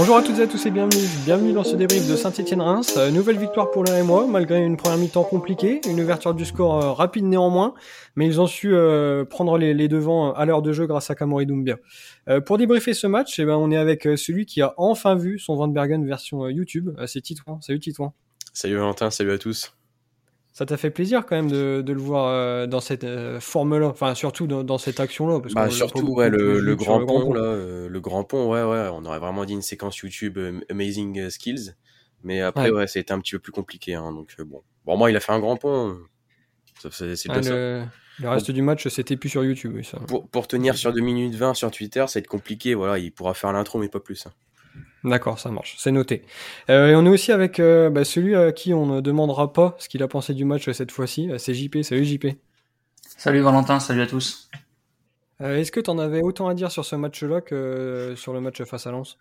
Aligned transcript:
Bonjour 0.00 0.16
à 0.16 0.22
toutes 0.22 0.38
et 0.38 0.42
à 0.44 0.46
tous 0.46 0.64
et 0.64 0.70
bienvenue, 0.70 1.04
bienvenue 1.26 1.52
dans 1.52 1.62
ce 1.62 1.76
débrief 1.76 2.08
de 2.08 2.16
Saint-Etienne-Reims. 2.16 2.94
Euh, 2.96 3.10
nouvelle 3.10 3.36
victoire 3.36 3.70
pour 3.70 3.84
les 3.84 4.02
moi 4.02 4.26
malgré 4.26 4.64
une 4.64 4.78
première 4.78 4.96
mi-temps 4.96 5.24
compliquée, 5.24 5.82
une 5.86 6.00
ouverture 6.00 6.32
du 6.32 6.46
score 6.46 6.82
euh, 6.82 6.92
rapide 6.92 7.26
néanmoins, 7.26 7.74
mais 8.16 8.26
ils 8.26 8.40
ont 8.40 8.46
su 8.46 8.74
euh, 8.74 9.26
prendre 9.26 9.58
les, 9.58 9.88
devants 9.88 10.32
à 10.32 10.46
l'heure 10.46 10.62
de 10.62 10.72
jeu 10.72 10.86
grâce 10.86 11.10
à 11.10 11.14
Kamori 11.14 11.44
Doumbia. 11.44 11.76
pour 12.46 12.56
débriefer 12.56 12.94
ce 12.94 13.06
match, 13.06 13.38
eh 13.40 13.44
ben, 13.44 13.56
on 13.56 13.70
est 13.70 13.76
avec 13.76 14.04
celui 14.16 14.46
qui 14.46 14.62
a 14.62 14.72
enfin 14.78 15.16
vu 15.16 15.38
son 15.38 15.54
Van 15.54 15.68
Bergen 15.68 16.06
version 16.06 16.48
YouTube, 16.48 16.98
c'est 17.06 17.20
Titouan. 17.20 17.60
Salut 17.60 17.80
Titouan. 17.80 18.14
Salut 18.54 18.76
Valentin, 18.76 19.10
salut 19.10 19.32
à 19.32 19.38
tous. 19.38 19.70
Ça 20.52 20.66
t'a 20.66 20.76
fait 20.76 20.90
plaisir 20.90 21.26
quand 21.26 21.36
même 21.36 21.50
de, 21.50 21.80
de 21.80 21.92
le 21.92 22.00
voir 22.00 22.26
euh, 22.26 22.66
dans 22.66 22.80
cette 22.80 23.04
euh, 23.04 23.38
forme-là, 23.38 23.86
enfin 23.86 24.14
surtout 24.16 24.48
dans, 24.48 24.64
dans 24.64 24.78
cette 24.78 24.98
action-là. 24.98 25.40
Bah, 25.54 25.70
surtout 25.70 26.12
ouais, 26.14 26.28
le, 26.28 26.58
le, 26.58 26.76
grand 26.76 27.06
pont, 27.06 27.32
là, 27.32 27.40
euh, 27.40 27.88
le 27.88 28.00
grand 28.00 28.24
pont, 28.24 28.50
ouais, 28.50 28.64
ouais, 28.64 28.88
on 28.92 29.04
aurait 29.04 29.20
vraiment 29.20 29.44
dit 29.44 29.52
une 29.52 29.62
séquence 29.62 29.98
YouTube 29.98 30.38
Amazing 30.68 31.30
Skills, 31.30 31.76
mais 32.24 32.40
après, 32.40 32.70
ouais, 32.70 32.88
c'était 32.88 33.12
un 33.12 33.20
petit 33.20 33.32
peu 33.32 33.38
plus 33.38 33.52
compliqué, 33.52 33.94
hein, 33.94 34.12
donc 34.12 34.34
bon. 34.40 34.62
Bon, 34.86 34.96
moi, 34.96 35.10
il 35.10 35.16
a 35.16 35.20
fait 35.20 35.32
un 35.32 35.40
grand 35.40 35.56
pont, 35.56 35.98
c'est 36.90 37.14
ah, 37.28 37.40
le... 37.40 37.84
Le 38.18 38.28
reste 38.28 38.50
du 38.50 38.60
match, 38.60 38.86
c'était 38.88 39.16
plus 39.16 39.30
sur 39.30 39.42
YouTube. 39.44 39.72
Oui, 39.76 39.84
ça. 39.84 39.98
Pour, 40.00 40.28
pour, 40.28 40.46
tenir 40.46 40.76
sur 40.76 40.92
2 40.92 41.00
minutes 41.00 41.34
20 41.34 41.54
sur 41.54 41.70
Twitter, 41.70 42.04
ça 42.06 42.18
va 42.18 42.20
être 42.20 42.26
compliqué, 42.26 42.74
voilà, 42.74 42.98
il 42.98 43.12
pourra 43.12 43.32
faire 43.32 43.50
l'intro, 43.52 43.78
mais 43.78 43.88
pas 43.88 44.00
plus. 44.00 44.26
Hein. 44.26 44.32
D'accord, 45.02 45.38
ça 45.38 45.50
marche, 45.50 45.76
c'est 45.78 45.92
noté. 45.92 46.24
Euh, 46.68 46.88
et 46.88 46.96
on 46.96 47.06
est 47.06 47.08
aussi 47.08 47.32
avec 47.32 47.58
euh, 47.58 47.88
bah, 47.88 48.04
celui 48.04 48.36
à 48.36 48.52
qui 48.52 48.74
on 48.74 48.86
ne 48.86 49.00
demandera 49.00 49.52
pas 49.52 49.74
ce 49.78 49.88
qu'il 49.88 50.02
a 50.02 50.08
pensé 50.08 50.34
du 50.34 50.44
match 50.44 50.70
cette 50.70 50.90
fois-ci, 50.90 51.30
euh, 51.30 51.38
c'est 51.38 51.54
JP. 51.54 51.82
Salut 51.82 52.04
JP. 52.04 52.26
Salut 53.16 53.40
Valentin, 53.40 53.80
salut 53.80 54.02
à 54.02 54.06
tous. 54.06 54.50
Est-ce 55.40 55.72
que 55.72 55.80
tu 55.80 55.88
en 55.88 55.98
avais 55.98 56.20
autant 56.20 56.48
à 56.48 56.54
dire 56.54 56.70
sur 56.70 56.84
ce 56.84 56.96
match-là 56.96 57.40
que 57.40 58.12
sur 58.14 58.34
le 58.34 58.42
match 58.42 58.62
face 58.64 58.86
à 58.86 58.90
Lens? 58.90 59.16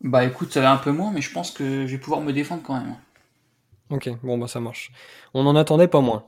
Bah 0.00 0.24
écoute, 0.24 0.52
ça 0.52 0.60
va 0.60 0.72
un 0.72 0.76
peu 0.76 0.90
moins, 0.90 1.12
mais 1.12 1.20
je 1.20 1.32
pense 1.32 1.52
que 1.52 1.86
je 1.86 1.92
vais 1.92 1.98
pouvoir 1.98 2.20
me 2.20 2.32
défendre 2.32 2.62
quand 2.64 2.74
même. 2.74 2.96
Ok, 3.90 4.10
bon 4.22 4.36
bah 4.36 4.48
ça 4.48 4.60
marche. 4.60 4.92
On 5.32 5.44
n'en 5.44 5.56
attendait 5.56 5.88
pas 5.88 6.00
moins. 6.00 6.24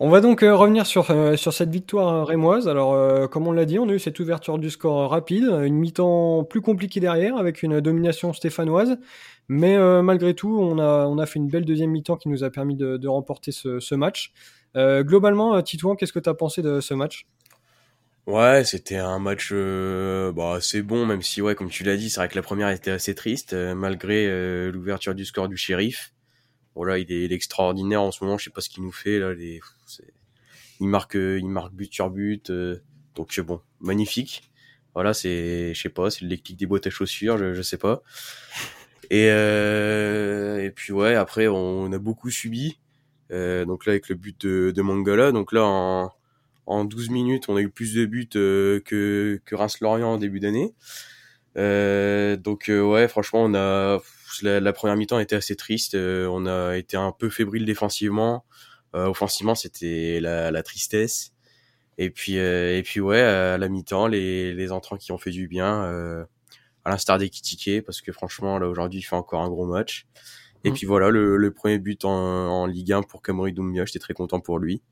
On 0.00 0.08
va 0.08 0.22
donc 0.22 0.42
euh, 0.42 0.56
revenir 0.56 0.86
sur, 0.86 1.10
euh, 1.10 1.36
sur 1.36 1.52
cette 1.52 1.70
victoire 1.70 2.08
euh, 2.08 2.24
rémoise. 2.24 2.66
Alors, 2.66 3.28
comme 3.28 3.46
on 3.46 3.52
l'a 3.52 3.66
dit, 3.66 3.78
on 3.78 3.88
a 3.88 3.92
eu 3.92 3.98
cette 3.98 4.18
ouverture 4.20 4.58
du 4.58 4.70
score 4.70 5.10
rapide, 5.10 5.44
une 5.44 5.74
mi-temps 5.74 6.44
plus 6.44 6.62
compliquée 6.62 7.00
derrière, 7.00 7.36
avec 7.36 7.62
une 7.62 7.80
domination 7.80 8.32
stéphanoise. 8.32 8.96
Mais 9.48 9.76
malgré 10.02 10.32
tout, 10.32 10.58
on 10.58 10.78
a, 10.78 11.06
on 11.06 11.18
a 11.18 11.26
fait 11.26 11.38
une 11.38 11.48
belle 11.48 11.66
deuxième 11.66 11.90
mi-temps 11.90 12.16
qui 12.16 12.30
nous 12.30 12.44
a 12.44 12.50
permis 12.50 12.76
de, 12.76 12.96
de 12.96 13.08
remporter 13.08 13.52
ce, 13.52 13.78
ce 13.78 13.94
match. 13.94 14.32
globalement, 14.74 15.60
Titouan, 15.60 15.96
qu'est-ce 15.96 16.14
que 16.14 16.18
tu 16.18 16.30
as 16.30 16.34
pensé 16.34 16.62
de 16.62 16.80
ce 16.80 16.94
match? 16.94 17.26
Ouais, 18.26 18.64
c'était 18.64 18.96
un 18.96 19.18
match 19.18 19.52
bah, 19.52 20.54
assez 20.54 20.80
bon, 20.80 21.04
même 21.04 21.20
si, 21.20 21.42
ouais, 21.42 21.54
comme 21.54 21.68
tu 21.68 21.84
l'as 21.84 21.98
dit, 21.98 22.08
c'est 22.08 22.20
vrai 22.20 22.28
que 22.28 22.36
la 22.36 22.42
première 22.42 22.70
était 22.70 22.90
assez 22.90 23.14
triste, 23.14 23.52
malgré 23.52 24.70
l'ouverture 24.72 25.14
du 25.14 25.26
score 25.26 25.48
du 25.48 25.58
shérif. 25.58 26.13
Voilà, 26.74 26.98
il 26.98 27.10
est, 27.12 27.30
extraordinaire 27.32 28.02
en 28.02 28.10
ce 28.10 28.24
moment. 28.24 28.38
Je 28.38 28.44
sais 28.44 28.50
pas 28.50 28.60
ce 28.60 28.68
qu'il 28.68 28.82
nous 28.82 28.92
fait 28.92 29.18
là. 29.18 29.32
Il 30.80 30.88
marque, 30.88 31.14
il 31.14 31.46
marque 31.46 31.72
but 31.72 31.92
sur 31.92 32.10
but. 32.10 32.50
Euh, 32.50 32.80
donc 33.14 33.38
bon, 33.40 33.60
magnifique. 33.80 34.50
Voilà, 34.94 35.14
c'est, 35.14 35.74
je 35.74 35.80
sais 35.80 35.88
pas, 35.88 36.10
c'est 36.10 36.22
le 36.22 36.28
déclic 36.28 36.56
des 36.56 36.66
boîtes 36.66 36.86
à 36.86 36.90
chaussures, 36.90 37.38
je, 37.38 37.52
je 37.54 37.62
sais 37.62 37.78
pas. 37.78 38.02
Et 39.10 39.28
euh, 39.30 40.62
et 40.64 40.70
puis 40.70 40.92
ouais, 40.92 41.14
après 41.14 41.46
on 41.48 41.92
a 41.92 41.98
beaucoup 41.98 42.30
subi. 42.30 42.78
Euh, 43.32 43.64
donc 43.64 43.86
là 43.86 43.92
avec 43.92 44.08
le 44.08 44.14
but 44.16 44.40
de, 44.46 44.72
de 44.74 44.82
Mangala, 44.82 45.32
donc 45.32 45.52
là 45.52 45.64
en 45.64 46.12
en 46.66 46.84
12 46.84 47.10
minutes, 47.10 47.48
on 47.48 47.56
a 47.56 47.60
eu 47.60 47.70
plus 47.70 47.94
de 47.94 48.06
buts 48.06 48.28
que 48.28 48.82
que 48.84 49.54
Reims-Lorient 49.54 50.14
en 50.14 50.18
début 50.18 50.40
d'année. 50.40 50.74
donc 51.56 52.66
ouais, 52.68 53.08
franchement, 53.08 53.44
on 53.44 53.54
a 53.54 54.00
la, 54.42 54.72
première 54.72 54.96
mi-temps 54.96 55.18
était 55.18 55.36
assez 55.36 55.56
triste. 55.56 55.94
Euh, 55.94 56.26
on 56.30 56.46
a 56.46 56.76
été 56.76 56.96
un 56.96 57.12
peu 57.12 57.30
fébrile 57.30 57.64
défensivement. 57.64 58.44
Euh, 58.94 59.06
offensivement, 59.06 59.54
c'était 59.54 60.20
la, 60.20 60.62
tristesse. 60.62 61.32
Et 61.98 62.10
puis, 62.10 62.38
euh, 62.38 62.76
et 62.76 62.82
puis 62.82 63.00
ouais, 63.00 63.20
à 63.20 63.58
la 63.58 63.68
mi-temps, 63.68 64.06
les, 64.06 64.54
les 64.54 64.72
entrants 64.72 64.96
qui 64.96 65.12
ont 65.12 65.18
fait 65.18 65.30
du 65.30 65.48
bien, 65.48 65.82
à 66.84 66.90
l'instar 66.90 67.18
des 67.18 67.30
Kitike, 67.30 67.84
parce 67.84 68.02
que 68.02 68.12
franchement, 68.12 68.58
là 68.58 68.68
aujourd'hui, 68.68 69.00
il 69.00 69.02
fait 69.02 69.16
encore 69.16 69.42
un 69.42 69.48
gros 69.48 69.66
match. 69.66 70.06
Et 70.64 70.70
mm. 70.70 70.74
puis 70.74 70.86
voilà, 70.86 71.10
le, 71.10 71.50
premier 71.52 71.78
but 71.78 72.04
en, 72.04 72.66
Ligue 72.66 72.92
1 72.92 73.02
pour 73.02 73.22
Kamori 73.22 73.52
Doumbia, 73.52 73.84
j'étais 73.84 73.98
très 73.98 74.14
content 74.14 74.40
pour 74.40 74.58
lui. 74.58 74.82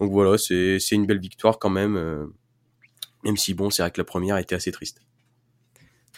Donc 0.00 0.10
voilà, 0.10 0.36
c'est 0.38 0.78
une 0.92 1.06
belle 1.06 1.20
victoire 1.20 1.58
quand 1.58 1.70
même, 1.70 2.32
même 3.24 3.36
si 3.36 3.54
bon, 3.54 3.70
c'est 3.70 3.82
vrai 3.82 3.90
que 3.90 4.00
la 4.00 4.04
première 4.04 4.38
était 4.38 4.54
assez 4.54 4.72
triste. 4.72 5.00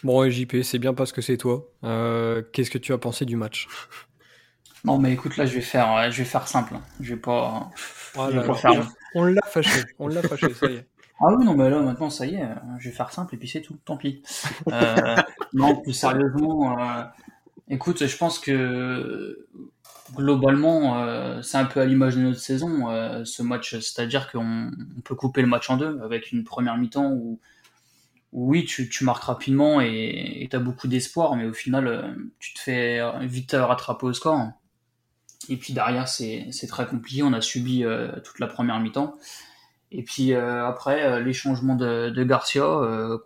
Bon, 0.05 0.29
JP, 0.29 0.63
c'est 0.63 0.79
bien 0.79 0.95
parce 0.95 1.13
que 1.13 1.23
c'est 1.23 1.37
toi. 1.37 1.67
Euh, 1.85 2.43
qu'est-ce 2.53 2.71
que 2.71 2.79
tu 2.79 2.93
as 2.93 2.99
pensé 2.99 3.25
du 3.25 3.37
match? 3.37 3.67
Non, 4.85 4.99
mais 4.99 5.13
écoute, 5.13 5.37
là, 5.37 5.47
je 5.47 5.55
vais 5.55 5.63
faire, 5.63 6.11
je 6.11 6.19
vais 6.19 6.25
faire 6.25 6.47
simple. 6.47 6.75
Je 7.01 7.15
vais 7.15 7.21
pas. 7.21 7.71
On 8.15 8.29
l'a 8.29 8.43
fâché. 8.43 8.69
On 9.15 10.09
l'a 10.09 10.23
fâché, 10.23 10.55
ça 10.55 10.67
y 10.67 10.77
est. 10.77 10.87
Ah 11.19 11.33
oui, 11.35 11.47
non, 11.47 11.55
mais 11.55 11.71
là, 11.71 11.81
maintenant, 11.81 12.11
ça 12.11 12.27
y 12.27 12.35
est. 12.35 12.47
Je 12.79 12.91
vais 12.91 12.95
faire 12.95 13.11
simple 13.11 13.35
et 13.35 13.39
puis 13.39 13.49
c'est 13.49 13.63
tout. 13.63 13.79
Tant 13.87 13.97
pis. 13.97 14.23
Euh, 14.71 15.17
non, 15.55 15.81
plus 15.81 15.95
sérieusement, 15.95 16.79
euh, 16.79 17.05
écoute, 17.71 18.07
je 18.07 18.17
pense 18.19 18.39
que 18.39 19.49
globalement, 20.15 21.41
c'est 21.41 21.57
un 21.57 21.65
peu 21.65 21.81
à 21.81 21.87
l'image 21.87 22.17
de 22.17 22.21
notre 22.21 22.39
saison, 22.39 23.25
ce 23.25 23.43
match. 23.43 23.79
C'est-à-dire 23.79 24.31
qu'on 24.31 24.71
peut 25.05 25.15
couper 25.15 25.41
le 25.41 25.49
match 25.49 25.71
en 25.71 25.79
deux 25.79 25.99
avec 26.03 26.33
une 26.33 26.45
première 26.45 26.77
mi-temps 26.77 27.11
où 27.11 27.41
oui, 28.37 28.67
tu, 28.67 28.91
tu 28.91 29.03
marques 29.05 29.25
rapidement 29.25 29.81
et 29.81 30.47
tu 30.51 30.55
as 30.55 30.61
beaucoup 30.61 30.89
d'espoir, 30.89 31.37
mais 31.37 31.47
au 31.47 31.55
final, 31.55 31.89
euh, 31.89 32.03
tu 32.39 32.53
te 32.53 32.61
fais 32.61 33.01
vite 33.23 33.57
rattraper 33.59 34.05
au 34.05 34.13
score. 34.13 34.51
Et 35.49 35.57
puis 35.57 35.73
derrière, 35.73 36.07
c'est 36.07 36.51
très 36.69 36.87
compliqué. 36.87 37.23
On 37.23 37.33
a 37.33 37.41
subi 37.41 37.83
euh, 37.83 38.13
toute 38.23 38.39
la 38.39 38.47
première 38.47 38.79
mi-temps. 38.79 39.17
Et 39.91 40.03
puis 40.03 40.35
euh, 40.35 40.67
après, 40.67 41.23
les 41.23 41.33
changements 41.33 41.77
de, 41.77 42.25
Garcia 42.25 42.63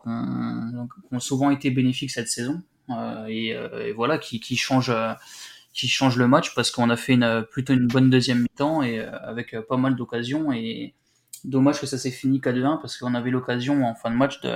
qu'on 0.01 0.89
ont 1.11 1.21
souvent 1.21 1.51
été 1.51 1.71
bénéfiques 1.71 2.13
cette 2.13 2.29
saison. 2.29 2.63
Et, 3.29 3.57
voilà, 3.97 4.17
qui, 4.19 4.39
qui 4.39 4.57
changent 4.57 4.95
qui 5.73 5.89
change 5.89 6.17
le 6.19 6.29
match 6.29 6.55
parce 6.55 6.71
qu'on 6.71 6.91
a 6.91 6.97
fait 6.97 7.19
plutôt 7.51 7.73
une 7.73 7.89
bonne 7.89 8.11
deuxième 8.11 8.43
mi-temps 8.43 8.83
et 8.83 9.01
avec 9.01 9.57
pas 9.69 9.77
mal 9.77 9.97
d'occasions 9.97 10.53
et 10.53 10.95
dommage 11.45 11.81
que 11.81 11.87
ça 11.87 11.99
s'est 11.99 12.11
fini 12.11 12.41
qu'à 12.41 12.53
2-1 12.53 12.81
parce 12.81 12.97
qu'on 12.97 13.15
avait 13.15 13.31
l'occasion 13.31 13.85
en 13.85 13.95
fin 13.95 14.11
de 14.11 14.17
match 14.17 14.41
de, 14.43 14.53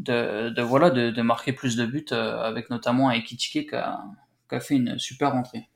de, 0.00 0.62
voilà, 0.62 0.90
de, 0.90 1.22
marquer 1.22 1.52
plus 1.52 1.76
de 1.76 1.86
buts 1.86 2.06
euh, 2.12 2.40
avec 2.40 2.70
notamment 2.70 3.08
un 3.08 3.12
Ekitike 3.12 3.70
qui 3.70 3.74
a, 3.74 4.60
fait 4.60 4.74
une 4.74 4.98
super 4.98 5.34
entrée. 5.34 5.68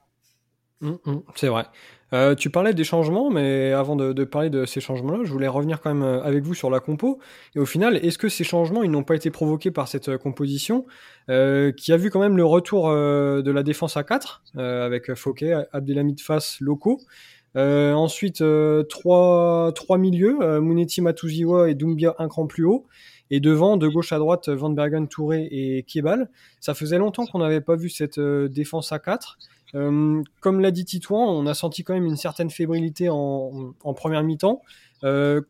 Hum, 0.82 0.98
hum, 1.06 1.22
c'est 1.34 1.48
vrai. 1.48 1.66
Euh, 2.12 2.34
tu 2.34 2.50
parlais 2.50 2.74
des 2.74 2.84
changements, 2.84 3.30
mais 3.30 3.72
avant 3.72 3.96
de, 3.96 4.24
parler 4.24 4.50
de 4.50 4.64
ces 4.66 4.80
changements-là, 4.80 5.20
je 5.24 5.32
voulais 5.32 5.48
revenir 5.48 5.80
quand 5.80 5.92
même 5.92 6.04
euh, 6.04 6.22
avec 6.22 6.44
vous 6.44 6.54
sur 6.54 6.70
la 6.70 6.80
compo. 6.80 7.18
Et 7.54 7.58
au 7.58 7.66
final, 7.66 7.96
est-ce 7.96 8.18
que 8.18 8.28
ces 8.28 8.44
changements, 8.44 8.82
ils 8.82 8.90
n'ont 8.90 9.02
pas 9.02 9.16
été 9.16 9.30
provoqués 9.30 9.70
par 9.70 9.88
cette 9.88 10.16
composition 10.18 10.86
qui 11.26 11.92
a 11.92 11.96
vu 11.96 12.10
quand 12.10 12.20
même 12.20 12.36
le 12.36 12.44
retour 12.44 12.90
de 12.90 13.50
la 13.50 13.62
défense 13.62 13.96
à 13.96 14.04
4 14.04 14.42
avec 14.56 15.14
Fouquet, 15.14 15.54
Abdelhamid 15.72 16.20
Fass, 16.20 16.58
locaux 16.60 17.00
ensuite, 17.56 18.44
trois, 18.90 19.72
trois 19.74 19.96
milieux, 19.96 20.60
Muneti 20.60 21.00
Matuziwa 21.00 21.70
et 21.70 21.74
Doumbia 21.74 22.14
un 22.18 22.28
cran 22.28 22.46
plus 22.46 22.66
haut. 22.66 22.86
Et 23.30 23.40
devant, 23.40 23.76
de 23.76 23.88
gauche 23.88 24.12
à 24.12 24.18
droite, 24.18 24.48
Van 24.48 24.70
Bergen, 24.70 25.08
Touré 25.08 25.48
et 25.50 25.82
Kiebal. 25.84 26.28
Ça 26.60 26.74
faisait 26.74 26.98
longtemps 26.98 27.26
qu'on 27.26 27.38
n'avait 27.38 27.60
pas 27.60 27.76
vu 27.76 27.88
cette 27.88 28.18
euh, 28.18 28.48
défense 28.48 28.92
à 28.92 28.98
4. 28.98 29.38
Euh, 29.74 30.22
comme 30.40 30.60
l'a 30.60 30.70
dit 30.70 30.84
Titouan, 30.84 31.26
on 31.26 31.46
a 31.46 31.54
senti 31.54 31.82
quand 31.84 31.94
même 31.94 32.04
une 32.04 32.16
certaine 32.16 32.50
fébrilité 32.50 33.08
en, 33.10 33.74
première 33.96 34.22
mi-temps. 34.22 34.62
Euh, 35.02 35.40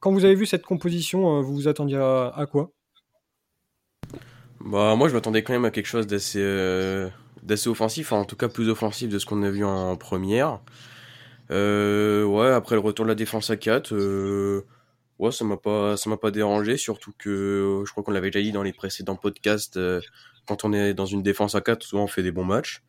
quand 0.00 0.12
vous 0.12 0.24
avez 0.24 0.34
vu 0.34 0.46
cette 0.46 0.64
composition, 0.64 1.40
vous 1.40 1.54
vous 1.54 1.68
attendiez 1.68 1.96
à, 1.96 2.46
quoi? 2.50 2.70
Bah, 4.60 4.94
Moi, 4.96 5.08
je 5.08 5.14
m'attendais 5.14 5.42
quand 5.42 5.54
même 5.54 5.64
à 5.64 5.70
quelque 5.70 5.86
chose 5.86 6.06
d'assez 6.06 6.42
d'assez 7.42 7.68
offensif, 7.68 8.12
en 8.12 8.24
tout 8.24 8.36
cas 8.36 8.48
plus 8.48 8.70
offensif 8.70 9.10
de 9.10 9.18
ce 9.18 9.26
qu'on 9.26 9.42
a 9.42 9.50
vu 9.50 9.64
en 9.64 9.96
première. 9.96 10.60
ouais, 11.50 12.50
après 12.52 12.74
le 12.74 12.80
retour 12.80 13.06
de 13.06 13.10
la 13.10 13.14
défense 13.14 13.50
à 13.50 13.56
4, 13.56 13.92
Ouais, 15.18 15.30
ça 15.30 15.44
m'a 15.44 15.56
pas, 15.56 15.96
ça 15.96 16.10
m'a 16.10 16.16
pas 16.16 16.30
dérangé, 16.30 16.76
surtout 16.76 17.12
que 17.16 17.30
euh, 17.30 17.84
je 17.84 17.92
crois 17.92 18.02
qu'on 18.02 18.10
l'avait 18.10 18.30
déjà 18.30 18.42
dit 18.42 18.52
dans 18.52 18.62
les 18.62 18.72
précédents 18.72 19.16
podcasts. 19.16 19.76
Euh, 19.76 20.00
quand 20.46 20.64
on 20.64 20.72
est 20.72 20.92
dans 20.92 21.06
une 21.06 21.22
défense 21.22 21.54
à 21.54 21.60
4, 21.60 21.82
souvent 21.82 22.04
on 22.04 22.08
fait 22.08 22.22
des 22.22 22.32
bons 22.32 22.44
matchs. 22.44 22.82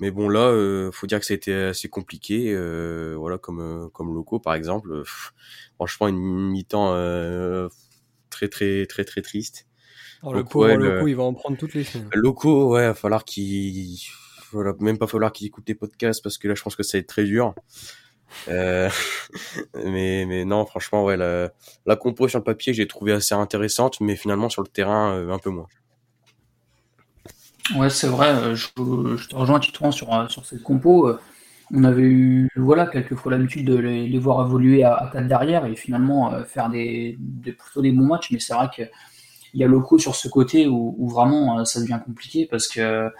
Mais 0.00 0.10
bon 0.10 0.28
là, 0.28 0.48
euh, 0.48 0.90
faut 0.92 1.06
dire 1.06 1.20
que 1.20 1.26
c'était 1.26 1.54
assez 1.54 1.88
compliqué. 1.88 2.52
Euh, 2.52 3.14
voilà, 3.16 3.38
comme 3.38 3.90
comme 3.92 4.14
Loco 4.14 4.40
par 4.40 4.54
exemple. 4.54 5.02
franchement, 5.76 6.08
une 6.08 6.50
mi-temps 6.50 6.90
très 8.30 8.48
très 8.48 8.86
très 8.86 9.04
très 9.04 9.22
triste. 9.22 9.66
Oh, 10.22 10.32
le 10.32 10.40
Loco, 10.40 11.06
il 11.06 11.14
va 11.14 11.22
en 11.22 11.34
prendre 11.34 11.56
toutes 11.56 11.74
les 11.74 11.84
semaines. 11.84 12.08
Loco, 12.12 12.72
ouais, 12.72 12.86
va 12.86 12.94
falloir 12.94 13.24
qu'il, 13.24 13.98
voilà, 14.52 14.72
même 14.80 14.98
pas 14.98 15.06
falloir 15.06 15.32
qu'il 15.32 15.46
écoute 15.46 15.64
les 15.68 15.74
podcasts 15.74 16.22
parce 16.22 16.38
que 16.38 16.48
là, 16.48 16.54
je 16.54 16.62
pense 16.62 16.76
que 16.76 16.82
ça 16.82 16.98
va 16.98 17.00
être 17.00 17.08
très 17.08 17.24
dur. 17.24 17.54
Euh, 18.48 18.88
mais, 19.84 20.24
mais 20.26 20.44
non, 20.44 20.64
franchement, 20.66 21.04
ouais, 21.04 21.16
la, 21.16 21.96
compo 21.96 22.28
sur 22.28 22.38
le 22.38 22.44
papier, 22.44 22.74
j'ai 22.74 22.86
trouvé 22.86 23.12
assez 23.12 23.34
intéressante, 23.34 24.00
mais 24.00 24.16
finalement 24.16 24.48
sur 24.48 24.62
le 24.62 24.68
terrain, 24.68 25.14
euh, 25.14 25.30
un 25.30 25.38
peu 25.38 25.50
moins. 25.50 25.66
Ouais, 27.76 27.88
c'est 27.88 28.08
vrai, 28.08 28.54
je, 28.54 28.66
je, 29.16 29.28
te 29.28 29.36
rejoins 29.36 29.58
titrant 29.58 29.90
sur, 29.90 30.30
sur 30.30 30.44
cette 30.44 30.62
compo. 30.62 31.16
On 31.72 31.84
avait 31.84 32.02
eu 32.02 32.50
voilà, 32.56 32.86
quelques 32.86 33.14
fois 33.14 33.32
l'habitude 33.32 33.66
de 33.66 33.76
les, 33.76 34.18
voir 34.18 34.46
évoluer 34.46 34.84
à, 34.84 34.94
à 34.94 35.10
4 35.10 35.26
derrière 35.26 35.64
et 35.64 35.74
finalement 35.74 36.44
faire 36.44 36.68
des, 36.68 37.16
des, 37.18 37.52
plutôt 37.52 37.80
des 37.80 37.90
bons 37.90 38.04
matchs, 38.04 38.30
mais 38.30 38.38
c'est 38.38 38.52
vrai 38.52 38.68
qu'il 38.74 38.90
y 39.54 39.64
a 39.64 39.66
locaux 39.66 39.98
sur 39.98 40.14
ce 40.14 40.28
côté 40.28 40.66
où, 40.66 40.94
où, 40.98 41.08
vraiment 41.08 41.64
ça 41.64 41.80
devient 41.80 42.00
compliqué 42.04 42.46
parce 42.50 42.68
que 42.68 43.10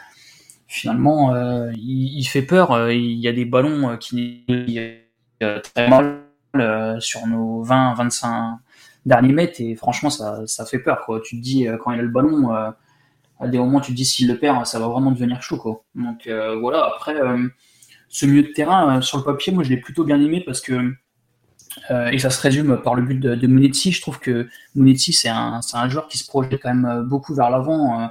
finalement 0.66 1.34
il, 1.72 2.18
il, 2.18 2.24
fait 2.24 2.42
peur. 2.42 2.90
Il 2.90 3.18
y 3.18 3.28
a 3.28 3.32
des 3.32 3.44
ballons 3.44 3.96
qui 3.98 4.44
très 5.40 5.88
mal 5.88 6.20
sur 7.00 7.26
nos 7.26 7.64
20-25 7.64 8.58
derniers 9.06 9.32
mètres 9.32 9.60
et 9.60 9.74
franchement 9.76 10.10
ça, 10.10 10.46
ça 10.46 10.64
fait 10.64 10.78
peur. 10.78 11.06
Tu 11.24 11.36
te 11.36 11.42
dis 11.42 11.66
quand 11.82 11.92
il 11.92 12.00
a 12.00 12.02
le 12.02 12.08
ballon 12.08 12.54
à 13.40 13.48
des 13.48 13.58
moments 13.58 13.80
tu 13.80 13.92
te 13.92 13.96
dis 13.96 14.04
s'il 14.04 14.28
le 14.28 14.38
perd 14.38 14.66
ça 14.66 14.78
va 14.78 14.88
vraiment 14.88 15.10
devenir 15.10 15.42
chaud 15.42 15.84
donc 15.94 16.26
euh, 16.26 16.56
voilà 16.60 16.84
après 16.84 17.16
euh, 17.16 17.48
ce 18.08 18.26
milieu 18.26 18.42
de 18.42 18.52
terrain 18.52 18.98
euh, 18.98 19.00
sur 19.00 19.18
le 19.18 19.24
papier 19.24 19.52
moi 19.52 19.64
je 19.64 19.70
l'ai 19.70 19.76
plutôt 19.76 20.04
bien 20.04 20.20
aimé 20.20 20.42
parce 20.44 20.60
que 20.60 20.92
et 22.12 22.20
ça 22.20 22.30
se 22.30 22.40
résume 22.40 22.80
par 22.82 22.94
le 22.94 23.02
but 23.02 23.18
de, 23.18 23.34
de 23.34 23.48
je 23.48 24.00
trouve 24.00 24.20
que 24.20 24.48
Monetti 24.76 25.12
c'est 25.12 25.28
un, 25.28 25.58
un 25.72 25.88
joueur 25.88 26.06
qui 26.06 26.18
se 26.18 26.24
projette 26.24 26.60
quand 26.62 26.72
même 26.72 27.02
beaucoup 27.02 27.34
vers 27.34 27.50
l'avant 27.50 28.10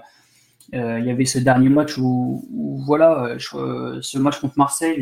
il 0.73 1.05
y 1.05 1.11
avait 1.11 1.25
ce 1.25 1.39
dernier 1.39 1.69
match 1.69 1.97
où, 1.97 2.43
voilà 2.85 3.35
ce 3.39 4.17
match 4.17 4.39
contre 4.39 4.57
Marseille 4.57 5.01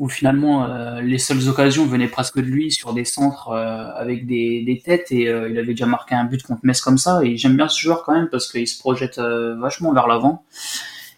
où 0.00 0.08
finalement 0.08 0.64
euh, 0.64 1.02
les 1.02 1.18
seules 1.18 1.46
occasions 1.48 1.84
venaient 1.86 2.08
presque 2.08 2.36
de 2.36 2.46
lui 2.46 2.72
sur 2.72 2.94
des 2.94 3.04
centres 3.04 3.50
euh, 3.50 3.90
avec 3.94 4.26
des, 4.26 4.64
des, 4.64 4.78
têtes 4.78 5.12
et 5.12 5.28
euh, 5.28 5.50
il 5.50 5.58
avait 5.58 5.74
déjà 5.74 5.84
marqué 5.84 6.14
un 6.14 6.24
but 6.24 6.42
contre 6.42 6.62
Metz 6.64 6.80
comme 6.80 6.96
ça. 6.96 7.20
Et 7.22 7.36
j'aime 7.36 7.56
bien 7.56 7.68
ce 7.68 7.78
joueur 7.78 8.02
quand 8.02 8.14
même 8.14 8.28
parce 8.30 8.50
qu'il 8.50 8.66
se 8.66 8.78
projette 8.78 9.18
vachement 9.18 9.92
vers 9.92 10.06
l'avant. 10.06 10.44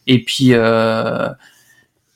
Et 0.08 0.24
puis 0.24 0.50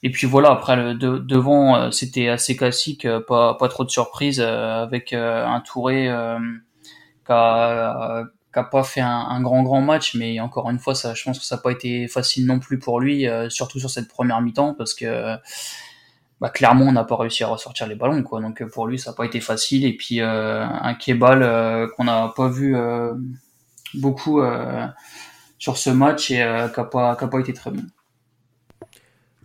et 0.02 0.10
puis 0.10 0.26
voilà 0.26 0.50
après 0.50 0.76
le 0.76 0.94
de, 0.94 1.18
devant 1.18 1.90
c'était 1.92 2.28
assez 2.28 2.56
classique 2.56 3.06
pas 3.28 3.54
pas 3.54 3.68
trop 3.68 3.84
de 3.84 3.90
surprises 3.90 4.40
avec 4.40 5.12
un 5.12 5.62
Touré 5.64 6.10
qui 7.24 7.32
a 7.32 8.24
pas 8.64 8.82
fait 8.82 9.00
un, 9.00 9.40
grand 9.40 9.62
grand 9.62 9.80
match 9.80 10.14
mais 10.14 10.40
encore 10.40 10.70
une 10.70 10.78
fois 10.78 10.94
ça 10.94 11.14
je 11.14 11.22
pense 11.24 11.38
que 11.38 11.44
ça 11.44 11.56
n'a 11.56 11.62
pas 11.62 11.72
été 11.72 12.08
facile 12.08 12.46
non 12.46 12.58
plus 12.58 12.78
pour 12.78 13.00
lui 13.00 13.26
surtout 13.48 13.78
sur 13.78 13.90
cette 13.90 14.08
première 14.08 14.40
mi-temps 14.40 14.74
parce 14.74 14.94
que 14.94 15.38
bah, 16.40 16.50
clairement 16.50 16.84
on 16.84 16.92
n'a 16.92 17.04
pas 17.04 17.16
réussi 17.16 17.44
à 17.44 17.48
ressortir 17.48 17.86
les 17.86 17.94
ballons 17.94 18.22
quoi. 18.22 18.40
Donc 18.40 18.60
euh, 18.60 18.68
pour 18.68 18.86
lui 18.86 18.98
ça 18.98 19.10
n'a 19.10 19.16
pas 19.16 19.24
été 19.24 19.40
facile. 19.40 19.84
Et 19.84 19.96
puis 19.96 20.20
euh, 20.20 20.64
un 20.66 20.94
Kebal 20.94 21.42
euh, 21.42 21.88
qu'on 21.96 22.04
n'a 22.04 22.32
pas 22.36 22.48
vu 22.48 22.76
beaucoup 23.94 24.42
sur 25.58 25.78
ce 25.78 25.90
match 25.90 26.30
et 26.30 26.34
qui 26.34 26.80
n'a 26.80 26.84
pas, 26.84 27.16
pas 27.16 27.40
été 27.40 27.52
très 27.52 27.70
bon 27.70 27.82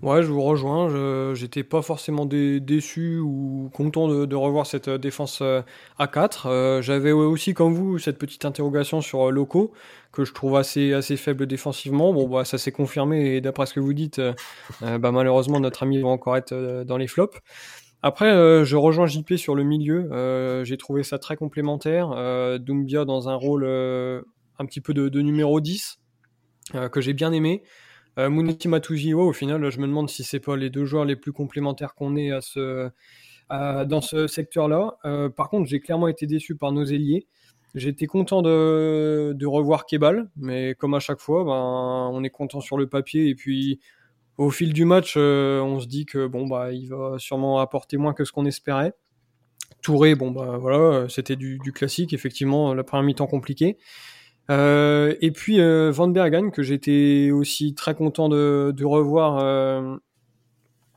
Ouais, 0.02 0.24
je 0.24 0.32
vous 0.32 0.42
rejoins. 0.42 1.34
J'étais 1.36 1.64
pas 1.64 1.82
forcément 1.82 2.26
déçu 2.26 3.20
ou 3.20 3.70
content 3.74 4.08
de, 4.08 4.36
revoir 4.36 4.66
cette 4.66 4.90
défense 4.90 5.44
à 6.00 6.08
4. 6.08 6.82
J'avais 6.82 7.12
aussi, 7.12 7.54
comme 7.54 7.74
vous, 7.74 8.00
cette 8.00 8.18
petite 8.18 8.46
interrogation 8.46 9.02
sur 9.02 9.32
Loco 9.32 9.74
que 10.12 10.26
je 10.26 10.34
trouve 10.34 10.58
assez, 10.58 10.94
assez 10.94 11.18
faible 11.18 11.46
défensivement. 11.48 12.14
Bon, 12.14 12.28
bah, 12.28 12.46
ça 12.46 12.58
s'est 12.58 12.72
confirmé 12.72 13.36
et 13.36 13.42
d'après 13.42 13.66
ce 13.66 13.74
que 13.74 13.80
vous 13.80 13.94
dites, 13.94 14.20
euh, 14.20 14.34
euh, 14.84 14.98
bah, 14.98 15.12
malheureusement, 15.12 15.60
notre 15.60 15.84
ami 15.84 16.00
va 16.00 16.10
encore 16.10 16.38
être 16.38 16.52
euh, 16.52 16.84
dans 16.84 16.98
les 16.98 17.08
flops. 17.08 17.38
Après, 18.04 18.32
je 18.66 18.76
rejoins 18.76 19.06
JP 19.06 19.36
sur 19.36 19.54
le 19.54 19.64
milieu. 19.64 20.10
j'ai 20.64 20.76
trouvé 20.78 21.04
ça 21.04 21.20
très 21.20 21.36
complémentaire. 21.36 22.10
Doumbia 22.60 23.06
dans 23.06 23.30
un 23.30 23.36
rôle 23.36 23.64
un 23.64 24.66
petit 24.66 24.82
peu 24.82 24.96
de, 24.96 25.22
numéro 25.22 25.62
10 25.62 26.00
que 26.92 27.00
j'ai 27.00 27.14
bien 27.14 27.32
aimé. 27.32 27.62
Euh, 28.20 28.30
Muniti 28.30 28.68
au 29.14 29.34
final, 29.34 29.70
je 29.70 29.80
me 29.80 29.88
demande 29.88 30.10
si 30.10 30.24
c'est 30.24 30.40
pas 30.40 30.58
les 30.58 30.70
deux 30.70 30.86
joueurs 30.86 31.06
les 31.06 31.16
plus 31.16 31.32
complémentaires 31.32 31.96
qu'on 31.96 32.16
ait 32.16 32.32
dans 33.50 34.02
ce 34.02 34.28
secteur-là. 34.28 34.98
par 35.36 35.50
contre, 35.50 35.68
j'ai 35.68 35.80
clairement 35.80 36.08
été 36.08 36.28
déçu 36.28 36.56
par 36.56 36.72
nos 36.72 36.84
ailiers. 36.84 37.28
J'étais 37.74 38.06
content 38.06 38.42
de, 38.42 39.34
de, 39.34 39.46
revoir 39.46 39.86
Kebal, 39.86 40.30
mais 40.36 40.76
comme 40.76 40.94
à 40.94 41.00
chaque 41.00 41.20
fois, 41.20 41.46
ben, 41.46 42.10
on 42.12 42.22
est 42.24 42.30
content 42.30 42.60
sur 42.60 42.78
le 42.78 42.88
papier 42.88 43.30
et 43.30 43.36
puis 43.36 43.80
au 44.38 44.50
fil 44.50 44.74
du 44.74 44.84
match, 44.86 45.14
euh, 45.18 45.62
on 45.62 45.80
se 45.80 45.88
dit 45.88 46.06
que 46.06 46.28
bon 46.28 46.48
bah 46.48 46.74
il 46.74 46.88
va 46.88 47.16
sûrement 47.18 47.60
apporter 47.60 47.98
moins 47.98 48.14
que 48.14 48.26
ce 48.26 48.32
qu'on 48.32 48.46
espérait. 48.46 48.94
Touré, 49.82 50.16
bon 50.16 50.32
bah 50.32 50.58
voilà, 50.58 51.08
c'était 51.10 51.36
du, 51.36 51.60
du, 51.60 51.72
classique, 51.72 52.14
effectivement, 52.14 52.74
la 52.74 52.84
première 52.84 53.04
mi-temps 53.04 53.28
compliquée. 53.28 53.78
Euh, 54.52 55.16
et 55.22 55.32
puis 55.32 55.62
euh, 55.62 55.92
Van 55.92 56.10
Bergen 56.10 56.52
que 56.52 56.62
j'étais 56.62 57.30
aussi 57.32 57.74
très 57.74 57.96
content 57.96 58.28
de, 58.28 58.84
revoir, 58.84 59.38
euh, 59.38 59.96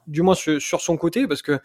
du 0.09 0.23
moins 0.23 0.35
sur, 0.35 0.81
son 0.81 0.97
côté, 0.97 1.29
parce 1.29 1.43
que 1.43 1.61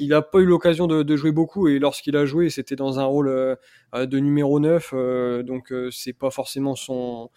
il 0.00 0.08
n'a 0.08 0.22
pas 0.22 0.38
eu 0.38 0.46
l'occasion 0.46 0.86
de, 0.86 1.16
jouer 1.16 1.32
beaucoup 1.32 1.68
et 1.68 1.78
lorsqu'il 1.78 2.16
a 2.16 2.24
joué, 2.24 2.50
c'était 2.50 2.76
dans 2.76 2.98
un 2.98 3.04
rôle 3.04 3.28
euh, 3.28 3.56
de 3.94 4.18
numéro 4.18 4.58
9, 4.58 4.90
euh, 4.94 5.42
donc 5.42 5.72
c'est 5.90 6.14
pas 6.14 6.30
forcément 6.30 6.76
son, 6.76 7.30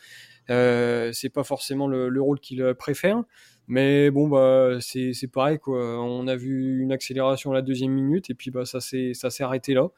c'est 0.48 1.32
pas 1.34 1.44
forcément 1.44 1.88
le, 1.88 2.22
rôle 2.22 2.40
qu'il 2.40 2.74
préfère. 2.76 3.24
Mais 3.70 4.12
bon 4.12 4.30
bah 4.30 4.78
c'est 4.80 5.12
c'est 5.12 5.28
pareil 5.28 5.60
quoi. 5.60 6.02
On 6.02 6.26
a 6.28 6.38
vu 6.38 6.80
une 6.80 6.94
accélération 6.94 7.52
à 7.52 7.54
la 7.54 7.62
deuxième 7.62 7.92
minute 7.92 8.30
et 8.30 8.34
puis 8.34 8.50
bah 8.50 8.64
ça 8.64 8.80
s'est 8.80 9.12
ça 9.14 9.30
s'est 9.30 9.44
arrêté 9.44 9.74
là. 9.74 9.90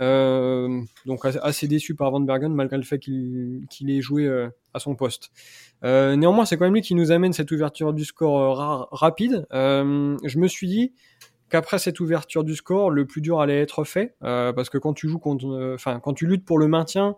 Donc 0.00 1.24
assez 1.24 1.68
déçu 1.68 1.94
par 1.94 2.10
Van 2.10 2.20
Bergen 2.20 2.52
malgré 2.52 2.76
le 2.76 2.82
fait 2.82 2.98
qu'il 2.98 3.66
qu'il 3.70 3.90
ait 3.90 4.00
joué 4.00 4.28
à 4.74 4.78
son 4.78 4.94
poste. 4.94 5.30
néanmoins, 5.82 6.44
c'est 6.44 6.56
quand 6.56 6.64
même 6.64 6.74
lui 6.74 6.82
qui 6.82 6.94
nous 6.94 7.12
amène 7.12 7.32
cette 7.32 7.50
ouverture 7.50 7.92
du 7.92 8.04
score 8.04 8.88
rapide. 8.92 9.46
je 9.52 10.38
me 10.38 10.48
suis 10.48 10.68
dit, 10.68 10.92
qu'après 11.48 11.78
cette 11.78 12.00
ouverture 12.00 12.44
du 12.44 12.54
score, 12.54 12.90
le 12.90 13.06
plus 13.06 13.20
dur 13.20 13.40
allait 13.40 13.60
être 13.60 13.84
fait, 13.84 14.14
euh, 14.22 14.52
parce 14.52 14.70
que 14.70 14.78
quand 14.78 14.94
tu 14.94 15.08
joues 15.08 15.18
contre, 15.18 15.46
euh, 15.46 15.74
enfin 15.74 16.00
quand 16.00 16.14
tu 16.14 16.26
luttes 16.26 16.44
pour 16.44 16.58
le 16.58 16.68
maintien, 16.68 17.16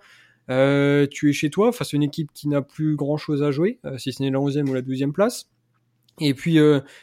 euh, 0.51 1.07
tu 1.11 1.31
es 1.31 1.33
chez 1.33 1.51
toi 1.51 1.73
face 1.73 1.95
à 1.95 1.97
une 1.97 2.03
équipe 2.03 2.31
qui 2.33 2.49
n'a 2.49 2.63
plus 2.63 2.97
grand 2.97 3.17
chose 3.17 3.43
à 3.43 3.51
jouer, 3.51 3.81
si 3.97 4.13
ce 4.13 4.23
n'est 4.23 4.31
la 4.31 4.39
11e 4.39 4.69
ou 4.69 4.75
la 4.75 4.83
12e 4.83 5.13
place. 5.13 5.51
Et 6.21 6.35
puis 6.35 6.59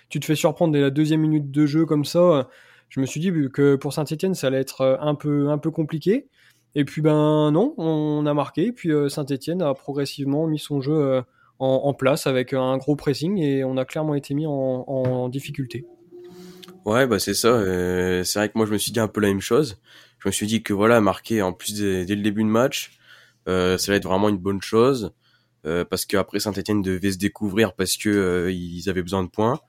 tu 0.10 0.20
te 0.20 0.26
fais 0.26 0.36
surprendre 0.36 0.74
dès 0.74 0.82
la 0.82 0.90
deuxième 0.90 1.22
minute 1.22 1.50
de 1.50 1.66
jeu 1.66 1.86
comme 1.86 2.06
ça. 2.06 2.50
Je 2.90 3.00
me 3.00 3.06
suis 3.06 3.20
dit 3.20 3.32
que 3.54 3.76
pour 3.76 3.94
Saint-Etienne, 3.94 4.36
ça 4.36 4.48
allait 4.48 4.60
être 4.60 4.98
un 5.02 5.16
peu, 5.16 5.50
un 5.50 5.58
peu 5.58 5.72
compliqué. 5.72 6.28
Et 6.76 6.84
puis 6.86 7.02
ben 7.02 7.52
non, 7.52 7.74
on 7.78 8.26
a 8.26 8.34
marqué. 8.34 8.72
Puis 8.72 8.92
Saint-Etienne 9.10 9.62
a 9.62 9.74
progressivement 9.74 10.48
mis 10.48 10.60
son 10.60 10.82
jeu 10.82 11.22
en, 11.60 11.94
place 11.94 12.28
avec 12.28 12.54
un 12.54 12.78
gros 12.78 12.96
pressing 12.96 13.38
et 13.40 13.64
on 13.64 13.78
a 13.78 13.86
clairement 13.86 14.16
été 14.16 14.34
mis 14.34 14.46
en, 14.46 15.30
difficulté. 15.30 15.86
Ouais, 16.86 17.08
bah 17.08 17.18
c'est 17.18 17.34
ça. 17.34 17.48
Euh, 17.48 18.24
c'est 18.24 18.40
vrai 18.40 18.50
que 18.50 18.58
moi 18.58 18.68
je 18.68 18.72
me 18.72 18.78
suis 18.78 18.92
dit 18.92 19.00
un 19.00 19.08
peu 19.08 19.22
la 19.22 19.30
même 19.30 19.42
chose. 19.42 19.80
Je 20.20 20.30
me 20.30 20.32
suis 20.32 20.48
dit 20.48 20.62
que 20.62 20.74
voilà, 20.74 21.02
marquer 21.02 21.42
en 21.42 21.54
plus 21.54 21.74
dès, 21.76 22.06
le 22.06 22.22
début 22.22 22.44
de 22.44 22.50
match, 22.50 22.92
euh, 23.48 23.78
ça 23.78 23.92
va 23.92 23.96
être 23.98 24.08
vraiment 24.08 24.30
une 24.30 24.38
bonne 24.38 24.62
chose. 24.62 25.14
Euh, 25.66 25.84
parce 25.84 26.06
qu'après 26.06 26.40
Saint-Etienne 26.40 26.84
devait 26.84 27.12
se 27.12 27.18
découvrir 27.18 27.74
parce 27.74 27.98
que 27.98 28.10
euh, 28.10 28.52
ils 28.52 28.88
avaient 28.88 29.02
besoin 29.02 29.24
de 29.24 29.30
points. 29.30 29.60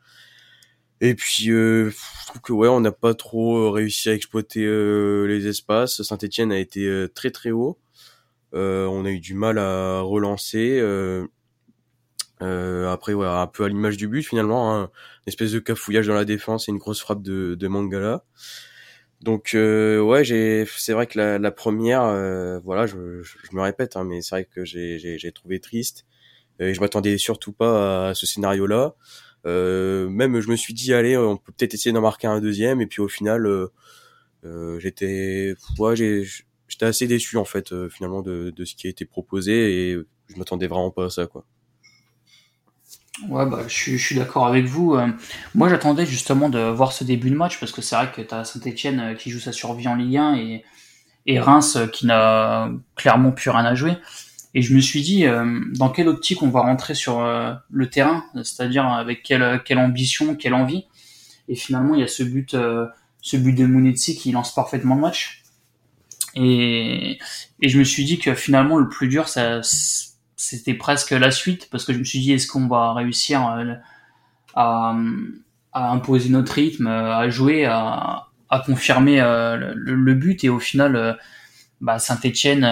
Et 1.01 1.15
puis 1.15 1.51
euh, 1.51 1.91
je 1.91 2.27
trouve 2.27 2.41
que 2.43 2.53
ouais, 2.53 2.69
on 2.69 2.81
n'a 2.81 2.93
pas 2.93 3.15
trop 3.15 3.71
réussi 3.71 4.09
à 4.09 4.15
exploiter 4.15 4.65
les 4.65 5.47
espaces. 5.47 6.03
Saint-Etienne 6.03 6.53
a 6.53 6.59
été 6.59 7.07
très 7.15 7.31
très 7.31 7.51
haut. 7.51 7.79
on 8.53 9.05
a 9.05 9.11
eu 9.11 9.21
du 9.21 9.35
mal 9.35 9.59
à 9.59 10.01
relancer. 10.01 10.81
Euh, 12.43 12.91
après, 12.91 13.15
ouais, 13.15 13.27
un 13.27 13.47
peu 13.47 13.65
à 13.65 13.69
l'image 13.69 13.97
du 13.97 14.09
but 14.09 14.23
finalement, 14.23 14.75
hein, 14.75 14.91
une 15.27 15.31
espèce 15.31 15.53
de 15.53 15.59
cafouillage 15.59 16.07
dans 16.07 16.15
la 16.15 16.25
défense 16.25 16.69
et 16.69 16.73
une 16.73 16.79
grosse 16.79 17.01
frappe 17.01 17.23
de, 17.23 17.55
de 17.55 17.69
Mangala. 17.69 18.25
Donc 19.23 19.55
euh, 19.55 20.01
ouais, 20.01 20.25
j'ai, 20.25 20.67
c'est 20.77 20.93
vrai 20.93 21.07
que 21.07 21.19
la, 21.19 21.39
la 21.39 21.51
première, 21.51 22.03
euh, 22.03 22.61
voilà, 22.61 22.87
je, 22.87 23.23
je, 23.23 23.35
me 23.53 23.63
répète, 23.63 23.97
hein, 23.97 24.05
mais 24.05 24.21
c'est 24.21 24.35
vrai 24.35 24.45
que 24.45 24.65
j'ai, 24.65 24.99
j'ai, 24.99 25.19
j'ai 25.19 25.33
trouvé 25.33 25.61
triste. 25.61 26.07
Et 26.59 26.75
je 26.75 26.81
m'attendais 26.81 27.19
surtout 27.19 27.53
pas 27.53 28.11
à 28.11 28.15
ce 28.15 28.27
scénario-là. 28.27 28.95
Euh, 29.47 30.09
même 30.09 30.41
je 30.41 30.51
me 30.51 30.57
suis 30.57 30.75
dit 30.75 30.93
allez, 30.93 31.17
on 31.17 31.37
peut 31.37 31.53
peut-être 31.57 31.75
essayer 31.75 31.93
d'en 31.93 32.01
marquer 32.01 32.27
un 32.27 32.41
deuxième. 32.41 32.81
Et 32.81 32.87
puis 32.87 33.01
au 33.01 33.09
final, 33.09 33.47
euh, 33.47 34.79
j'étais, 34.81 35.55
j'étais 36.69 36.87
assez 36.87 37.07
déçu 37.07 37.37
en 37.37 37.45
fait 37.45 37.89
finalement 37.89 38.23
de, 38.23 38.53
ce 38.65 38.75
qui 38.75 38.87
a 38.87 38.91
été 38.91 39.05
proposé 39.05 39.91
et 39.91 39.99
je 40.29 40.37
m'attendais 40.37 40.67
vraiment 40.67 40.91
pas 40.91 41.07
à 41.07 41.11
ça 41.11 41.27
quoi. 41.27 41.45
Ouais, 43.29 43.47
bah, 43.47 43.63
je, 43.67 43.97
suis, 43.97 44.15
d'accord 44.15 44.47
avec 44.47 44.67
vous. 44.67 44.95
Euh, 44.95 45.09
moi, 45.55 45.69
j'attendais 45.69 46.05
justement 46.05 46.49
de 46.51 46.59
voir 46.59 46.93
ce 46.93 47.03
début 47.03 47.31
de 47.31 47.35
match 47.37 47.59
parce 47.59 47.73
que 47.73 47.81
c'est 47.81 47.97
vrai 47.97 48.13
que 48.15 48.21
tu 48.21 48.35
as 48.35 48.45
Saint-Etienne 48.45 49.01
euh, 49.01 49.15
qui 49.15 49.31
joue 49.31 49.41
sa 49.41 49.53
survie 49.53 49.89
en 49.89 49.95
Ligue 49.95 50.19
1 50.19 50.35
et, 51.27 51.41
Reims 51.41 51.77
euh, 51.77 51.87
qui 51.87 52.07
n'a 52.07 52.71
clairement 52.95 53.33
plus 53.33 53.51
rien 53.51 53.65
à 53.65 53.75
jouer. 53.75 53.97
Et 54.59 54.63
je 54.63 54.75
me 54.75 54.81
suis 54.81 55.03
dit, 55.03 55.27
dans 55.75 55.91
quelle 55.91 56.09
optique 56.09 56.43
on 56.43 56.49
va 56.49 56.63
rentrer 56.63 56.95
sur 56.95 57.23
le 57.71 57.91
terrain, 57.91 58.25
c'est-à-dire 58.37 58.87
avec 58.87 59.23
quelle, 59.23 59.61
quelle 59.67 59.77
ambition, 59.77 60.35
quelle 60.35 60.55
envie? 60.55 60.87
Et 61.51 61.55
finalement, 61.57 61.95
il 61.95 62.01
y 62.01 62.03
a 62.03 62.09
ce 62.09 62.23
but, 62.23 62.57
ce 63.21 63.37
but 63.37 63.53
de 63.53 63.67
Munetsi 63.67 64.17
qui 64.17 64.33
lance 64.33 64.55
parfaitement 64.55 64.95
le 64.95 65.03
match. 65.03 65.43
Et, 66.37 67.19
et 67.61 67.69
je 67.69 67.79
me 67.79 67.85
suis 67.85 68.07
dit 68.07 68.19
que 68.19 68.35
finalement, 68.35 68.79
le 68.79 68.89
plus 68.89 69.09
dur, 69.09 69.29
ça, 69.29 69.61
c'était 70.37 70.73
presque 70.73 71.11
la 71.11 71.31
suite 71.31 71.69
parce 71.71 71.85
que 71.85 71.93
je 71.93 71.99
me 71.99 72.05
suis 72.05 72.21
dit 72.21 72.33
est-ce 72.33 72.47
qu'on 72.47 72.67
va 72.67 72.95
réussir 72.95 73.43
à, 73.43 73.63
à, 74.55 75.93
imposer 75.93 76.31
notre 76.31 76.55
rythme, 76.55 76.87
à 76.87 77.29
jouer, 77.29 77.67
à, 77.67 78.29
à 78.49 78.61
confirmer 78.65 79.19
le, 79.19 79.75
le, 79.75 80.15
but? 80.15 80.45
Et 80.45 80.49
au 80.49 80.61
final 80.61 81.19
bah, 81.81 81.99
Saint-Etienne 81.99 82.63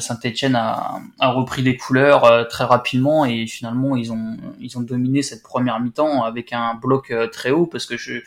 Saint 0.00 0.18
-Etienne 0.22 0.54
a, 0.54 1.00
a, 1.18 1.28
repris 1.32 1.62
des 1.62 1.76
couleurs 1.76 2.24
euh, 2.24 2.44
très 2.44 2.64
rapidement 2.64 3.24
et 3.24 3.46
finalement 3.46 3.96
ils 3.96 4.12
ont 4.12 4.36
ils 4.60 4.78
ont 4.78 4.82
dominé 4.82 5.22
cette 5.22 5.42
première 5.42 5.80
mi-temps 5.80 6.22
avec 6.22 6.52
un 6.52 6.74
bloc 6.74 7.10
euh, 7.10 7.26
très 7.26 7.50
haut 7.50 7.66
parce 7.66 7.86
que 7.86 7.96
je 7.96 8.20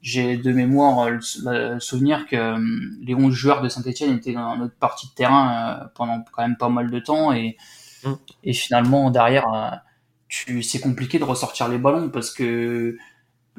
j'ai 0.00 0.36
de 0.36 0.52
mémoire 0.52 1.10
le, 1.10 1.78
souvenir 1.78 2.26
que 2.26 2.56
les 3.04 3.14
11 3.14 3.32
joueurs 3.32 3.62
de 3.62 3.68
Saint-Etienne 3.68 4.16
étaient 4.16 4.32
dans 4.32 4.56
notre 4.56 4.74
partie 4.74 5.06
de 5.08 5.12
terrain 5.12 5.90
pendant 5.94 6.24
quand 6.32 6.42
même 6.42 6.56
pas 6.56 6.70
mal 6.70 6.90
de 6.90 6.98
temps 6.98 7.32
et 7.32 7.56
mmh. 8.04 8.12
et 8.42 8.52
finalement 8.52 9.10
derrière 9.10 9.82
tu 10.28 10.62
c'est 10.62 10.80
compliqué 10.80 11.20
de 11.20 11.24
ressortir 11.24 11.68
les 11.68 11.78
ballons 11.78 12.08
parce 12.08 12.32
que 12.32 12.96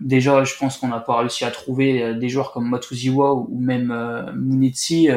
déjà 0.01 0.43
je 0.43 0.53
pense 0.57 0.77
qu'on 0.77 0.89
n'a 0.89 0.99
pas 0.99 1.19
réussi 1.19 1.45
à 1.45 1.51
trouver 1.51 2.13
des 2.15 2.27
joueurs 2.27 2.51
comme 2.51 2.67
Matuziwa 2.67 3.35
ou 3.35 3.57
même 3.57 3.91
euh, 3.91 4.33
Munetsi 4.33 5.09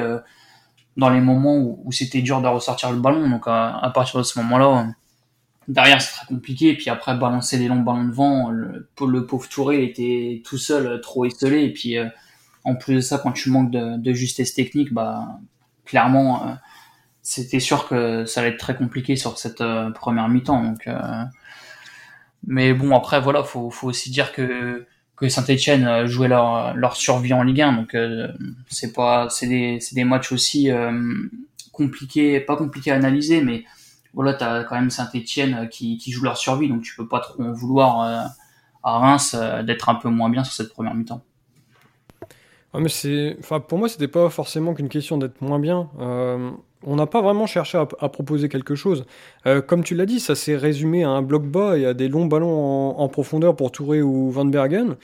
dans 0.97 1.11
les 1.11 1.21
moments 1.21 1.57
où, 1.57 1.93
c'était 1.93 2.23
dur 2.23 2.41
de 2.41 2.49
ressortir 2.49 2.91
le 2.91 2.99
ballon. 2.99 3.29
Donc 3.29 3.45
à, 3.47 3.91
partir 3.95 4.19
de 4.19 4.25
ce 4.25 4.39
moment-là, 4.41 4.87
derrière 5.69 6.01
c'est 6.01 6.13
très 6.17 6.27
compliqué. 6.27 6.71
Et 6.71 6.77
puis 6.77 6.91
après 6.91 7.17
balancer 7.17 7.59
des 7.59 7.69
longs 7.69 7.81
ballons 7.81 8.05
devant, 8.05 8.51
le, 8.51 8.89
le 9.01 9.27
pauvre 9.27 9.49
Touré 9.49 9.85
était 9.85 10.43
tout 10.45 10.59
seul, 10.59 11.01
trop 11.01 11.25
isolé. 11.25 11.65
Et 11.65 11.73
puis 11.73 11.99
euh, 11.99 12.09
en 12.65 12.75
plus 12.75 12.95
de 12.95 13.01
ça, 13.01 13.19
quand 13.19 13.33
tu 13.33 13.51
manques 13.51 13.71
de, 13.71 14.13
justesse 14.13 14.55
technique, 14.55 14.93
bah 14.93 15.39
clairement 15.85 16.49
euh, 16.49 16.53
c'était 17.23 17.61
sûr 17.61 17.89
que 17.89 18.25
ça 18.25 18.41
allait 18.41 18.51
être 18.51 18.59
très 18.59 18.77
compliqué 18.77 19.17
sur 19.17 19.39
cette 19.39 19.61
euh, 19.61 19.91
première 19.91 20.29
mi-temps. 20.29 20.63
Donc 20.63 20.89
mais 22.47 22.73
bon 22.73 22.97
après 22.97 23.21
voilà, 23.21 23.43
faut 23.45 23.71
faut 23.71 23.89
aussi 23.89 24.11
dire 24.11 24.33
que 24.33 24.87
que 25.17 25.29
Saint-Etienne 25.29 25.87
euh, 25.87 26.07
jouait 26.07 26.29
leur, 26.29 26.77
leur 26.77 26.97
survie 26.97 27.33
en 27.33 27.43
Ligue 27.43 27.63
1. 27.63 27.73
Donc 27.73 27.95
euh, 27.95 28.29
c'est 28.69 28.93
pas 28.93 29.29
c'est 29.31 29.49
des, 29.49 29.79
des 29.93 30.05
matchs 30.05 30.33
aussi 30.33 30.71
euh, 30.71 30.93
compliqués, 31.73 32.41
pas 32.41 32.57
compliqués 32.57 32.93
à 32.93 32.97
analyser, 32.97 33.41
mais 33.41 33.65
voilà, 34.15 34.35
tu 34.35 34.45
as 34.45 34.65
quand 34.65 34.77
même 34.77 34.91
Saint-Etienne 34.91 35.69
qui, 35.71 35.99
qui 35.99 36.11
joue 36.11 36.25
leur 36.25 36.39
survie, 36.39 36.69
donc 36.69 36.83
tu 36.83 36.95
peux 36.97 37.09
pas 37.09 37.21
trop 37.21 37.43
en 37.43 37.53
vouloir 37.53 38.33
à 38.83 38.99
Reims 38.99 39.37
d'être 39.65 39.91
un 39.91 39.97
peu 39.97 40.09
moins 40.09 40.31
bien 40.31 40.43
sur 40.43 40.55
cette 40.55 40.73
première 40.73 40.95
mi-temps. 40.95 41.23
mais 42.73 42.89
c'est, 42.89 43.37
enfin, 43.41 43.61
pour 43.61 43.79
moi, 43.79 43.91
c'était 43.91 44.09
pas 44.09 44.31
forcément 44.31 44.73
qu'une 44.73 44.89
question 44.89 45.19
d'être 45.19 45.43
moins 45.43 45.59
bien 45.59 45.91
on 46.83 46.97
n'a 46.97 47.07
pas 47.07 47.23
vraiment 47.23 47.47
cherché 47.47 47.79
à, 47.79 48.09
proposer 48.09 48.49
quelque 48.49 48.75
chose. 48.75 49.07
Euh, 49.47 49.61
comme 49.61 49.83
tu 49.83 49.95
l'as 49.95 50.07
dit, 50.07 50.21
ça 50.21 50.35
s'est 50.35 50.57
résumé 50.57 51.05
à 51.05 51.11
un 51.11 51.23
bloc 51.23 51.45
bas 51.45 51.77
et 51.77 51.87
à 51.87 51.95
des 51.95 52.09
longs 52.09 52.27
ballons 52.27 52.99
en, 52.99 53.09
profondeur 53.09 53.57
pour 53.57 53.73
Touré 53.73 54.03
ou 54.03 54.31
Van 54.31 54.45
Bergen. 54.45 54.97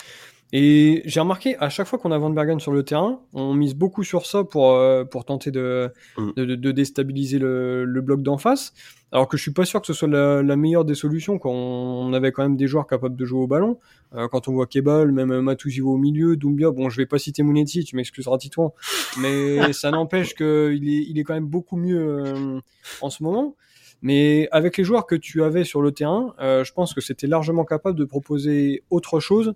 Et 0.55 1.01
j'ai 1.07 1.21
remarqué, 1.21 1.57
à 1.59 1.71
chaque 1.71 1.87
fois 1.87 1.99
qu'on 1.99 2.13
a 2.13 2.19
Van 2.19 2.29
Bergen 2.29 2.61
sur 2.61 2.73
le 2.73 2.83
terrain, 2.83 3.21
on 3.33 3.55
mise 3.55 3.75
beaucoup 3.75 4.05
sur 4.05 4.27
ça 4.27 4.45
pour, 4.45 4.73
euh, 4.73 5.03
pour 5.05 5.25
tenter 5.25 5.51
de, 5.51 5.91
mm. 6.19 6.33
de, 6.33 6.73
déstabiliser 6.73 7.39
le, 7.39 7.87
le 7.87 8.01
bloc 8.03 8.23
d'en 8.23 8.37
face. 8.37 8.75
Alors 9.13 9.29
que 9.29 9.39
je 9.39 9.43
suis 9.43 9.53
pas 9.53 9.65
sûr 9.65 9.81
que 9.81 9.87
ce 9.87 9.95
soit 9.95 10.09
la, 10.09 10.43
la 10.43 10.57
meilleure 10.57 10.85
des 10.85 10.95
solutions 10.95 11.39
quand 11.39 11.51
on 11.51 12.13
avait 12.13 12.33
quand 12.33 12.43
même 12.43 12.57
des 12.57 12.67
joueurs 12.67 12.87
capables 12.87 13.17
de 13.17 13.25
jouer 13.25 13.41
au 13.41 13.47
ballon. 13.47 13.79
Euh, 14.15 14.29
quand 14.29 14.49
on 14.49 14.53
voit 14.53 14.67
Kebal, 14.67 15.11
même 15.11 15.41
Matuzivo 15.41 15.95
au 15.95 15.99
milieu, 15.99 16.37
Doumbia, 16.37 16.71
bon, 16.71 16.91
je 16.91 16.99
vais 16.99 17.07
pas 17.07 17.19
citer 17.19 17.43
Mounetti, 17.43 17.85
tu 17.85 17.97
m'excuseras 17.97 18.37
Titouan, 18.37 18.75
mais 19.21 19.73
ça 19.73 19.91
n'empêche 19.91 20.35
qu'il 20.35 20.47
est, 20.47 21.07
il 21.09 21.19
est 21.19 21.25
quand 21.25 21.35
même 21.35 21.47
beaucoup 21.47 21.77
mieux 21.77 22.25
euh, 22.27 22.61
en 23.01 23.09
ce 23.09 23.23
moment. 23.23 23.57
Mais 24.03 24.49
avec 24.51 24.77
les 24.77 24.85
joueurs 24.85 25.07
que 25.07 25.15
tu 25.15 25.43
avais 25.43 25.65
sur 25.65 25.81
le 25.81 25.93
terrain, 25.93 26.35
euh, 26.41 26.65
je 26.65 26.73
pense 26.73 26.93
que 26.93 27.01
c'était 27.01 27.27
largement 27.27 27.65
capable 27.65 27.99
de 27.99 28.05
proposer 28.05 28.83
autre 28.91 29.21
chose 29.21 29.55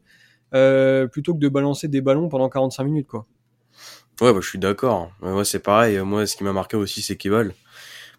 plutôt 0.50 1.34
que 1.34 1.38
de 1.38 1.48
balancer 1.48 1.88
des 1.88 2.00
ballons 2.00 2.28
pendant 2.28 2.48
45 2.48 2.84
minutes, 2.84 3.06
quoi. 3.06 3.26
Ouais, 4.20 4.32
bah, 4.32 4.40
je 4.40 4.48
suis 4.48 4.58
d'accord. 4.58 5.10
Ouais, 5.20 5.44
c'est 5.44 5.62
pareil. 5.62 5.98
Moi, 5.98 6.26
ce 6.26 6.36
qui 6.36 6.44
m'a 6.44 6.52
marqué 6.52 6.76
aussi, 6.76 7.02
c'est 7.02 7.16
Kebal 7.16 7.52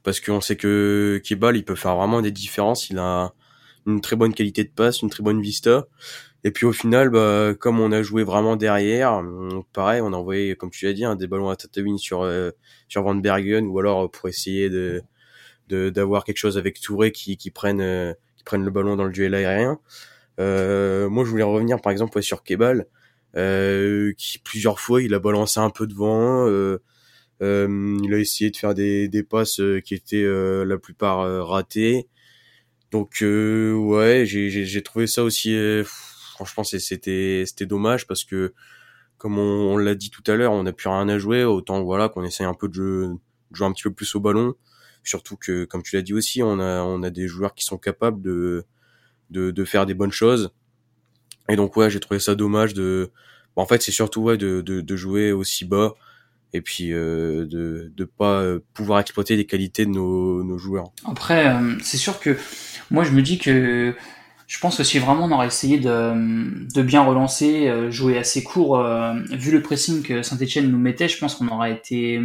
parce 0.07 0.21
qu'on 0.21 0.39
sait 0.39 0.55
que 0.55 1.21
Kebal 1.21 1.57
il 1.57 1.65
peut 1.65 1.75
faire 1.75 1.97
vraiment 1.97 2.21
des 2.21 2.31
différences. 2.31 2.89
Il 2.89 2.97
a 2.97 3.33
une 3.85 3.99
très 3.99 4.15
bonne 4.15 4.33
qualité 4.33 4.63
de 4.63 4.69
passe, 4.69 5.01
une 5.01 5.09
très 5.09 5.21
bonne 5.21 5.41
vista. 5.41 5.87
Et 6.45 6.51
puis 6.51 6.65
au 6.65 6.71
final, 6.71 7.09
bah, 7.09 7.53
comme 7.59 7.81
on 7.81 7.91
a 7.91 8.01
joué 8.03 8.23
vraiment 8.23 8.55
derrière, 8.55 9.21
pareil, 9.73 9.99
on 9.99 10.13
a 10.13 10.15
envoyé, 10.15 10.55
comme 10.55 10.69
tu 10.69 10.85
l'as 10.85 10.93
dit, 10.93 11.03
hein, 11.03 11.17
des 11.17 11.27
ballons 11.27 11.49
à 11.49 11.57
Tatooine 11.57 11.97
sur 11.97 12.21
euh, 12.21 12.51
sur 12.87 13.03
Van 13.03 13.15
Bergen, 13.15 13.67
ou 13.67 13.79
alors 13.79 14.09
pour 14.09 14.29
essayer 14.29 14.69
de 14.69 15.03
d'avoir 15.69 16.23
quelque 16.23 16.37
chose 16.37 16.57
avec 16.57 16.79
Touré 16.79 17.11
qui 17.11 17.35
qui 17.35 17.51
prenne 17.51 17.81
euh, 17.81 18.13
qui 18.37 18.45
prenne 18.45 18.63
le 18.63 18.71
ballon 18.71 18.95
dans 18.95 19.03
le 19.03 19.11
duel 19.11 19.35
aérien. 19.35 19.77
Euh, 20.39 21.09
moi, 21.09 21.25
je 21.25 21.29
voulais 21.29 21.43
revenir 21.43 21.81
par 21.81 21.91
exemple 21.91 22.21
sur 22.21 22.43
Kebal, 22.43 22.87
qui 23.33 24.39
plusieurs 24.39 24.79
fois 24.79 25.01
il 25.01 25.13
a 25.13 25.19
balancé 25.19 25.59
un 25.59 25.69
peu 25.69 25.87
devant. 25.87 26.47
Euh, 27.41 27.99
il 28.03 28.13
a 28.13 28.17
essayé 28.17 28.49
de 28.51 28.57
faire 28.57 28.73
des, 28.73 29.07
des 29.07 29.23
passes 29.23 29.59
euh, 29.59 29.79
qui 29.79 29.93
étaient 29.93 30.23
euh, 30.23 30.65
la 30.65 30.77
plupart 30.77 31.47
ratées. 31.47 32.07
Donc 32.91 33.17
ouais, 33.21 34.23
j'ai 34.25 34.83
trouvé 34.83 35.07
ça 35.07 35.23
aussi. 35.23 35.55
franchement, 36.33 36.63
c'était 36.63 37.43
c'était 37.45 37.65
dommage 37.65 38.07
parce 38.07 38.23
que 38.23 38.53
comme 39.17 39.39
on, 39.39 39.77
l'a 39.77 39.95
dit 39.95 40.09
tout 40.11 40.23
à 40.27 40.35
l'heure, 40.35 40.53
on 40.53 40.63
n'a 40.63 40.73
plus 40.73 40.89
rien 40.89 41.09
à 41.09 41.17
jouer. 41.17 41.43
Autant 41.43 41.83
voilà 41.83 42.09
qu'on 42.09 42.23
essaye 42.23 42.45
un 42.45 42.53
peu 42.53 42.69
de, 42.69 43.09
jouer 43.51 43.67
un 43.67 43.73
petit 43.73 43.83
peu 43.83 43.93
plus 43.93 44.15
au 44.15 44.21
ballon. 44.21 44.55
Surtout 45.03 45.37
que, 45.37 45.65
comme 45.65 45.83
tu 45.83 45.95
l'as 45.95 46.01
dit 46.01 46.13
aussi, 46.13 46.43
on 46.43 46.59
a 46.59 46.81
on 46.83 47.03
a 47.03 47.09
des 47.09 47.27
joueurs 47.27 47.55
qui 47.55 47.65
sont 47.65 47.77
capables 47.77 48.21
de 48.21 48.65
de, 49.29 49.51
de 49.51 49.65
faire 49.65 49.85
des 49.85 49.93
bonnes 49.93 50.11
choses. 50.11 50.51
Et 51.49 51.55
donc 51.55 51.75
ouais, 51.77 51.89
j'ai 51.89 51.99
trouvé 51.99 52.19
ça 52.19 52.35
dommage 52.35 52.73
de. 52.73 53.11
en 53.55 53.65
fait, 53.65 53.81
c'est 53.81 53.91
surtout 53.91 54.21
ouais 54.21 54.37
de, 54.37 54.61
de, 54.61 54.81
de 54.81 54.95
jouer 54.95 55.31
aussi 55.31 55.65
bas 55.65 55.93
et 56.53 56.61
puis 56.61 56.93
euh, 56.93 57.45
de 57.45 57.91
ne 57.97 58.05
pas 58.05 58.41
euh, 58.41 58.59
pouvoir 58.73 58.99
exploiter 58.99 59.35
les 59.35 59.45
qualités 59.45 59.85
de 59.85 59.91
nos, 59.91 60.43
nos 60.43 60.57
joueurs. 60.57 60.91
Après, 61.05 61.47
euh, 61.47 61.75
c'est 61.83 61.97
sûr 61.97 62.19
que 62.19 62.37
moi 62.89 63.03
je 63.03 63.11
me 63.11 63.21
dis 63.21 63.37
que 63.37 63.93
je 64.47 64.59
pense 64.59 64.77
que 64.77 64.83
si 64.83 64.97
vraiment 64.97 65.25
on 65.25 65.31
aurait 65.31 65.47
essayé 65.47 65.77
de, 65.77 66.13
de 66.73 66.81
bien 66.81 67.03
relancer, 67.03 67.91
jouer 67.91 68.17
assez 68.17 68.43
court, 68.43 68.81
vu 69.31 69.51
le 69.51 69.61
pressing 69.61 70.01
que 70.01 70.21
Saint-Etienne 70.21 70.71
nous 70.71 70.79
mettait, 70.79 71.07
je 71.07 71.19
pense 71.19 71.35
qu'on 71.35 71.49
aurait 71.49 71.73
été... 71.73 72.21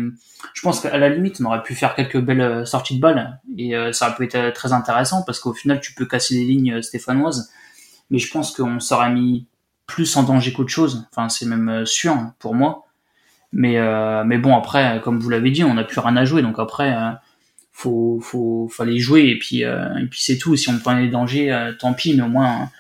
Je 0.55 0.62
pense 0.62 0.81
qu'à 0.81 0.97
la 0.99 1.09
limite, 1.09 1.41
on 1.41 1.47
aurait 1.47 1.62
pu 1.62 1.75
faire 1.75 1.95
quelques 1.95 2.21
belles 2.21 2.67
sorties 2.67 2.97
de 2.97 3.00
balles, 3.00 3.41
et 3.59 3.75
ça 3.93 4.07
aurait 4.07 4.17
pu 4.17 4.25
être 4.25 4.55
très 4.55 4.73
intéressant, 4.73 5.23
parce 5.25 5.41
qu'au 5.41 5.52
final, 5.52 5.81
tu 5.81 5.95
peux 5.95 6.07
casser 6.07 6.35
les 6.35 6.45
lignes 6.45 6.81
stéphanoises, 6.81 7.50
mais 8.11 8.19
je 8.19 8.31
pense 8.31 8.57
qu'on 8.57 8.79
s'aurait 8.79 9.12
mis 9.12 9.47
plus 9.87 10.17
en 10.17 10.23
danger 10.23 10.52
qu'autre 10.52 10.71
chose, 10.71 11.07
enfin 11.11 11.29
c'est 11.29 11.45
même 11.45 11.85
sûr 11.85 12.17
pour 12.38 12.55
moi. 12.55 12.87
Mais, 13.52 13.76
euh, 13.76 14.25
mais 14.25 14.38
bon, 14.38 14.57
après, 14.57 15.00
comme 15.05 15.21
vous 15.21 15.29
l'avez 15.29 15.50
dit, 15.50 15.62
on 15.62 15.75
n'a 15.75 15.85
plus 15.85 16.00
rien 16.00 16.17
à 16.17 16.25
jouer. 16.25 16.41
Donc 16.41 16.59
après, 16.59 16.95
euh, 16.95 17.11
faut, 17.73 18.19
faut, 18.23 18.69
fallait 18.71 18.99
jouer. 18.99 19.29
Et 19.29 19.38
puis, 19.38 19.64
euh, 19.64 19.97
et 19.97 20.07
puis 20.07 20.21
c'est 20.23 20.38
tout. 20.38 20.57
Si 20.57 20.69
on 20.69 20.79
prenait 20.79 21.07
des 21.07 21.11
dangers, 21.11 21.52
euh, 21.52 21.73
tant 21.79 21.93
pis. 21.93 22.14
Mais 22.14 22.23
au 22.23 22.29
moins, 22.29 22.71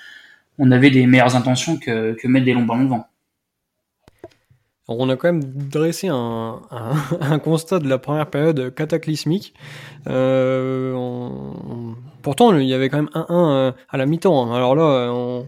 on 0.58 0.70
avait 0.70 0.90
des 0.90 1.06
meilleures 1.06 1.36
intentions 1.36 1.76
que, 1.78 2.14
que 2.14 2.28
mettre 2.28 2.44
des 2.44 2.54
longs 2.54 2.64
ballons 2.64 2.84
devant. 2.84 3.06
on 4.88 5.08
a 5.08 5.16
quand 5.16 5.32
même 5.32 5.44
dressé 5.44 6.08
un, 6.08 6.60
un, 6.70 6.92
un, 7.20 7.38
constat 7.38 7.78
de 7.78 7.88
la 7.88 7.98
première 7.98 8.28
période 8.30 8.74
cataclysmique. 8.74 9.54
Euh, 10.08 10.92
on, 10.94 11.96
pourtant, 12.22 12.56
il 12.56 12.68
y 12.68 12.74
avait 12.74 12.88
quand 12.88 12.98
même 12.98 13.10
1-1 13.14 13.74
à 13.88 13.96
la 13.96 14.06
mi-temps. 14.06 14.54
Alors 14.54 14.76
là, 14.76 15.10
on, 15.12 15.46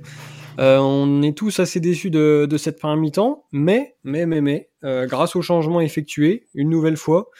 euh, 0.58 0.78
on 0.78 1.22
est 1.22 1.36
tous 1.36 1.58
assez 1.58 1.80
déçus 1.80 2.10
de, 2.10 2.46
de 2.48 2.56
cette 2.56 2.78
première 2.78 2.96
mi-temps, 2.96 3.44
mais, 3.52 3.96
mais, 4.04 4.26
mais, 4.26 4.40
mais, 4.40 4.70
euh, 4.84 5.06
grâce 5.06 5.34
au 5.36 5.42
changement 5.42 5.80
effectué, 5.80 6.46
une 6.54 6.70
nouvelle 6.70 6.96
fois, 6.96 7.30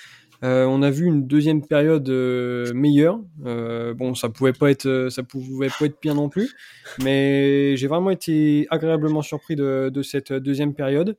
euh, 0.45 0.67
on 0.67 0.83
a 0.83 0.91
vu 0.91 1.07
une 1.07 1.27
deuxième 1.27 1.67
période 1.67 2.09
meilleure. 2.75 3.19
bon, 3.39 4.15
ça 4.15 4.29
pouvait 4.29 4.53
pas 4.53 4.71
être, 4.71 5.09
ça 5.11 5.23
pouvait 5.23 5.71
pas 5.79 5.87
être 5.87 5.99
pire 5.99 6.15
non 6.15 6.29
plus, 6.29 6.55
mais 7.03 7.77
j'ai 7.77 7.87
vraiment 7.87 8.11
été 8.11 8.67
agréablement 8.71 9.23
surpris 9.23 9.57
de, 9.57 10.03
cette 10.03 10.33
deuxième 10.33 10.75
période. 10.75 11.17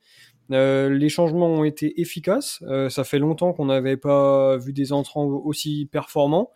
les 0.49 1.09
changements 1.09 1.47
ont 1.47 1.63
été 1.63 1.99
efficaces. 1.99 2.63
ça 2.89 3.03
fait 3.03 3.19
longtemps 3.19 3.51
qu'on 3.53 3.65
n'avait 3.65 3.97
pas 3.97 4.57
vu 4.57 4.71
des 4.73 4.93
entrants 4.93 5.25
aussi 5.25 5.89
performants. 5.91 6.51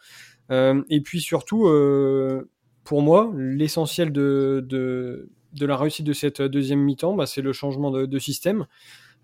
et 0.51 1.01
puis 1.01 1.19
surtout, 1.19 1.67
pour 2.89 3.03
moi, 3.03 3.31
l'essentiel 3.35 4.11
de, 4.11 5.29
la 5.59 5.77
réussite 5.77 6.07
de 6.07 6.13
cette 6.13 6.41
deuxième 6.41 6.79
mi-temps, 6.79 7.13
bah, 7.13 7.27
c'est 7.27 7.43
le 7.43 7.53
changement 7.53 7.91
de, 7.91 8.19
système, 8.19 8.61
euh, 8.61 8.65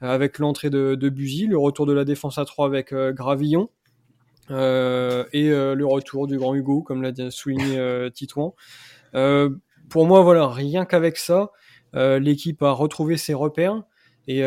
avec 0.02 0.40
l'entrée 0.40 0.70
de, 0.70 0.96
de 0.96 1.10
Buzy, 1.10 1.48
le 1.48 1.58
retour 1.58 1.86
de 1.86 1.94
la 1.94 2.06
défense 2.06 2.38
à 2.38 2.46
3 2.46 2.66
avec 2.68 2.94
euh, 2.94 3.14
Gravillon, 3.14 3.70
euh, 4.52 5.25
et 5.34 5.50
euh, 5.50 5.74
le 5.74 5.86
retour 5.86 6.28
du 6.28 6.38
grand 6.38 6.54
Hugo, 6.54 6.82
comme 6.82 7.02
l'a 7.02 7.32
souligné 7.32 7.78
euh, 7.78 8.10
Titouan. 8.10 8.54
pour 9.90 10.06
moi, 10.06 10.22
voilà, 10.22 10.48
rien 10.48 10.86
qu'avec 10.86 11.18
ça, 11.18 11.52
l'équipe 11.94 12.62
a 12.62 12.72
retrouvé 12.72 13.18
ses 13.18 13.34
repères. 13.34 13.84
Et, 14.28 14.42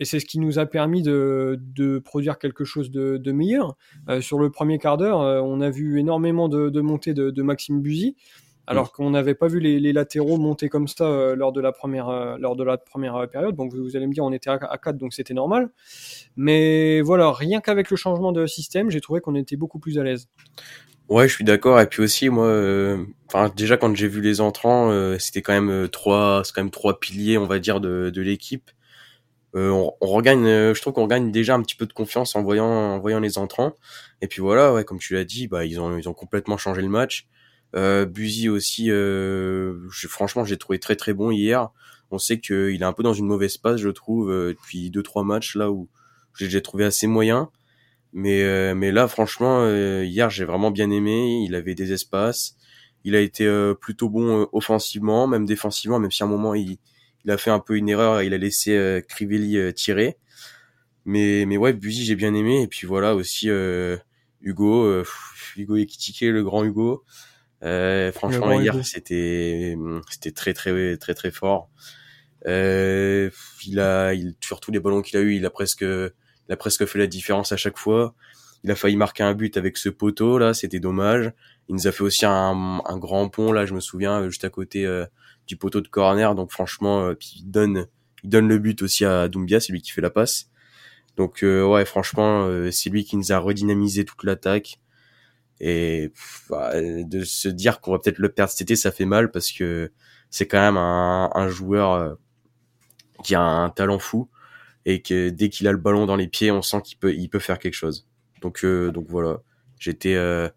c'est 0.00 0.20
ce 0.20 0.24
qui 0.24 0.38
nous 0.38 0.58
a 0.58 0.66
permis 0.66 1.02
de, 1.02 2.02
produire 2.04 2.38
quelque 2.38 2.64
chose 2.64 2.90
de, 2.90 3.32
meilleur. 3.32 3.76
Sur 4.20 4.38
le 4.38 4.50
premier 4.50 4.78
quart 4.78 4.96
d'heure, 4.96 5.18
on 5.18 5.60
a 5.60 5.70
vu 5.70 5.98
énormément 6.00 6.48
de, 6.48 6.68
de 6.68 6.80
montées 6.80 7.14
de, 7.14 7.30
de 7.30 7.42
Maxime 7.42 7.80
Buzy, 7.80 8.16
alors 8.68 8.92
qu'on 8.92 9.10
n'avait 9.10 9.34
pas 9.34 9.48
vu 9.48 9.60
les, 9.60 9.80
les, 9.80 9.92
latéraux 9.92 10.36
monter 10.36 10.68
comme 10.68 10.86
ça 10.86 11.04
euh, 11.04 11.34
lors 11.34 11.52
de 11.52 11.60
la 11.60 11.72
première, 11.72 12.08
euh, 12.08 12.36
lors 12.38 12.54
de 12.54 12.62
la 12.62 12.76
première 12.76 13.28
période. 13.30 13.56
Donc 13.56 13.72
vous, 13.72 13.96
allez 13.96 14.06
me 14.06 14.12
dire, 14.12 14.24
on 14.24 14.32
était 14.32 14.50
à, 14.50 14.54
à 14.54 14.78
4, 14.78 14.98
donc 14.98 15.14
c'était 15.14 15.34
normal. 15.34 15.70
Mais 16.36 17.00
voilà, 17.00 17.32
rien 17.32 17.60
qu'avec 17.60 17.90
le 17.90 17.96
changement 17.96 18.30
de 18.30 18.46
système, 18.46 18.90
j'ai 18.90 19.00
trouvé 19.00 19.20
qu'on 19.20 19.34
était 19.34 19.56
beaucoup 19.56 19.78
plus 19.78 19.98
à 19.98 20.04
l'aise. 20.04 20.28
Ouais, 21.08 21.26
je 21.26 21.32
suis 21.34 21.44
d'accord. 21.44 21.80
Et 21.80 21.86
puis 21.86 22.02
aussi, 22.02 22.28
moi, 22.28 22.44
euh, 22.44 23.02
déjà 23.56 23.78
quand 23.78 23.96
j'ai 23.96 24.08
vu 24.08 24.20
les 24.20 24.42
entrants, 24.42 24.90
euh, 24.90 25.16
c'était 25.18 25.40
quand 25.40 25.58
même 25.58 25.88
trois, 25.88 26.42
c'est 26.44 26.52
quand 26.54 26.62
même 26.62 26.70
trois 26.70 27.00
piliers, 27.00 27.38
on 27.38 27.46
va 27.46 27.58
dire, 27.58 27.80
de, 27.80 28.10
de 28.10 28.20
l'équipe. 28.20 28.70
Euh, 29.56 29.70
on, 29.70 29.94
on, 30.02 30.06
regagne, 30.08 30.44
je 30.44 30.80
trouve 30.82 30.92
qu'on 30.92 31.06
gagne 31.06 31.32
déjà 31.32 31.54
un 31.54 31.62
petit 31.62 31.76
peu 31.76 31.86
de 31.86 31.94
confiance 31.94 32.36
en 32.36 32.42
voyant, 32.42 32.66
en 32.66 32.98
voyant 32.98 33.20
les 33.20 33.38
entrants. 33.38 33.72
Et 34.20 34.28
puis 34.28 34.42
voilà, 34.42 34.74
ouais, 34.74 34.84
comme 34.84 34.98
tu 34.98 35.14
l'as 35.14 35.24
dit, 35.24 35.48
bah 35.48 35.64
ils 35.64 35.80
ont, 35.80 35.96
ils 35.96 36.08
ont 36.10 36.12
complètement 36.14 36.58
changé 36.58 36.82
le 36.82 36.88
match. 36.88 37.26
Euh, 37.76 38.06
Buzy 38.06 38.48
aussi, 38.48 38.90
euh, 38.90 39.88
franchement, 40.08 40.44
j'ai 40.44 40.56
trouvé 40.56 40.78
très 40.78 40.96
très 40.96 41.14
bon 41.14 41.30
hier. 41.30 41.70
On 42.10 42.18
sait 42.18 42.40
qu'il 42.40 42.80
est 42.80 42.84
un 42.84 42.92
peu 42.92 43.02
dans 43.02 43.12
une 43.12 43.26
mauvaise 43.26 43.58
passe, 43.58 43.80
je 43.80 43.90
trouve, 43.90 44.30
depuis 44.30 44.90
deux 44.90 45.02
trois 45.02 45.24
matchs 45.24 45.56
là 45.56 45.70
où 45.70 45.88
j'ai 46.34 46.62
trouvé 46.62 46.84
assez 46.84 47.06
moyen. 47.06 47.50
Mais 48.12 48.42
euh, 48.42 48.74
mais 48.74 48.92
là, 48.92 49.08
franchement, 49.08 49.60
euh, 49.62 50.04
hier, 50.04 50.30
j'ai 50.30 50.44
vraiment 50.44 50.70
bien 50.70 50.90
aimé. 50.90 51.44
Il 51.44 51.54
avait 51.54 51.74
des 51.74 51.92
espaces. 51.92 52.56
Il 53.04 53.14
a 53.14 53.20
été 53.20 53.46
euh, 53.46 53.74
plutôt 53.74 54.08
bon 54.08 54.48
offensivement, 54.52 55.26
même 55.26 55.46
défensivement, 55.46 55.98
même 55.98 56.10
si 56.10 56.22
à 56.22 56.26
un 56.26 56.28
moment 56.28 56.54
il, 56.54 56.78
il 57.24 57.30
a 57.30 57.38
fait 57.38 57.50
un 57.50 57.60
peu 57.60 57.76
une 57.76 57.88
erreur. 57.88 58.22
Il 58.22 58.34
a 58.34 58.38
laissé 58.38 59.02
Crivelli 59.08 59.74
tirer. 59.74 60.16
Mais 61.04 61.44
mais 61.46 61.56
ouais, 61.56 61.72
Buzy, 61.72 62.04
j'ai 62.04 62.16
bien 62.16 62.34
aimé. 62.34 62.62
Et 62.62 62.68
puis 62.68 62.86
voilà 62.86 63.14
aussi 63.14 63.48
Hugo, 64.40 65.04
Hugo 65.56 65.76
Ekitike, 65.76 66.22
le 66.22 66.42
grand 66.42 66.64
Hugo. 66.64 67.04
Franchement, 67.62 68.60
hier, 68.60 68.74
c'était 68.84 69.76
c'était 70.10 70.32
très 70.32 70.54
très 70.54 70.96
très 70.96 71.14
très 71.14 71.30
fort. 71.30 71.70
il 72.46 73.80
a, 73.80 74.14
il, 74.14 74.34
surtout 74.40 74.70
les 74.70 74.80
ballons 74.80 75.02
qu'il 75.02 75.18
a 75.18 75.22
eu, 75.22 75.34
il 75.34 75.46
a 75.46 75.50
presque 75.50 75.82
il 75.82 76.52
a 76.52 76.56
presque 76.56 76.86
fait 76.86 76.98
la 76.98 77.06
différence 77.06 77.52
à 77.52 77.56
chaque 77.56 77.78
fois. 77.78 78.14
Il 78.64 78.70
a 78.72 78.74
failli 78.74 78.96
marquer 78.96 79.22
un 79.22 79.34
but 79.34 79.56
avec 79.56 79.76
ce 79.76 79.88
poteau 79.88 80.38
là, 80.38 80.52
c'était 80.54 80.80
dommage. 80.80 81.32
Il 81.68 81.74
nous 81.74 81.86
a 81.86 81.92
fait 81.92 82.02
aussi 82.02 82.26
un, 82.26 82.80
un, 82.84 82.98
grand 82.98 83.28
pont 83.28 83.52
là, 83.52 83.66
je 83.66 83.74
me 83.74 83.80
souviens, 83.80 84.28
juste 84.28 84.44
à 84.44 84.50
côté 84.50 84.86
euh, 84.86 85.04
du 85.48 85.56
poteau 85.56 85.80
de 85.80 85.88
corner. 85.88 86.34
Donc 86.36 86.52
franchement, 86.52 87.02
euh, 87.02 87.14
puis 87.14 87.38
il 87.38 87.50
donne, 87.50 87.86
il 88.22 88.30
donne 88.30 88.46
le 88.46 88.58
but 88.58 88.80
aussi 88.82 89.04
à 89.04 89.26
Doumbia, 89.28 89.58
c'est 89.58 89.72
lui 89.72 89.82
qui 89.82 89.90
fait 89.90 90.00
la 90.00 90.10
passe. 90.10 90.50
Donc 91.16 91.42
euh, 91.42 91.64
ouais, 91.64 91.84
franchement, 91.84 92.44
euh, 92.46 92.70
c'est 92.70 92.90
lui 92.90 93.04
qui 93.04 93.16
nous 93.16 93.32
a 93.32 93.38
redynamisé 93.38 94.04
toute 94.04 94.22
l'attaque. 94.22 94.78
Et 95.60 96.12
bah, 96.48 96.72
de 96.80 97.24
se 97.24 97.48
dire 97.48 97.80
qu'on 97.80 97.92
va 97.92 97.98
peut-être 97.98 98.18
le 98.18 98.28
perdre 98.28 98.52
cet 98.52 98.62
été, 98.62 98.76
ça 98.76 98.92
fait 98.92 99.04
mal 99.04 99.30
parce 99.30 99.50
que 99.50 99.90
c'est 100.30 100.46
quand 100.46 100.60
même 100.60 100.76
un, 100.76 101.48
joueur 101.48 102.16
qui 103.24 103.34
a 103.34 103.42
un 103.42 103.70
talent 103.70 103.98
fou 103.98 104.28
et 104.84 105.02
que 105.02 105.28
dès 105.28 105.48
qu'il 105.48 105.68
a 105.68 105.72
le 105.72 105.78
ballon 105.78 106.06
dans 106.06 106.16
les 106.16 106.28
pieds, 106.28 106.50
on 106.50 106.62
sent 106.62 106.80
qu'il 106.82 106.98
peut, 106.98 107.14
il 107.14 107.28
peut 107.28 107.38
faire 107.38 107.58
quelque 107.58 107.74
chose. 107.74 108.06
Donc, 108.40 108.64
euh, 108.64 108.90
donc 108.90 109.06
voilà, 109.08 109.42
j'étais, 109.78 110.14
euh, 110.14 110.48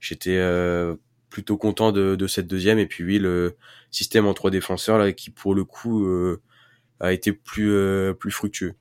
j'étais 0.00 0.38
euh, 0.38 0.96
plutôt 1.30 1.58
content 1.58 1.92
de, 1.92 2.14
de, 2.16 2.26
cette 2.26 2.46
deuxième. 2.46 2.78
Et 2.78 2.86
puis 2.86 3.04
oui, 3.04 3.18
le 3.18 3.56
système 3.90 4.26
en 4.26 4.34
trois 4.34 4.50
défenseurs 4.50 4.98
là, 4.98 5.12
qui 5.12 5.30
pour 5.30 5.54
le 5.54 5.64
coup 5.64 6.08
a 7.00 7.12
été 7.12 7.32
plus, 7.32 8.14
plus 8.18 8.30
fructueux. 8.30 8.74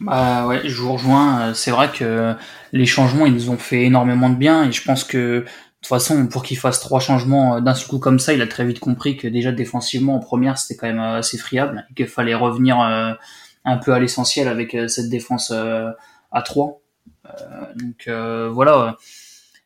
Bah 0.00 0.46
ouais, 0.46 0.68
je 0.68 0.80
vous 0.80 0.92
rejoins. 0.92 1.54
C'est 1.54 1.70
vrai 1.70 1.90
que 1.90 2.34
les 2.72 2.86
changements, 2.86 3.26
ils 3.26 3.34
nous 3.34 3.50
ont 3.50 3.58
fait 3.58 3.82
énormément 3.84 4.30
de 4.30 4.36
bien 4.36 4.64
et 4.68 4.72
je 4.72 4.82
pense 4.84 5.04
que 5.04 5.44
de 5.78 5.82
toute 5.82 5.88
façon, 5.88 6.26
pour 6.26 6.42
qu'il 6.42 6.58
fasse 6.58 6.80
trois 6.80 6.98
changements 6.98 7.56
euh, 7.56 7.60
d'un 7.60 7.74
seul 7.74 7.86
coup 7.86 7.98
comme 8.00 8.18
ça, 8.18 8.32
il 8.32 8.42
a 8.42 8.48
très 8.48 8.64
vite 8.64 8.80
compris 8.80 9.16
que 9.16 9.28
déjà 9.28 9.52
défensivement 9.52 10.16
en 10.16 10.18
première 10.18 10.58
c'était 10.58 10.76
quand 10.76 10.88
même 10.88 10.98
euh, 10.98 11.18
assez 11.18 11.38
friable 11.38 11.86
et 11.90 11.94
qu'il 11.94 12.08
fallait 12.08 12.34
revenir 12.34 12.80
euh, 12.80 13.12
un 13.64 13.76
peu 13.76 13.92
à 13.92 14.00
l'essentiel 14.00 14.48
avec 14.48 14.76
cette 14.88 15.08
défense 15.08 15.52
à 15.52 16.42
trois. 16.42 16.80
donc 17.76 18.08
voilà, 18.08 18.96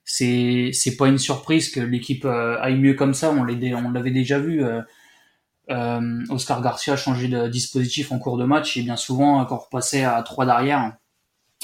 c'est 0.04 0.70
c'est 0.72 0.96
pas 0.96 1.06
une 1.08 1.18
surprise 1.18 1.70
que 1.70 1.80
l'équipe 1.80 2.24
aille 2.24 2.78
mieux 2.78 2.94
comme 2.94 3.14
ça. 3.14 3.30
On 3.30 3.44
l'avait 3.44 4.10
déjà 4.10 4.38
vu. 4.38 4.64
Oscar 6.28 6.60
Garcia 6.60 6.96
changer 6.96 7.28
de 7.28 7.48
dispositif 7.48 8.12
en 8.12 8.18
cours 8.18 8.36
de 8.36 8.44
match 8.44 8.76
et 8.76 8.82
bien 8.82 8.96
souvent 8.96 9.44
quand 9.44 9.56
on 9.56 9.58
repassait 9.58 10.04
à 10.04 10.22
trois 10.22 10.46
derrière 10.46 10.92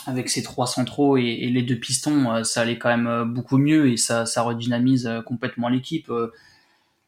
avec 0.06 0.30
ces 0.30 0.42
trois 0.42 0.66
centraux 0.66 1.16
et, 1.16 1.50
les 1.50 1.62
deux 1.62 1.76
pistons, 1.76 2.32
euh, 2.32 2.44
ça 2.44 2.62
allait 2.62 2.78
quand 2.78 2.88
même 2.88 3.06
euh, 3.06 3.24
beaucoup 3.24 3.58
mieux 3.58 3.90
et 3.90 3.96
ça, 3.96 4.24
redynamise 4.42 5.06
euh, 5.06 5.22
complètement 5.22 5.68
l'équipe. 5.68 6.10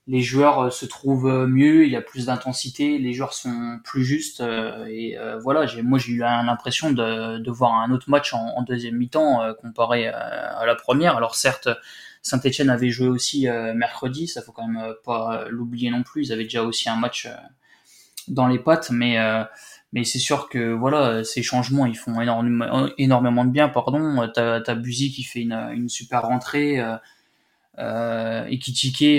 Les 0.06 0.22
joueurs 0.22 0.72
se 0.72 0.86
trouvent 0.86 1.46
mieux, 1.46 1.84
il 1.84 1.92
y 1.92 1.96
a 1.96 2.00
plus 2.00 2.26
d'intensité, 2.26 2.98
les 2.98 3.12
joueurs 3.12 3.32
sont 3.32 3.78
plus 3.84 4.02
justes 4.02 4.42
et 4.88 5.16
voilà. 5.40 5.66
Moi, 5.84 6.00
j'ai 6.00 6.12
eu 6.12 6.18
l'impression 6.18 6.90
de, 6.90 7.50
voir 7.50 7.74
un 7.74 7.92
autre 7.92 8.10
match 8.10 8.34
en 8.34 8.60
deuxième 8.62 8.96
mi-temps 8.96 9.54
comparé 9.60 10.08
à 10.08 10.64
la 10.66 10.74
première. 10.74 11.16
Alors 11.16 11.36
certes, 11.36 11.68
Saint-Etienne 12.22 12.70
avait 12.70 12.90
joué 12.90 13.08
aussi 13.08 13.46
mercredi, 13.74 14.28
ça 14.28 14.42
faut 14.42 14.52
quand 14.52 14.68
même 14.68 14.94
pas 15.04 15.46
l'oublier 15.48 15.90
non 15.90 16.02
plus. 16.02 16.26
Ils 16.26 16.32
avaient 16.32 16.44
déjà 16.44 16.62
aussi 16.62 16.88
un 16.88 16.96
match 16.96 17.28
dans 18.28 18.46
les 18.46 18.58
pattes, 18.58 18.90
mais 18.90 19.16
mais 19.92 20.04
c'est 20.04 20.18
sûr 20.18 20.48
que 20.48 20.72
voilà, 20.72 21.24
ces 21.24 21.42
changements 21.42 21.86
ils 21.86 21.96
font 21.96 22.20
énormément, 22.20 23.44
de 23.44 23.50
bien. 23.50 23.68
Pardon, 23.68 24.28
t'as 24.32 24.60
as 24.64 24.76
qui 24.76 25.24
fait 25.24 25.40
une, 25.40 25.88
super 25.88 26.22
rentrée, 26.22 26.80
euh, 26.80 26.96
euh, 27.78 28.44
et 28.48 28.58
qui 28.58 28.72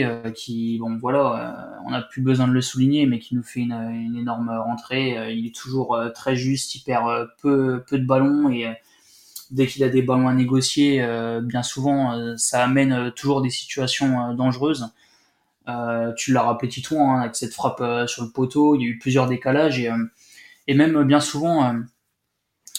euh, 0.04 0.32
qui 0.32 0.78
bon 0.80 0.98
voilà, 0.98 1.76
euh, 1.80 1.80
on 1.86 1.92
n'a 1.92 2.02
plus 2.02 2.22
besoin 2.22 2.48
de 2.48 2.54
le 2.54 2.62
souligner, 2.62 3.06
mais 3.06 3.20
qui 3.20 3.36
nous 3.36 3.44
fait 3.44 3.62
une, 3.62 3.74
une 3.74 4.16
énorme 4.18 4.50
rentrée. 4.50 5.36
il 5.36 5.48
est 5.48 5.56
toujours 5.56 6.00
très 6.16 6.36
juste, 6.36 6.76
il 6.76 6.82
perd 6.84 7.30
peu 7.42 7.84
peu 7.88 8.00
de 8.00 8.06
ballons 8.06 8.50
et 8.50 8.68
dès 9.52 9.68
qu'il 9.68 9.84
a 9.84 9.90
des 9.90 10.02
ballons 10.02 10.28
à 10.28 10.34
négocier, 10.34 11.06
bien 11.44 11.64
souvent 11.64 12.36
ça 12.38 12.64
amène 12.64 13.12
toujours 13.12 13.42
des 13.42 13.50
situations 13.50 14.34
dangereuses. 14.34 14.88
tu 16.18 16.34
l'as 16.34 16.42
rappelé 16.42 16.70
Titouan 16.70 17.12
hein, 17.12 17.22
avec 17.22 17.36
cette 17.36 17.54
frappe 17.54 17.84
sur 18.08 18.24
le 18.24 18.30
poteau, 18.30 18.76
il 18.76 18.82
y 18.82 18.86
a 18.86 18.88
eu 18.88 18.98
plusieurs 18.98 19.28
décalages 19.28 19.80
et 19.80 19.92
et 20.68 20.74
même 20.74 21.04
bien 21.04 21.20
souvent, 21.20 21.66
euh, 21.66 21.80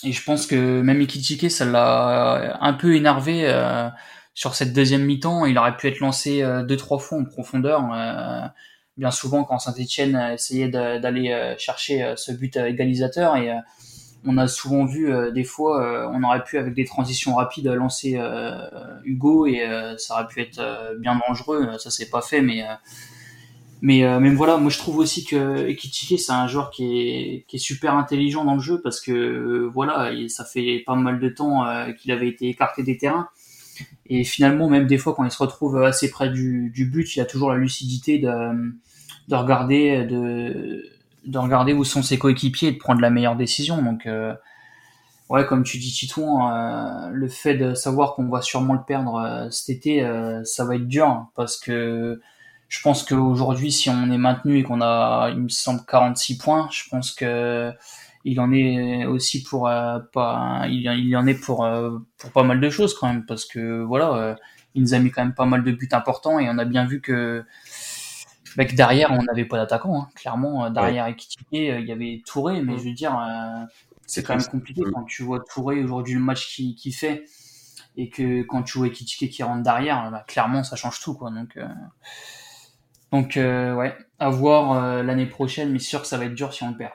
et 0.05 0.13
je 0.13 0.25
pense 0.25 0.47
que 0.47 0.81
même 0.81 1.01
Ikitike, 1.01 1.51
ça 1.51 1.65
l'a 1.65 2.59
un 2.61 2.73
peu 2.73 2.95
énervé 2.97 3.43
euh, 3.45 3.89
sur 4.35 4.55
cette 4.55 4.73
deuxième 4.73 5.05
mi-temps. 5.05 5.47
Il 5.47 5.59
aurait 5.59 5.77
pu 5.77 5.89
être 5.89 6.01
lancé 6.01 6.43
euh, 6.43 6.63
deux 6.63 6.77
trois 6.77 6.99
fois 6.99 7.19
en 7.19 7.25
profondeur. 7.25 7.83
bien 8.97 9.11
souvent, 9.11 9.45
quand 9.45 9.59
Saint-Etienne 9.59 10.17
essayait 10.33 10.69
d'aller 10.69 11.55
chercher 11.59 12.15
ce 12.17 12.33
but 12.33 12.57
égalisateur 12.57 13.37
et 13.37 13.51
on 14.25 14.39
a 14.39 14.47
souvent 14.49 14.85
vu 14.85 15.13
des 15.33 15.45
fois, 15.45 16.11
on 16.13 16.23
aurait 16.23 16.45
pu 16.45 16.59
avec 16.59 16.75
des 16.75 16.85
transitions 16.85 17.35
rapides 17.35 17.67
lancer 17.67 18.21
Hugo 19.05 19.47
et 19.47 19.67
ça 19.99 20.15
aurait 20.15 20.29
pu 20.29 20.41
être 20.41 20.95
bien 20.99 21.21
dangereux. 21.27 21.69
Ça 21.79 21.91
s'est 21.91 22.09
pas 22.09 22.23
fait, 22.23 22.41
mais 22.41 22.65
mais 23.83 24.05
euh, 24.05 24.21
même 24.21 24.37
voilà, 24.37 24.59
moi 24.59 24.71
je 24.71 24.79
trouve 24.79 24.99
aussi 24.99 25.25
que 25.25 25.67
Ekitike 25.67 26.21
c'est 26.21 26.31
un 26.31 26.47
joueur 26.47 26.71
qui 26.71 27.01
est, 27.01 27.45
qui 27.49 27.57
est 27.57 27.59
super 27.59 27.97
intelligent 27.97 28.45
dans 28.45 28.55
le 28.55 28.61
jeu 28.61 28.81
parce 28.81 29.01
que 29.01 29.11
euh, 29.11 29.71
voilà, 29.75 30.13
ça 30.29 30.45
fait 30.45 30.85
pas 30.87 30.95
mal 30.95 31.19
de 31.19 31.29
temps 31.29 31.67
euh, 31.67 31.91
qu'il 31.91 32.13
avait 32.13 32.29
été 32.29 32.49
écarté 32.49 32.85
des 32.85 32.97
terrains 32.97 33.29
et 34.07 34.23
finalement 34.23 34.69
même 34.69 34.87
des 34.87 34.99
fois 34.99 35.15
quand 35.17 35.25
il 35.25 35.33
se 35.33 35.43
retrouve 35.43 35.83
assez 35.83 36.11
près 36.11 36.31
du, 36.31 36.71
du 36.71 36.87
but, 36.87 37.17
il 37.17 37.21
a 37.21 37.25
toujours 37.25 37.51
la 37.51 37.57
lucidité 37.57 38.21
de, 38.21 38.73
de 39.27 39.35
regarder 39.35 40.07
de, 40.07 40.85
de 41.27 41.39
regarder 41.39 41.73
où 41.73 41.85
sont 41.85 42.03
ses 42.03 42.19
coéquipiers 42.19 42.69
et 42.69 42.73
de 42.73 42.79
prendre 42.79 43.01
la 43.01 43.11
meilleure 43.11 43.37
décision. 43.37 43.83
Donc 43.83 44.09
ouais, 45.29 45.47
comme 45.47 45.65
tu 45.65 45.79
dis 45.79 45.93
Titouan, 45.93 47.11
le 47.11 47.29
fait 47.29 47.55
de 47.55 47.75
savoir 47.75 48.15
qu'on 48.15 48.29
va 48.29 48.43
sûrement 48.43 48.75
le 48.75 48.83
perdre 48.87 49.49
cet 49.51 49.71
été, 49.71 50.07
ça 50.45 50.65
va 50.65 50.77
être 50.77 50.89
dur 50.89 51.27
parce 51.35 51.59
que 51.59 52.21
je 52.73 52.81
pense 52.81 53.03
qu'aujourd'hui, 53.05 53.71
si 53.71 53.91
on 53.91 54.11
est 54.11 54.17
maintenu 54.17 54.59
et 54.59 54.63
qu'on 54.63 54.81
a, 54.81 55.29
il 55.31 55.43
me 55.43 55.49
semble, 55.51 55.83
46 55.87 56.39
points, 56.39 56.69
je 56.73 56.89
pense 56.89 57.13
que 57.13 57.71
il 58.25 58.41
en 58.41 58.51
est 58.51 59.05
aussi 59.05 59.43
pour 59.43 59.69
euh, 59.69 59.99
pas, 60.13 60.65
il, 60.71 61.17
en 61.17 61.27
est 61.27 61.35
pour 61.35 61.67
euh, 61.67 61.99
pour 62.17 62.31
pas 62.31 62.45
mal 62.45 62.61
de 62.61 62.71
choses 62.71 62.95
quand 62.95 63.09
même, 63.09 63.27
parce 63.27 63.45
que 63.45 63.83
voilà, 63.83 64.15
euh, 64.15 64.35
il 64.75 64.83
nous 64.83 64.95
a 64.95 64.99
mis 65.01 65.11
quand 65.11 65.23
même 65.23 65.35
pas 65.35 65.45
mal 65.45 65.65
de 65.65 65.73
buts 65.73 65.89
importants 65.93 66.39
et 66.39 66.49
on 66.49 66.57
a 66.57 66.65
bien 66.65 66.87
vu 66.87 67.03
que 67.03 67.45
derrière, 68.57 69.11
on 69.12 69.23
n'avait 69.23 69.45
pas 69.45 69.57
d'attaquant. 69.57 70.03
Hein. 70.03 70.09
Clairement, 70.15 70.71
derrière 70.71 71.07
ouais. 71.07 71.17
il 71.53 71.87
y 71.87 71.93
avait 71.93 72.23
Touré, 72.27 72.62
mais 72.62 72.79
je 72.79 72.85
veux 72.85 72.93
dire, 72.93 73.19
c'est 74.07 74.23
quand 74.23 74.37
même 74.37 74.47
compliqué 74.47 74.83
quand 74.93 75.05
tu 75.05 75.23
vois 75.23 75.41
Touré 75.41 75.83
aujourd'hui 75.83 76.15
le 76.15 76.21
match 76.21 76.55
qu'il 76.55 76.75
qui 76.75 76.93
fait 76.93 77.25
et 77.97 78.09
que 78.09 78.43
quand 78.43 78.62
tu 78.62 78.79
vois 78.79 78.87
Ekitike 78.87 79.31
qui 79.31 79.43
rentre 79.43 79.62
derrière, 79.62 80.11
bah, 80.11 80.25
clairement 80.27 80.62
ça 80.62 80.77
change 80.77 81.01
tout 81.01 81.15
quoi. 81.15 81.31
Donc 81.31 81.59
donc 83.12 83.37
euh, 83.37 83.75
ouais, 83.75 83.95
à 84.19 84.31
voir 84.31 85.03
l'année 85.03 85.27
prochaine, 85.27 85.71
mais 85.71 85.79
sûr 85.79 86.01
que 86.01 86.07
ça 86.07 86.17
va 86.17 86.25
être 86.25 86.35
dur 86.35 86.53
si 86.53 86.62
on 86.62 86.71
le 86.71 86.77
perd. 86.77 86.93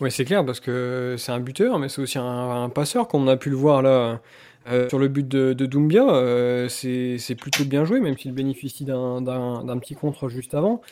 Oui, 0.00 0.10
c'est 0.10 0.26
clair, 0.26 0.44
parce 0.44 0.60
que 0.60 1.14
c'est 1.18 1.32
un 1.32 1.40
buteur, 1.40 1.78
mais 1.78 1.88
c'est 1.88 2.02
aussi 2.02 2.18
un, 2.18 2.68
passeur, 2.68 3.08
comme 3.08 3.22
on 3.22 3.28
a 3.28 3.36
pu 3.38 3.48
le 3.48 3.56
voir 3.56 3.80
là 3.80 4.20
sur 4.88 4.98
le 4.98 5.08
but 5.08 5.26
de, 5.26 5.52
de 5.52 5.66
Doumbia. 5.66 6.68
c'est 6.68 7.36
plutôt 7.38 7.64
bien 7.64 7.84
joué, 7.84 8.00
même 8.00 8.16
s'il 8.16 8.32
bénéficie 8.32 8.84
d'un 8.84 9.78
petit 9.78 9.94
contre 9.94 10.28
juste 10.28 10.54
avant. 10.54 10.82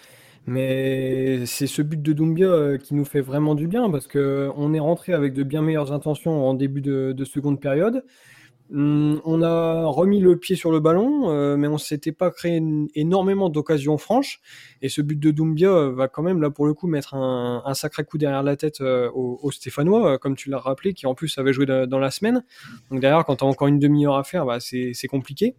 Mais 0.46 1.46
c'est 1.46 1.66
ce 1.66 1.80
but 1.80 2.02
de 2.02 2.12
Doumbia 2.12 2.46
euh, 2.46 2.76
qui 2.78 2.94
nous 2.94 3.06
fait 3.06 3.22
vraiment 3.22 3.54
du 3.54 3.66
bien 3.66 3.90
parce 3.90 4.06
que 4.06 4.50
on 4.56 4.74
est 4.74 4.78
rentré 4.80 5.14
avec 5.14 5.32
de 5.32 5.42
bien 5.42 5.62
meilleures 5.62 5.92
intentions 5.92 6.46
en 6.46 6.52
début 6.54 6.82
de, 6.82 7.24
seconde 7.24 7.60
période. 7.60 8.04
Hum, 8.72 9.20
on 9.24 9.42
a 9.42 9.84
remis 9.84 10.20
le 10.20 10.38
pied 10.38 10.56
sur 10.56 10.72
le 10.72 10.80
ballon, 10.80 11.30
euh, 11.30 11.56
mais 11.56 11.68
on 11.68 11.76
s'était 11.76 12.12
pas 12.12 12.30
créé 12.30 12.62
énormément 12.94 13.50
d'occasions 13.50 13.98
franches. 13.98 14.40
Et 14.80 14.88
ce 14.88 15.02
but 15.02 15.20
de 15.20 15.30
Doumbia 15.30 15.68
euh, 15.68 15.92
va 15.92 16.08
quand 16.08 16.22
même 16.22 16.40
là 16.40 16.50
pour 16.50 16.66
le 16.66 16.72
coup 16.72 16.86
mettre 16.86 17.14
un, 17.14 17.74
sacré 17.74 18.04
coup 18.04 18.16
derrière 18.16 18.42
la 18.42 18.56
tête 18.56 18.80
aux, 18.80 19.50
Stéphanois, 19.50 20.18
comme 20.18 20.34
tu 20.34 20.48
l'as 20.48 20.58
rappelé, 20.58 20.94
qui 20.94 21.06
en 21.06 21.14
plus 21.14 21.36
avait 21.38 21.52
joué 21.52 21.66
dans 21.66 21.98
la 21.98 22.10
semaine. 22.10 22.42
Donc 22.90 23.00
derrière, 23.00 23.24
quand 23.24 23.36
tu 23.36 23.44
as 23.44 23.46
encore 23.46 23.68
une 23.68 23.78
demi-heure 23.78 24.16
à 24.16 24.24
faire, 24.24 24.46
bah, 24.46 24.58
c'est 24.60 25.08
compliqué. 25.08 25.56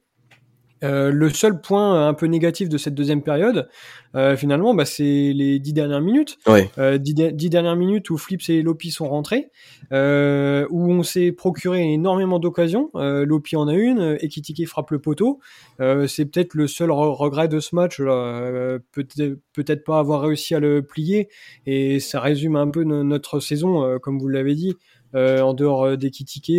Euh, 0.84 1.10
le 1.10 1.30
seul 1.30 1.62
point 1.62 2.08
un 2.08 2.14
peu 2.14 2.26
négatif 2.26 2.68
de 2.70 2.78
cette 2.78 2.94
deuxième 2.94 3.22
période, 3.22 3.70
euh, 4.16 4.36
finalement, 4.36 4.74
bah, 4.74 4.86
c'est 4.86 5.32
les 5.34 5.60
dix 5.60 5.74
dernières 5.74 6.02
minutes. 6.02 6.38
Euh, 6.78 6.98
dix, 6.98 7.14
dernières 7.50 7.76
minutes 7.76 8.10
où 8.10 8.18
Flips 8.18 8.50
et 8.50 8.62
Lopi 8.62 8.92
sont 8.92 9.08
rentrés, 9.08 9.50
où 9.92 10.92
on 10.92 11.04
s'est 11.04 11.32
procuré 11.32 11.94
énormément 11.94 12.40
d'occasions. 12.40 12.92
Lopi 12.94 13.56
en 13.56 13.68
a 13.68 13.74
une, 13.74 14.18
Ekitike 14.20 14.68
frappe 14.68 14.92
le 14.92 15.00
poteau. 15.00 15.40
c'est 15.80 16.26
peut-être 16.26 16.54
le 16.54 16.68
seul 16.68 16.92
regret 16.92 17.48
de 17.48 17.60
ce 17.60 17.76
match. 17.76 17.98
peut-être 17.98 19.84
pas 19.84 20.00
avoir 20.00 20.22
réussi 20.22 20.56
à 20.56 20.60
le 20.60 20.82
plier, 20.82 21.30
et 21.66 22.00
ça 22.00 22.20
résume 22.20 22.56
un 22.56 22.70
peu 22.70 22.84
notre 22.84 23.40
saison, 23.40 24.00
comme 24.00 24.20
vous 24.20 24.28
l'avez 24.28 24.56
dit. 24.56 24.76
Euh, 25.16 25.40
en 25.40 25.54
dehors 25.54 25.86
euh, 25.86 25.96
des 25.96 26.12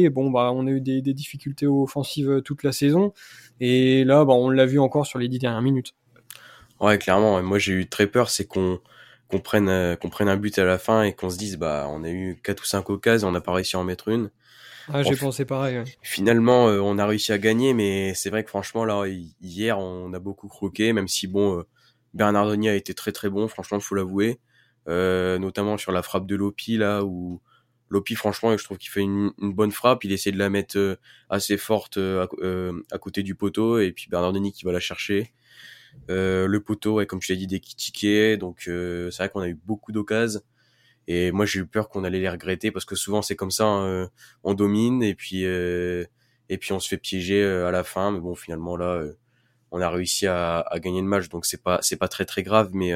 bon 0.08 0.30
bah 0.30 0.50
on 0.54 0.66
a 0.66 0.70
eu 0.70 0.80
des, 0.80 1.02
difficultés 1.02 1.66
offensives 1.66 2.30
euh, 2.30 2.40
toute 2.40 2.62
la 2.62 2.72
saison 2.72 3.12
et 3.60 4.04
là 4.04 4.24
bah, 4.24 4.34
on 4.34 4.50
l'a 4.50 4.66
vu 4.66 4.78
encore 4.78 5.06
sur 5.06 5.18
les 5.18 5.28
dix 5.28 5.38
dernières 5.38 5.62
minutes. 5.62 5.94
Ouais 6.80 6.98
clairement, 6.98 7.42
moi 7.42 7.58
j'ai 7.58 7.72
eu 7.72 7.88
très 7.88 8.06
peur, 8.06 8.30
c'est 8.30 8.46
qu'on 8.46 8.80
qu'on 9.28 9.40
prenne 9.40 9.96
qu'on 9.96 10.10
prenne 10.10 10.28
un 10.28 10.36
but 10.36 10.58
à 10.58 10.64
la 10.64 10.78
fin 10.78 11.02
et 11.02 11.12
qu'on 11.14 11.30
se 11.30 11.38
dise 11.38 11.56
bah 11.56 11.86
on 11.90 12.04
a 12.04 12.10
eu 12.10 12.40
quatre 12.42 12.62
ou 12.62 12.66
cinq 12.66 12.90
occasions, 12.90 13.28
on 13.28 13.32
n'a 13.32 13.40
pas 13.40 13.52
réussi 13.52 13.76
à 13.76 13.80
en 13.80 13.84
mettre 13.84 14.08
une. 14.08 14.30
Ah, 14.92 15.02
j'ai 15.02 15.16
pensé 15.16 15.44
pareil. 15.44 15.82
Finalement, 16.02 16.66
on 16.66 16.98
a 16.98 17.06
réussi 17.06 17.32
à 17.32 17.38
gagner, 17.38 17.74
mais 17.74 18.14
c'est 18.14 18.30
vrai 18.30 18.44
que 18.44 18.50
franchement, 18.50 18.84
là, 18.84 19.04
hier, 19.40 19.78
on 19.78 20.12
a 20.12 20.18
beaucoup 20.20 20.48
croqué, 20.48 20.92
même 20.92 21.08
si, 21.08 21.26
bon, 21.26 21.64
Bernard 22.14 22.44
Bernardoni 22.44 22.68
a 22.68 22.74
été 22.74 22.94
très 22.94 23.12
très 23.12 23.28
bon, 23.28 23.48
franchement, 23.48 23.78
il 23.78 23.82
faut 23.82 23.94
l'avouer. 23.96 24.38
notamment 24.86 25.76
sur 25.76 25.92
la 25.92 26.02
frappe 26.02 26.26
de 26.26 26.36
Lopi, 26.36 26.76
là, 26.76 27.02
où 27.04 27.40
Lopi, 27.88 28.16
franchement, 28.16 28.56
je 28.56 28.64
trouve 28.64 28.78
qu'il 28.78 28.90
fait 28.90 29.02
une, 29.02 29.32
bonne 29.38 29.70
frappe. 29.70 30.04
Il 30.04 30.12
essaie 30.12 30.32
de 30.32 30.38
la 30.38 30.50
mettre 30.50 30.76
euh, 30.76 30.96
assez 31.30 31.56
forte 31.56 31.98
euh, 31.98 32.26
euh, 32.42 32.82
à, 32.90 32.98
côté 32.98 33.22
du 33.22 33.34
poteau. 33.34 33.78
Et 33.78 33.92
puis 33.92 34.08
Bernard 34.10 34.32
Denis 34.32 34.52
qui 34.52 34.64
va 34.64 34.72
la 34.72 34.80
chercher. 34.80 35.32
le 36.08 36.58
poteau, 36.58 37.04
comme 37.06 37.22
je 37.22 37.32
l'ai 37.32 37.38
dit, 37.38 37.46
des 37.46 37.60
tickets. 37.60 38.40
Donc 38.40 38.62
c'est 38.64 39.16
vrai 39.16 39.28
qu'on 39.28 39.40
a 39.40 39.48
eu 39.48 39.58
beaucoup 39.64 39.92
d'occasions. 39.92 40.40
Et 41.08 41.30
moi, 41.30 41.46
j'ai 41.46 41.60
eu 41.60 41.66
peur 41.66 41.88
qu'on 41.88 42.02
allait 42.02 42.18
les 42.18 42.28
regretter 42.28 42.72
parce 42.72 42.84
que 42.84 42.96
souvent 42.96 43.22
c'est 43.22 43.36
comme 43.36 43.52
ça, 43.52 43.64
hein, 43.64 44.10
on 44.42 44.54
domine 44.54 45.02
et 45.04 45.14
puis 45.14 45.44
et 45.44 46.58
puis 46.58 46.72
on 46.72 46.80
se 46.80 46.88
fait 46.88 46.98
piéger 46.98 47.44
à 47.44 47.70
la 47.70 47.84
fin. 47.84 48.10
Mais 48.10 48.20
bon, 48.20 48.34
finalement 48.34 48.76
là, 48.76 49.04
on 49.70 49.80
a 49.80 49.88
réussi 49.88 50.26
à, 50.26 50.60
à, 50.60 50.78
gagner 50.80 51.00
le 51.00 51.06
match, 51.06 51.28
donc 51.28 51.46
c'est 51.46 51.62
pas 51.62 51.78
c'est 51.82 51.96
pas 51.96 52.08
très 52.08 52.24
très 52.24 52.42
grave, 52.42 52.70
mais 52.72 52.92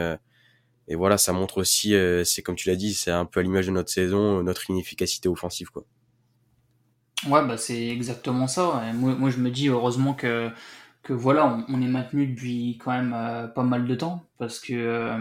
et 0.90 0.96
voilà, 0.96 1.18
ça 1.18 1.32
montre 1.32 1.58
aussi, 1.58 1.94
euh, 1.94 2.24
c'est 2.24 2.42
comme 2.42 2.56
tu 2.56 2.68
l'as 2.68 2.74
dit, 2.74 2.94
c'est 2.94 3.12
un 3.12 3.24
peu 3.24 3.38
à 3.38 3.42
l'image 3.44 3.68
de 3.68 3.70
notre 3.70 3.90
saison, 3.90 4.38
euh, 4.38 4.42
notre 4.42 4.68
inefficacité 4.70 5.28
offensive, 5.28 5.70
quoi. 5.70 5.84
Ouais, 7.28 7.46
bah 7.46 7.56
c'est 7.56 7.88
exactement 7.88 8.48
ça. 8.48 8.82
moi, 8.94 9.30
je 9.30 9.36
me 9.36 9.50
dis 9.50 9.68
heureusement 9.68 10.14
que 10.14 10.50
que 11.02 11.12
voilà, 11.12 11.64
on, 11.68 11.80
est 11.80 11.86
maintenu 11.86 12.26
depuis 12.26 12.76
quand 12.82 12.90
même 12.90 13.14
euh, 13.14 13.46
pas 13.46 13.62
mal 13.62 13.86
de 13.86 13.94
temps 13.94 14.26
parce 14.38 14.58
que 14.58 15.16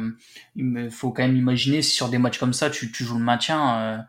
il 0.55 0.89
faut 0.91 1.11
quand 1.11 1.23
même 1.23 1.37
imaginer 1.37 1.81
si 1.81 1.91
sur 1.91 2.09
des 2.09 2.17
matchs 2.17 2.39
comme 2.39 2.53
ça, 2.53 2.69
tu, 2.69 2.91
tu 2.91 3.03
joues 3.03 3.17
le 3.17 3.23
maintien 3.23 4.05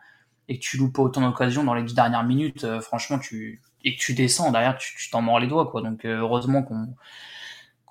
et 0.49 0.59
que 0.59 0.65
tu 0.65 0.79
loupes 0.79 0.95
pas 0.95 1.03
autant 1.03 1.21
d'occasions 1.21 1.63
dans 1.63 1.75
les 1.75 1.83
dix 1.83 1.95
dernières 1.95 2.25
minutes, 2.25 2.67
franchement, 2.81 3.19
tu 3.19 3.61
et 3.85 3.97
que 3.97 4.01
tu 4.01 4.15
descends 4.15 4.51
derrière, 4.51 4.79
tu 4.79 5.11
t'en 5.11 5.21
mords 5.21 5.41
les 5.41 5.47
doigts, 5.47 5.67
quoi. 5.71 5.83
Donc 5.83 6.05
heureusement 6.05 6.63
qu'on 6.63 6.95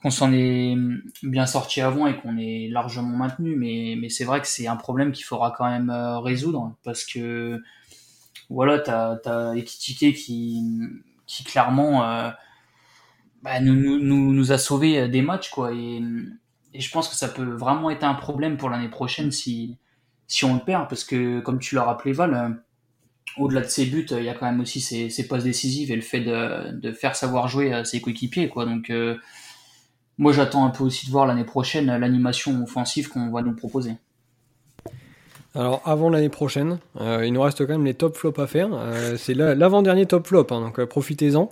qu'on 0.02 0.10
s'en 0.10 0.32
est 0.32 0.76
bien 1.24 1.46
sorti 1.46 1.82
avant 1.82 2.08
et 2.08 2.16
qu'on 2.16 2.38
est 2.38 2.70
largement 2.70 3.16
maintenu, 3.18 3.56
mais, 3.56 3.96
mais 4.00 4.10
c'est 4.10 4.24
vrai 4.24 4.40
que 4.40 4.48
c'est 4.48 4.68
un 4.68 4.78
problème 4.78 5.12
qu'il 5.12 5.26
faudra 5.26 5.54
quand 5.58 5.70
même 5.70 5.90
euh, 5.90 6.20
résoudre 6.20 6.76
parce 6.84 7.04
que 7.04 7.62
voilà, 8.50 8.80
t'as 8.80 9.18
as 9.26 9.56
Ekitike 9.56 10.16
qui, 10.16 10.64
qui 11.28 11.44
clairement 11.44 12.04
euh, 12.04 12.30
bah, 13.44 13.60
nous, 13.60 13.76
nous, 13.76 14.34
nous, 14.34 14.52
a 14.52 14.58
sauvé 14.58 15.08
des 15.10 15.22
matchs 15.22 15.50
quoi. 15.50 15.74
Et, 15.74 16.02
et 16.74 16.80
je 16.80 16.92
pense 16.92 17.10
que 17.10 17.16
ça 17.16 17.28
peut 17.28 17.44
vraiment 17.44 17.90
être 17.90 18.04
un 18.04 18.16
problème 18.16 18.58
pour 18.58 18.70
l'année 18.70 18.90
prochaine 18.90 19.32
si, 19.32 19.78
si 20.28 20.46
on 20.46 20.56
le 20.56 20.62
perd 20.62 20.88
parce 20.88 21.04
que 21.04 21.42
comme 21.42 21.60
tu 21.60 21.76
l'as 21.76 21.84
rappelé 21.84 22.14
Val, 22.14 22.34
euh, 22.34 22.50
au-delà 23.38 23.62
de 23.62 23.68
ses 23.68 23.86
buts, 23.86 24.08
il 24.12 24.24
y 24.24 24.30
a 24.30 24.34
quand 24.34 24.46
même 24.46 24.62
aussi 24.62 24.80
ses, 24.80 25.10
ses 25.10 25.28
passes 25.28 25.44
décisives 25.44 25.92
et 25.92 25.96
le 25.96 26.02
fait 26.02 26.22
de, 26.22 26.72
de 26.72 26.92
faire 26.94 27.16
savoir 27.18 27.50
jouer 27.50 27.74
à 27.74 27.84
ses 27.84 28.00
coéquipiers 28.00 28.48
quoi. 28.48 28.66
Donc 28.66 28.90
moi 30.20 30.34
j'attends 30.34 30.66
un 30.66 30.70
peu 30.70 30.84
aussi 30.84 31.08
de 31.08 31.12
voir 31.12 31.26
l'année 31.26 31.46
prochaine 31.46 31.88
l'animation 31.88 32.62
offensive 32.62 33.10
qu'on 33.10 33.32
va 33.32 33.42
nous 33.42 33.56
proposer. 33.56 33.94
Alors 35.56 35.82
avant 35.86 36.10
l'année 36.10 36.30
prochaine, 36.30 36.78
euh, 37.02 37.26
il 37.26 37.34
nous 37.34 37.42
reste 37.42 37.66
quand 37.66 37.74
même 37.74 37.86
les 37.86 37.96
top 37.96 38.16
flops 38.16 38.38
à 38.38 38.46
faire. 38.46 38.70
Euh, 38.72 39.16
c'est 39.18 39.34
l'avant-dernier 39.34 40.06
top 40.06 40.28
flop, 40.28 40.48
hein, 40.52 40.62
donc 40.62 40.80
euh, 40.80 40.86
profitez-en. 40.86 41.50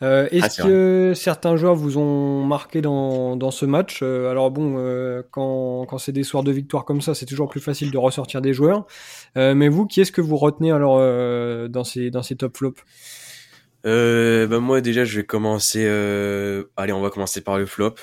Est-ce 0.00 0.60
ah, 0.60 0.64
que 0.64 1.12
certains 1.14 1.56
joueurs 1.56 1.74
vous 1.74 1.96
ont 1.96 2.44
marqué 2.44 2.82
dans, 2.82 3.36
dans 3.36 3.50
ce 3.50 3.64
match? 3.64 4.02
Alors 4.02 4.50
bon, 4.50 4.76
quand, 5.30 5.86
quand 5.88 5.96
c'est 5.96 6.12
des 6.12 6.24
soirs 6.24 6.42
de 6.42 6.52
victoire 6.52 6.84
comme 6.84 7.00
ça, 7.00 7.14
c'est 7.14 7.24
toujours 7.24 7.48
plus 7.48 7.60
facile 7.60 7.90
de 7.90 7.96
ressortir 7.96 8.42
des 8.42 8.52
joueurs. 8.52 8.84
mais 9.34 9.68
vous, 9.70 9.86
qui 9.86 10.02
est-ce 10.02 10.12
que 10.12 10.20
vous 10.20 10.36
retenez 10.36 10.72
alors 10.72 10.98
dans, 11.70 11.84
ces, 11.84 12.10
dans 12.10 12.22
ces 12.22 12.36
top 12.36 12.54
flops? 12.54 12.82
Euh, 13.86 14.46
bah 14.46 14.60
moi 14.60 14.80
déjà 14.80 15.04
je 15.04 15.20
vais 15.20 15.26
commencer. 15.26 15.84
Euh... 15.86 16.64
Allez, 16.76 16.92
on 16.92 17.00
va 17.00 17.10
commencer 17.10 17.40
par 17.40 17.58
le 17.58 17.66
flop. 17.66 17.94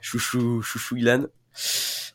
Chouchou, 0.00 0.62
chouchou 0.62 0.96
Ilan. 0.96 1.26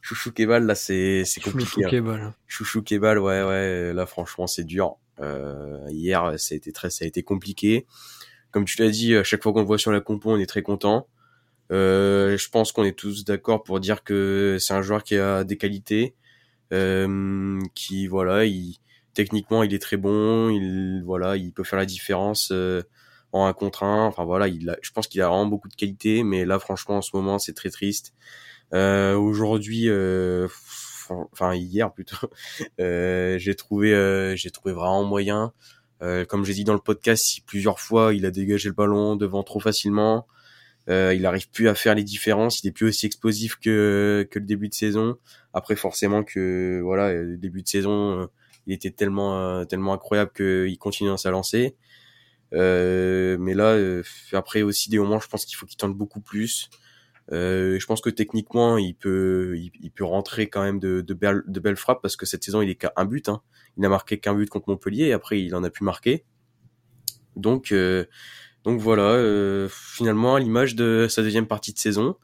Chouchou 0.02 0.32
Kebal, 0.32 0.66
là 0.66 0.76
c'est 0.76 1.24
c'est 1.26 1.42
compliqué. 1.42 1.66
Chouchou 1.70 1.86
hein. 1.86 1.90
Kebal. 1.90 2.34
Chouchou 2.48 2.82
Kebal, 2.82 3.20
ouais 3.20 3.44
ouais. 3.44 3.94
Là 3.94 4.06
franchement 4.06 4.48
c'est 4.48 4.64
dur. 4.64 4.98
Euh, 5.20 5.86
hier 5.90 6.34
ça 6.38 6.54
a 6.54 6.56
été 6.56 6.72
très, 6.72 6.90
ça 6.90 7.06
a 7.06 7.08
été 7.08 7.24
compliqué. 7.24 7.86
Comme 8.52 8.66
tu 8.66 8.82
l'as 8.82 8.90
dit, 8.90 9.16
à 9.16 9.24
chaque 9.24 9.44
fois 9.44 9.54
qu'on 9.54 9.62
le 9.62 9.66
voit 9.66 9.78
sur 9.78 9.92
la 9.92 10.02
compo, 10.02 10.32
on 10.32 10.38
est 10.38 10.46
très 10.46 10.62
content. 10.62 11.08
Euh, 11.72 12.38
je 12.38 12.50
pense 12.50 12.74
qu'on 12.74 12.84
est 12.84 12.98
tous 12.98 13.24
d'accord 13.24 13.64
pour 13.64 13.80
dire 13.80 14.04
que 14.04 14.58
c'est 14.60 14.74
un 14.74 14.82
joueur 14.82 15.04
qui 15.04 15.16
a 15.16 15.46
des 15.46 15.56
qualités, 15.58 16.16
euh, 16.74 17.62
qui 17.76 18.08
voilà, 18.08 18.44
il 18.44 18.78
techniquement 19.14 19.64
il 19.64 19.74
est 19.74 19.82
très 19.82 19.98
bon, 19.98 20.50
il 20.50 21.04
voilà, 21.06 21.38
il 21.38 21.52
peut 21.54 21.64
faire 21.64 21.80
la 21.80 21.86
différence 21.86 22.50
euh, 22.52 22.82
en 23.32 23.46
un 23.46 23.54
contre 23.54 23.84
un. 23.84 24.06
Enfin 24.06 24.24
voilà, 24.26 24.48
il 24.48 24.76
je 24.82 24.92
pense 24.92 25.08
qu'il 25.08 25.22
a 25.22 25.28
vraiment 25.28 25.46
beaucoup 25.46 25.70
de 25.70 25.76
qualité, 25.76 26.24
mais 26.24 26.46
là 26.46 26.60
franchement 26.60 26.98
en 26.98 27.02
ce 27.02 27.12
moment 27.16 27.40
c'est 27.40 27.54
très 27.54 27.70
triste. 27.70 28.14
Euh, 28.74 29.16
Aujourd'hui, 29.16 29.90
euh, 29.90 30.48
enfin 31.10 31.56
hier 31.56 31.92
plutôt, 31.94 32.30
euh, 32.80 33.38
j'ai 33.38 33.56
trouvé 33.56 33.94
euh, 33.94 34.36
j'ai 34.36 34.52
trouvé 34.52 34.74
vraiment 34.74 35.04
moyen. 35.04 35.54
comme 36.30 36.46
j'ai 36.46 36.54
dit 36.54 36.64
dans 36.64 36.74
le 36.74 36.80
podcast, 36.80 37.24
si 37.24 37.42
plusieurs 37.42 37.80
fois 37.80 38.14
il 38.14 38.26
a 38.26 38.32
dégagé 38.32 38.70
le 38.70 38.76
ballon 38.76 39.16
devant 39.16 39.44
trop 39.44 39.60
facilement. 39.60 40.28
il 40.88 41.26
arrive 41.26 41.50
plus 41.52 41.68
à 41.70 41.76
faire 41.76 41.96
les 41.96 42.04
différences, 42.04 42.64
il 42.64 42.68
est 42.68 42.72
plus 42.72 42.88
aussi 42.88 43.06
explosif 43.06 43.58
que 43.58 44.28
que 44.32 44.40
le 44.40 44.46
début 44.46 44.70
de 44.70 44.74
saison. 44.74 45.18
Après 45.54 45.76
forcément 45.76 46.24
que 46.24 46.82
voilà, 46.84 47.14
début 47.38 47.62
de 47.64 47.68
saison 47.68 48.30
il 48.68 48.74
était 48.74 48.92
tellement 48.92 49.38
euh, 49.38 49.66
tellement 49.66 49.94
incroyable 49.94 50.32
qu'il 50.36 50.78
continue 50.78 51.10
dans 51.10 51.18
sa 51.18 51.32
lancée. 51.32 51.76
Euh, 52.54 53.38
mais 53.40 53.54
là, 53.54 53.74
euh, 53.74 54.04
après 54.34 54.62
aussi 54.62 54.90
des 54.90 55.00
moments, 55.00 55.20
je 55.20 55.28
pense 55.28 55.46
qu'il 55.46 55.56
faut 55.56 55.66
qu'il 55.66 55.78
tente 55.78 55.96
beaucoup 55.96 56.22
plus. 56.22 56.70
Euh, 57.32 57.80
je 57.80 57.86
pense 57.86 58.02
que 58.02 58.10
techniquement, 58.10 58.78
il 58.78 58.94
peut, 58.94 59.58
il, 59.58 59.92
peut 59.92 60.04
rentrer 60.04 60.50
quand 60.50 60.62
même 60.62 60.80
de, 60.80 61.02
de, 61.02 61.14
belles, 61.14 61.76
frappes 61.78 62.02
parce 62.02 62.18
que 62.18 62.26
cette 62.26 62.44
saison, 62.44 62.62
il 62.62 62.70
est 62.70 62.76
qu'à 62.76 62.92
un 62.98 63.06
but. 63.06 63.30
Hein. 63.30 63.42
Il 63.78 63.82
n'a 63.82 63.90
marqué 63.90 64.20
qu'un 64.20 64.34
but 64.34 64.50
contre 64.50 64.70
Montpellier 64.70 65.06
et 65.06 65.14
après, 65.14 65.42
il 65.42 65.56
en 65.56 65.64
a 65.64 65.70
pu 65.70 65.84
marquer. 65.84 66.26
Donc, 67.38 67.72
euh, 67.72 68.06
donc 68.66 68.82
voilà, 68.82 69.68
finalement, 69.70 70.36
à 70.36 70.40
l'image 70.40 70.76
de 70.76 71.08
sa 71.10 71.24
deuxième 71.24 71.48
partie 71.48 71.74
de 71.74 71.80
saison, 71.80 72.18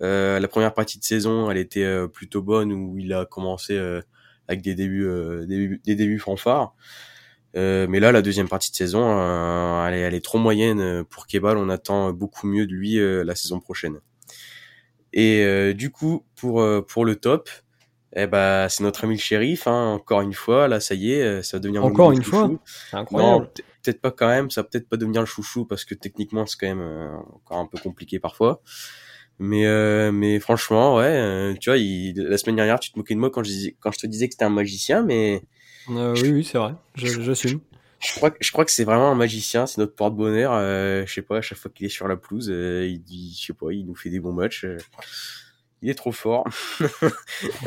la 0.00 0.48
première 0.48 0.74
partie 0.74 0.98
de 0.98 1.04
saison, 1.04 1.50
elle 1.50 1.58
était 1.58 2.08
plutôt 2.08 2.42
bonne 2.42 2.72
où 2.72 2.98
il 2.98 3.12
a 3.12 3.24
commencé 3.24 3.78
avec 4.50 4.62
des 4.62 4.74
débuts, 4.74 5.06
euh, 5.06 5.46
des, 5.46 5.94
débuts 5.94 6.18
fanfares. 6.18 6.74
Euh, 7.56 7.86
mais 7.88 8.00
là, 8.00 8.10
la 8.10 8.20
deuxième 8.20 8.48
partie 8.48 8.70
de 8.72 8.76
saison, 8.76 9.18
euh, 9.18 9.86
elle, 9.86 9.94
est, 9.94 10.00
elle, 10.00 10.14
est, 10.14 10.24
trop 10.24 10.38
moyenne 10.38 11.04
pour 11.04 11.26
Kebal. 11.26 11.56
On 11.56 11.68
attend 11.68 12.12
beaucoup 12.12 12.48
mieux 12.48 12.66
de 12.66 12.72
lui 12.72 12.98
la 12.98 13.34
saison 13.34 13.60
prochaine. 13.60 14.00
Et 15.12 15.74
du 15.74 15.90
coup, 15.90 16.24
pour, 16.36 16.64
pour 16.86 17.04
le 17.04 17.16
top, 17.16 17.48
eh 18.16 18.26
ben, 18.26 18.68
c'est 18.68 18.82
notre 18.82 19.04
ami 19.04 19.14
le 19.14 19.20
shérif, 19.20 19.68
hein, 19.68 19.92
encore 19.92 20.20
une 20.20 20.32
fois, 20.32 20.66
là, 20.66 20.80
ça 20.80 20.96
y 20.96 21.12
est, 21.12 21.42
ça 21.42 21.56
va 21.56 21.60
devenir 21.60 21.84
Encore 21.84 22.10
une 22.10 22.24
fois 22.24 22.50
Incroyable. 22.92 23.50
Peut-être 23.82 24.00
pas 24.00 24.10
quand 24.10 24.28
même, 24.28 24.50
ça 24.50 24.62
va 24.62 24.68
peut-être 24.68 24.88
pas 24.88 24.98
devenir 24.98 25.22
le 25.22 25.26
chouchou 25.26 25.64
parce 25.64 25.86
que 25.86 25.94
techniquement 25.94 26.44
c'est 26.44 26.58
quand 26.60 26.66
même 26.66 26.82
encore 27.34 27.58
un 27.58 27.66
peu 27.66 27.78
compliqué 27.78 28.18
parfois. 28.18 28.60
Mais 29.42 29.66
euh, 29.66 30.12
mais 30.12 30.38
franchement, 30.38 30.96
ouais, 30.96 31.04
euh, 31.06 31.54
tu 31.58 31.70
vois, 31.70 31.78
il, 31.78 32.14
la 32.14 32.36
semaine 32.36 32.56
dernière, 32.56 32.78
tu 32.78 32.92
te 32.92 32.98
moquais 32.98 33.14
de 33.14 33.20
moi 33.20 33.30
quand 33.30 33.42
je 33.42 33.48
disais, 33.48 33.76
quand 33.80 33.90
je 33.90 33.98
te 33.98 34.06
disais 34.06 34.28
que 34.28 34.34
c'était 34.34 34.44
un 34.44 34.50
magicien, 34.50 35.02
mais 35.02 35.42
euh, 35.88 36.14
oui, 36.22 36.30
oui, 36.30 36.44
c'est 36.44 36.58
vrai, 36.58 36.74
j'assume. 36.94 37.60
Je 38.00 38.14
crois, 38.14 38.32
je 38.38 38.52
crois 38.52 38.66
que 38.66 38.70
c'est 38.70 38.84
vraiment 38.84 39.10
un 39.10 39.14
magicien, 39.14 39.66
c'est 39.66 39.78
notre 39.78 39.94
porte-bonheur. 39.94 40.52
Euh, 40.52 41.04
je 41.06 41.14
sais 41.14 41.22
pas, 41.22 41.38
à 41.38 41.40
chaque 41.40 41.56
fois 41.56 41.70
qu'il 41.74 41.86
est 41.86 41.90
sur 41.90 42.06
la 42.06 42.16
pelouse, 42.16 42.50
euh, 42.50 42.86
il 42.86 43.02
dit, 43.02 43.34
je 43.38 43.46
sais 43.46 43.52
pas, 43.54 43.72
il 43.72 43.86
nous 43.86 43.94
fait 43.94 44.10
des 44.10 44.20
bons 44.20 44.32
matchs. 44.32 44.66
il 45.80 45.88
est 45.88 45.94
trop 45.94 46.12
fort. 46.12 46.44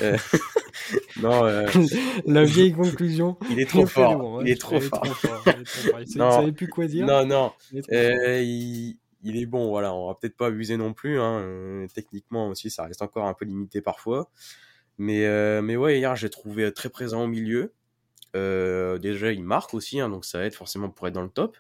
non. 1.22 1.44
La 2.28 2.44
vieille 2.44 2.74
conclusion. 2.74 3.38
Il 3.50 3.60
est 3.60 3.70
trop 3.70 3.88
fort. 3.88 4.42
il, 4.44 4.52
est 4.52 4.62
trop 4.62 4.80
fort. 4.80 5.06
Il 5.48 6.18
ne 6.18 6.32
savait 6.32 6.52
plus 6.52 6.68
quoi 6.68 6.86
dire. 6.86 7.06
Non, 7.08 7.26
non. 7.26 7.52
il, 7.72 8.96
il 9.24 9.38
est 9.38 9.46
bon, 9.46 9.70
voilà, 9.70 9.94
on 9.94 10.08
va 10.08 10.16
peut-être 10.16 10.38
pas 10.38 10.48
abuser 10.48 10.78
non 10.78 10.94
plus. 10.94 11.20
Hein, 11.20 11.40
euh, 11.40 11.88
techniquement 11.94 12.50
aussi, 12.50 12.70
ça 12.70 12.84
reste 12.86 13.02
encore 13.02 13.26
un 13.26 13.34
peu 13.34 13.46
limité 13.46 13.82
parfois. 13.82 14.30
Mais, 14.98 15.26
euh, 15.26 15.62
mais 15.62 15.78
ouais, 15.78 16.00
hier, 16.00 16.16
j'ai 16.16 16.30
trouvé 16.30 16.72
très 16.74 16.90
présent 16.90 17.24
au 17.24 17.28
milieu. 17.28 17.74
Euh, 18.36 19.00
déjà, 19.00 19.32
il 19.32 19.44
marque 19.44 19.74
aussi, 19.74 20.00
hein, 20.00 20.10
donc 20.10 20.26
ça 20.26 20.46
aide 20.46 20.54
forcément 20.54 20.90
pour 20.90 21.08
être 21.08 21.14
dans 21.14 21.24
le 21.24 21.30
top. 21.30 21.58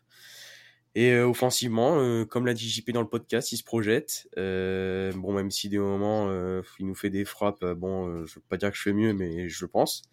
Et 0.95 1.17
offensivement, 1.17 2.25
comme 2.25 2.45
l'a 2.45 2.53
dit 2.53 2.69
JP 2.69 2.91
dans 2.91 3.01
le 3.01 3.07
podcast, 3.07 3.51
il 3.51 3.57
se 3.57 3.63
projette. 3.63 4.27
bon, 4.37 5.33
même 5.33 5.49
si 5.49 5.67
des 5.69 5.79
moments, 5.79 6.29
il 6.79 6.85
nous 6.85 6.95
fait 6.95 7.09
des 7.09 7.25
frappes, 7.25 7.65
bon, 7.65 8.25
je 8.27 8.35
veux 8.35 8.41
pas 8.47 8.57
dire 8.57 8.69
que 8.71 8.77
je 8.77 8.83
fais 8.83 8.93
mieux, 8.93 9.13
mais 9.13 9.49
je 9.49 9.65
pense. 9.65 10.03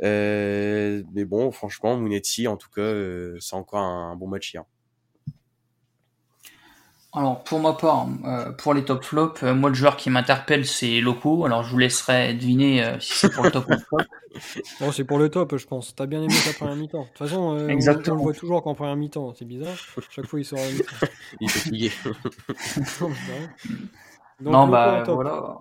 mais 0.00 1.24
bon, 1.24 1.52
franchement, 1.52 1.96
Mounetti, 1.96 2.48
en 2.48 2.56
tout 2.56 2.70
cas, 2.70 2.92
c'est 3.38 3.54
encore 3.54 3.80
un 3.80 4.16
bon 4.16 4.26
match 4.26 4.52
hier. 4.52 4.64
Alors 7.14 7.44
pour 7.44 7.60
ma 7.60 7.74
part, 7.74 8.08
euh, 8.24 8.52
pour 8.52 8.72
les 8.72 8.86
top 8.86 9.04
flops, 9.04 9.42
euh, 9.42 9.54
moi 9.54 9.68
le 9.68 9.74
joueur 9.74 9.98
qui 9.98 10.08
m'interpelle 10.08 10.64
c'est 10.64 11.02
Loco. 11.02 11.44
Alors 11.44 11.62
je 11.62 11.70
vous 11.70 11.76
laisserai 11.76 12.32
deviner 12.32 12.82
euh, 12.82 12.98
si 13.00 13.12
c'est 13.12 13.30
pour 13.30 13.44
le 13.44 13.50
top 13.50 13.66
ou 13.66 13.72
le 13.72 13.78
flop. 13.78 13.98
Non, 14.80 14.92
c'est 14.92 15.04
pour 15.04 15.18
le 15.18 15.28
top, 15.28 15.58
je 15.58 15.66
pense. 15.66 15.94
T'as 15.94 16.06
bien 16.06 16.22
aimé 16.22 16.32
ta 16.42 16.54
première 16.54 16.74
mi-temps. 16.74 17.02
De 17.02 17.08
toute 17.08 17.18
façon, 17.18 17.38
on, 17.38 17.66
le 17.66 18.14
voit 18.14 18.32
toujours 18.32 18.62
qu'en 18.62 18.74
première 18.74 18.96
mi-temps. 18.96 19.34
C'est 19.38 19.44
bizarre. 19.44 19.76
Chaque 20.08 20.24
fois 20.24 20.40
il 20.40 20.46
sort 20.46 20.58
à 20.58 20.70
mi-temps. 20.70 21.06
il 21.40 21.44
est 21.44 21.50
fatigué. 21.50 21.92
non, 24.40 24.68
bah 24.68 25.02
voilà. 25.06 25.58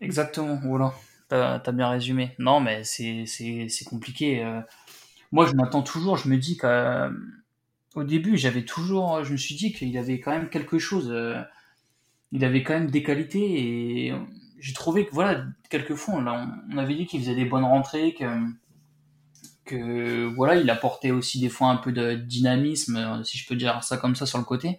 Exactement, 0.00 0.58
voilà. 0.64 0.94
T'as 1.28 1.60
as 1.66 1.72
bien 1.72 1.90
résumé. 1.90 2.34
Non, 2.38 2.60
mais 2.60 2.82
c'est 2.84 3.84
compliqué. 3.84 4.42
moi 5.30 5.44
je 5.44 5.52
m'attends 5.52 5.82
toujours, 5.82 6.16
je 6.16 6.30
me 6.30 6.38
dis 6.38 6.56
que 6.56 7.10
au 7.94 8.04
début, 8.04 8.36
j'avais 8.36 8.64
toujours, 8.64 9.24
je 9.24 9.32
me 9.32 9.36
suis 9.36 9.54
dit 9.54 9.72
qu'il 9.72 9.96
avait 9.96 10.20
quand 10.20 10.32
même 10.32 10.48
quelque 10.48 10.78
chose. 10.78 11.10
Euh, 11.10 11.40
il 12.32 12.44
avait 12.44 12.62
quand 12.62 12.74
même 12.74 12.90
des 12.90 13.02
qualités 13.02 14.06
et 14.08 14.14
j'ai 14.58 14.72
trouvé 14.72 15.06
que 15.06 15.14
voilà, 15.14 15.44
quelquefois, 15.70 16.14
on, 16.14 16.26
on 16.72 16.78
avait 16.78 16.94
dit 16.96 17.06
qu'il 17.06 17.20
faisait 17.20 17.36
des 17.36 17.44
bonnes 17.44 17.64
rentrées, 17.64 18.16
que, 19.64 20.26
voilà, 20.34 20.56
il 20.56 20.68
apportait 20.70 21.12
aussi 21.12 21.40
des 21.40 21.48
fois 21.48 21.68
un 21.68 21.76
peu 21.76 21.92
de 21.92 22.14
dynamisme, 22.14 23.22
si 23.24 23.38
je 23.38 23.46
peux 23.46 23.56
dire 23.56 23.82
ça 23.84 23.96
comme 23.96 24.16
ça 24.16 24.26
sur 24.26 24.38
le 24.38 24.44
côté. 24.44 24.78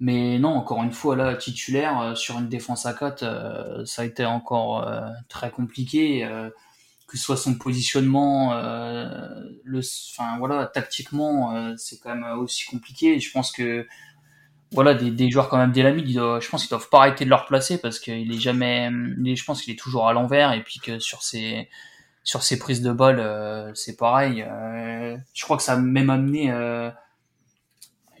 Mais 0.00 0.38
non, 0.38 0.50
encore 0.50 0.82
une 0.82 0.92
fois, 0.92 1.16
là, 1.16 1.36
titulaire 1.36 2.00
euh, 2.00 2.14
sur 2.14 2.38
une 2.38 2.48
défense 2.48 2.84
à 2.86 2.94
4, 2.94 3.22
euh, 3.22 3.84
ça 3.84 4.02
a 4.02 4.04
été 4.04 4.24
encore 4.24 4.90
très 5.28 5.50
compliqué 5.50 6.26
que 7.06 7.16
ce 7.18 7.24
soit 7.24 7.36
son 7.36 7.54
positionnement, 7.54 8.54
euh, 8.54 9.08
le, 9.64 9.80
enfin 9.80 10.38
voilà, 10.38 10.66
tactiquement, 10.66 11.54
euh, 11.54 11.74
c'est 11.76 11.98
quand 11.98 12.14
même 12.14 12.38
aussi 12.38 12.64
compliqué. 12.64 13.20
je 13.20 13.30
pense 13.30 13.52
que 13.52 13.86
voilà, 14.72 14.94
des, 14.94 15.10
des 15.10 15.30
joueurs 15.30 15.48
comme 15.48 15.60
Abdelhamid, 15.60 16.08
je 16.08 16.48
pense 16.50 16.62
qu'ils 16.62 16.70
doivent 16.70 16.88
pas 16.88 17.00
arrêter 17.00 17.24
de 17.24 17.30
leur 17.30 17.46
placer 17.46 17.78
parce 17.78 18.00
qu'il 18.00 18.32
est 18.32 18.40
jamais, 18.40 18.90
je 18.90 19.44
pense 19.44 19.62
qu'il 19.62 19.72
est 19.72 19.78
toujours 19.78 20.08
à 20.08 20.12
l'envers 20.12 20.52
et 20.52 20.62
puis 20.62 20.80
que 20.80 20.98
sur 20.98 21.22
ses 21.22 21.68
sur 22.24 22.42
ses 22.42 22.58
prises 22.58 22.80
de 22.80 22.90
balle, 22.90 23.20
euh, 23.20 23.72
c'est 23.74 23.96
pareil. 23.96 24.42
Euh, 24.42 25.16
je 25.34 25.44
crois 25.44 25.58
que 25.58 25.62
ça 25.62 25.74
a 25.74 25.76
même 25.76 26.10
amené 26.10 26.50
euh, 26.50 26.90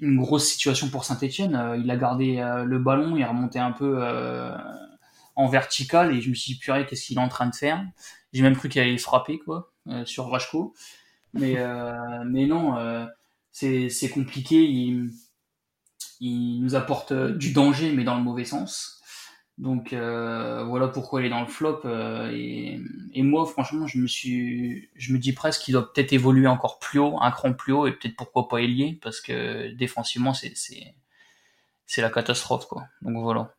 une 0.00 0.18
grosse 0.18 0.46
situation 0.46 0.88
pour 0.90 1.04
Saint-Etienne. 1.04 1.58
il 1.78 1.90
a 1.90 1.96
gardé 1.96 2.36
le 2.64 2.78
ballon, 2.78 3.16
il 3.16 3.24
remonté 3.24 3.58
un 3.58 3.72
peu 3.72 3.98
en 5.36 5.48
vertical 5.48 6.14
et 6.14 6.20
je 6.20 6.30
me 6.30 6.34
suis 6.34 6.54
dit 6.54 6.58
purée, 6.58 6.86
qu'est-ce 6.86 7.06
qu'il 7.06 7.18
est 7.18 7.20
en 7.20 7.28
train 7.28 7.46
de 7.46 7.54
faire? 7.54 7.84
J'ai 8.32 8.42
même 8.42 8.56
cru 8.56 8.68
qu'il 8.68 8.80
allait 8.80 8.98
frapper 8.98 9.38
quoi 9.38 9.72
euh, 9.88 10.04
sur 10.04 10.28
Rajko. 10.30 10.74
Mais, 11.32 11.54
euh, 11.58 12.22
mais 12.26 12.46
non, 12.46 12.76
euh, 12.76 13.06
c'est 13.50 14.10
compliqué. 14.12 14.62
Il, 14.64 15.10
il 16.20 16.60
nous 16.62 16.74
apporte 16.74 17.12
du 17.12 17.52
danger, 17.52 17.92
mais 17.92 18.04
dans 18.04 18.16
le 18.16 18.22
mauvais 18.22 18.44
sens. 18.44 19.00
Donc 19.56 19.92
voilà 19.92 20.88
pourquoi 20.88 21.20
il 21.20 21.26
est 21.26 21.30
dans 21.30 21.40
le 21.40 21.46
flop. 21.46 21.82
et, 22.32 22.80
et, 23.12 23.22
moi, 23.22 23.46
franchement, 23.46 23.86
je 23.86 23.98
me 23.98 24.06
suis, 24.06 24.88
je 24.96 25.12
me 25.12 25.18
dis 25.18 25.32
presque 25.32 25.62
qu'il 25.62 25.72
doit 25.72 25.92
peut-être 25.92 26.12
évoluer 26.12 26.48
encore 26.48 26.78
plus 26.80 26.98
haut, 26.98 27.18
un 27.20 27.30
cran 27.30 27.52
plus 27.52 27.72
haut, 27.72 27.86
et 27.86 27.92
peut-être 27.92 28.16
pourquoi 28.16 28.48
pas 28.48 28.58
ailier, 28.58 28.98
parce 29.02 29.20
que 29.20 29.72
défensivement, 29.72 30.34
c'est 30.34 30.54
c'est 31.86 32.02
la 32.02 32.10
catastrophe 32.10 32.66
quoi. 32.66 32.84
Donc 33.02 33.16
voilà. 33.22 33.54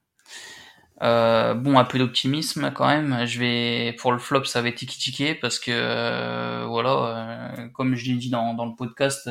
Euh, 1.01 1.53
bon, 1.53 1.77
un 1.77 1.83
peu 1.83 1.99
d'optimisme 1.99 2.71
quand 2.73 2.87
même. 2.87 3.25
Je 3.25 3.39
vais 3.39 3.93
pour 3.93 4.11
le 4.13 4.19
flop, 4.19 4.45
ça 4.45 4.61
va 4.61 4.69
être 4.69 4.75
tiki 4.75 5.33
parce 5.35 5.59
que 5.59 5.71
euh, 5.71 6.65
voilà, 6.67 7.53
euh, 7.59 7.67
comme 7.69 7.95
je 7.95 8.05
l'ai 8.05 8.15
dit 8.15 8.29
dans, 8.29 8.53
dans 8.53 8.65
le 8.65 8.75
podcast, 8.75 9.29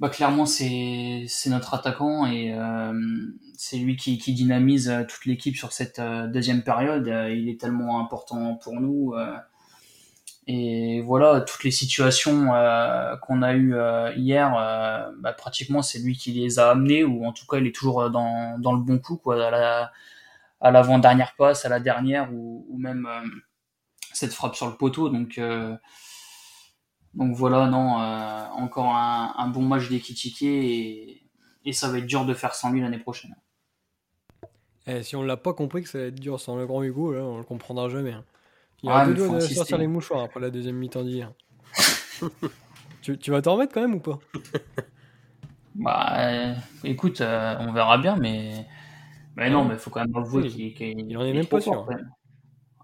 bah 0.00 0.08
clairement 0.08 0.46
c'est 0.46 1.24
c'est 1.28 1.50
notre 1.50 1.74
attaquant 1.74 2.26
et 2.26 2.54
c'est 3.58 3.76
lui 3.76 3.96
qui, 3.96 4.16
dynamise 4.16 4.90
toute 5.08 5.26
l'équipe 5.26 5.56
sur 5.56 5.72
cette 5.72 6.00
deuxième 6.00 6.62
période. 6.62 7.06
il 7.30 7.48
est 7.50 7.60
tellement 7.60 8.00
important 8.00 8.54
pour 8.56 8.80
nous. 8.80 9.14
et 10.46 11.02
voilà, 11.02 11.42
toutes 11.42 11.64
les 11.64 11.70
situations 11.70 12.46
qu'on 13.22 13.42
a 13.42 13.54
eues 13.54 13.74
hier, 14.16 14.50
bah, 15.18 15.32
pratiquement 15.34 15.82
c'est 15.82 15.98
lui 15.98 16.16
qui 16.16 16.32
les 16.32 16.58
a 16.58 16.70
amenées 16.70 17.04
ou 17.04 17.26
en 17.26 17.32
tout 17.32 17.46
cas 17.46 17.58
il 17.58 17.66
est 17.66 17.74
toujours 17.74 18.08
dans, 18.10 18.58
dans 18.58 18.72
le 18.72 18.80
bon 18.80 18.98
coup 18.98 19.18
quoi. 19.18 19.36
À 20.60 20.70
l'avant-dernière 20.70 21.34
passe, 21.36 21.64
à 21.64 21.68
la 21.68 21.80
dernière, 21.80 22.32
ou, 22.32 22.76
même 22.78 23.06
euh, 23.06 23.26
cette 24.12 24.32
frappe 24.32 24.54
sur 24.54 24.66
le 24.68 24.74
poteau. 24.74 25.08
Donc, 25.08 25.38
euh, 25.38 25.76
donc 27.14 27.34
voilà, 27.34 27.66
non, 27.66 28.00
euh, 28.00 28.46
encore 28.52 28.94
un, 28.94 29.48
bon 29.48 29.62
match 29.62 29.88
d'Ekitike 29.88 30.42
et, 30.42 31.22
et 31.64 31.72
ça 31.72 31.88
va 31.88 31.98
être 31.98 32.06
dur 32.06 32.24
de 32.24 32.34
faire 32.34 32.54
sans 32.54 32.70
lui 32.70 32.80
l'année 32.80 32.98
prochaine. 32.98 33.34
Eh, 34.86 35.02
si 35.02 35.16
on 35.16 35.22
l'a 35.22 35.36
pas 35.36 35.52
compris 35.52 35.82
que 35.82 35.88
ça 35.88 35.98
va 35.98 36.04
être 36.04 36.20
dur 36.20 36.40
sans 36.40 36.56
le 36.56 36.66
grand 36.66 36.82
Hugo, 36.82 37.12
là, 37.12 37.22
on 37.22 37.38
le 37.38 37.44
comprendra 37.44 37.88
jamais. 37.88 38.12
Hein. 38.12 38.24
Il 38.82 38.88
y 38.88 38.92
a 38.92 39.06
deux 39.06 39.14
doigts 39.14 39.36
de 39.36 39.40
sortir 39.40 39.78
les 39.78 39.86
mouchoirs 39.86 40.22
après 40.22 40.40
la 40.40 40.50
deuxième 40.50 40.76
mi-temps 40.76 41.04
d'hier. 41.04 41.32
tu, 43.02 43.18
tu, 43.18 43.30
vas 43.30 43.42
t'en 43.42 43.54
remettre 43.54 43.74
quand 43.74 43.82
même 43.82 43.94
ou 43.94 44.00
pas? 44.00 44.18
Bah, 45.74 46.54
écoute, 46.82 47.20
on 47.20 47.72
verra 47.72 47.98
bien, 47.98 48.16
mais 48.16 48.66
mais 49.40 49.48
non, 49.48 49.64
mais 49.64 49.74
il 49.74 49.80
faut 49.80 49.88
quand 49.88 50.04
même 50.04 50.14
avouer 50.14 50.48
qu'il 50.48 51.00
il 51.00 51.16
en 51.16 51.24
est, 51.24 51.32
même 51.32 51.46
pas 51.46 51.62
sûr. 51.62 51.88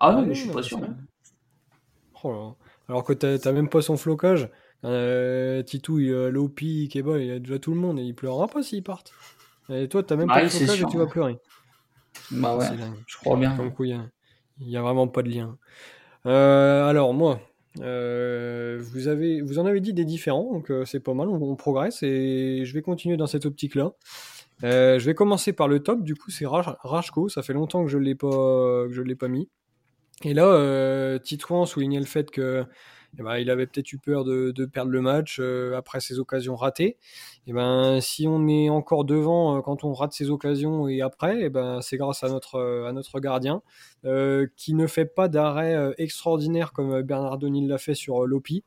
ah 0.00 0.12
non, 0.12 0.24
mais 0.24 0.32
je 0.32 0.40
suis 0.40 0.50
pas 0.50 0.62
sûr. 0.62 0.80
Oh 2.24 2.56
Alors 2.88 3.04
que 3.04 3.12
t'as 3.12 3.52
même 3.52 3.68
pas 3.68 3.82
son 3.82 3.98
flocage. 3.98 4.48
Euh, 4.82 5.62
Titou, 5.62 5.98
il, 5.98 6.10
euh, 6.10 6.30
Lopi, 6.30 6.88
Keba, 6.88 7.18
il 7.18 7.30
a 7.30 7.38
déjà 7.40 7.58
tout 7.58 7.74
le 7.74 7.80
monde 7.80 7.98
et 7.98 8.04
il 8.04 8.14
pleurera 8.14 8.48
pas 8.48 8.62
s'ils 8.62 8.82
partent. 8.82 9.12
Et 9.68 9.86
toi, 9.88 10.02
t'as 10.02 10.16
même 10.16 10.28
pas 10.28 10.44
de 10.44 10.48
flocage 10.48 10.80
et 10.80 10.86
tu 10.86 10.96
vas 10.96 11.06
pleurer. 11.06 11.38
Bah 12.30 12.56
ouais, 12.56 12.66
je 13.06 13.16
crois 13.18 13.36
bien. 13.36 13.54
Donc 13.54 13.74
il 13.80 14.00
y, 14.60 14.76
a 14.78 14.82
vraiment 14.82 15.08
pas 15.08 15.20
de 15.22 15.28
lien. 15.28 15.58
Euh, 16.24 16.88
alors 16.88 17.12
moi, 17.12 17.38
euh, 17.80 18.78
vous, 18.80 19.08
avez, 19.08 19.42
vous 19.42 19.58
en 19.58 19.66
avez 19.66 19.80
dit 19.80 19.92
des 19.92 20.06
différents, 20.06 20.54
donc 20.54 20.72
c'est 20.86 21.00
pas 21.00 21.12
mal, 21.12 21.28
on, 21.28 21.34
on, 21.34 21.54
progresse 21.54 22.02
et 22.02 22.62
je 22.64 22.72
vais 22.72 22.80
continuer 22.80 23.18
dans 23.18 23.26
cette 23.26 23.44
optique-là. 23.44 23.92
Euh, 24.64 24.98
je 24.98 25.06
vais 25.06 25.14
commencer 25.14 25.52
par 25.52 25.68
le 25.68 25.80
top, 25.80 26.02
du 26.02 26.14
coup 26.14 26.30
c'est 26.30 26.46
Rajko, 26.46 27.28
ça 27.28 27.42
fait 27.42 27.52
longtemps 27.52 27.84
que 27.84 27.90
je 27.90 27.98
l'ai 27.98 28.14
pas 28.14 28.86
l'ai 28.86 29.14
pas 29.16 29.28
mis. 29.28 29.48
Et 30.24 30.34
là, 30.34 30.46
euh, 30.46 31.18
Titouan 31.18 31.66
soulignait 31.66 31.98
le 31.98 32.06
fait 32.06 32.30
que 32.30 32.64
eh 33.18 33.22
ben, 33.22 33.38
il 33.38 33.50
avait 33.50 33.66
peut-être 33.66 33.92
eu 33.92 33.98
peur 33.98 34.24
de, 34.24 34.52
perdre 34.66 34.90
le 34.90 35.00
match 35.00 35.38
euh, 35.40 35.74
après 35.76 36.00
ses 36.00 36.18
occasions 36.18 36.54
ratées. 36.56 36.98
Eh 37.46 37.52
ben, 37.52 38.00
si 38.00 38.26
on 38.28 38.46
est 38.48 38.68
encore 38.68 39.04
devant 39.04 39.56
euh, 39.56 39.60
quand 39.62 39.84
on 39.84 39.92
rate 39.94 40.12
ses 40.12 40.30
occasions 40.30 40.88
et 40.88 41.00
après, 41.00 41.44
eh 41.44 41.48
ben, 41.48 41.80
c'est 41.80 41.96
grâce 41.96 42.24
à 42.24 42.28
notre, 42.28 42.60
à 42.86 42.92
notre 42.92 43.20
gardien 43.20 43.62
qui 44.56 44.74
ne 44.74 44.86
fait 44.86 45.06
pas 45.06 45.28
d'arrêt 45.28 45.94
extraordinaire 45.98 46.72
comme 46.72 47.02
Bernardoni 47.02 47.66
l'a 47.66 47.78
fait 47.78 47.94
sur 47.94 48.24
Lopi. 48.26 48.64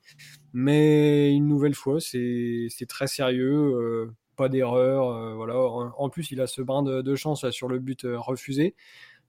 Mais 0.53 1.31
une 1.33 1.47
nouvelle 1.47 1.75
fois, 1.75 1.99
c'est 2.01 2.69
très 2.87 3.07
sérieux 3.07 4.11
pas 4.39 4.49
d'erreur. 4.49 5.09
Euh, 5.09 5.33
voilà. 5.33 5.55
En, 5.57 6.09
plus, 6.09 6.31
il 6.31 6.41
a 6.41 6.47
ce 6.47 6.61
brin 6.61 6.81
de, 6.81 7.15
chance 7.15 7.49
sur 7.51 7.67
le 7.67 7.79
but 7.79 8.05
euh, 8.05 8.17
refusé. 8.17 8.75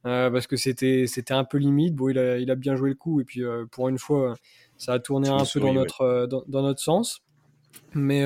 parce 0.05 0.47
que 0.47 0.57
c'était 0.57 1.07
c'était 1.07 1.35
un 1.35 1.45
peu 1.45 1.59
limite. 1.59 1.95
Bon, 1.95 2.09
il 2.09 2.19
a, 2.19 2.39
il 2.39 2.51
a 2.51 2.55
bien 2.55 2.77
joué 2.77 2.91
le 2.91 2.97
coup 2.97 3.21
et 3.21 3.25
puis 3.25 3.43
pour 3.73 3.89
une 3.89 3.99
fois, 3.99 4.37
ça 4.77 4.95
a 4.95 4.99
tourné 4.99 5.29
un 5.29 5.45
peu 5.45 5.61
dans 5.61 5.75
notre 5.75 6.27
dans, 6.27 6.63
notre 6.63 6.81
sens. 6.81 7.23
Mais 7.95 8.25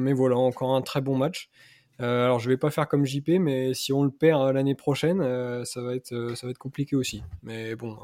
mais 0.00 0.12
voilà, 0.12 0.36
encore 0.36 0.74
un 0.74 0.82
très 0.82 1.00
bon 1.00 1.16
match. 1.16 1.50
Euh, 2.00 2.24
alors 2.24 2.40
je 2.40 2.48
vais 2.48 2.56
pas 2.56 2.70
faire 2.70 2.88
comme 2.88 3.04
JP, 3.04 3.38
mais 3.40 3.72
si 3.72 3.92
on 3.92 4.02
le 4.02 4.10
perd 4.10 4.42
euh, 4.42 4.52
l'année 4.52 4.74
prochaine, 4.74 5.20
euh, 5.20 5.64
ça 5.64 5.80
va 5.80 5.94
être 5.94 6.32
ça 6.34 6.46
va 6.46 6.50
être 6.50 6.58
compliqué 6.58 6.96
aussi. 6.96 7.22
Mais 7.42 7.76
bon, 7.76 7.96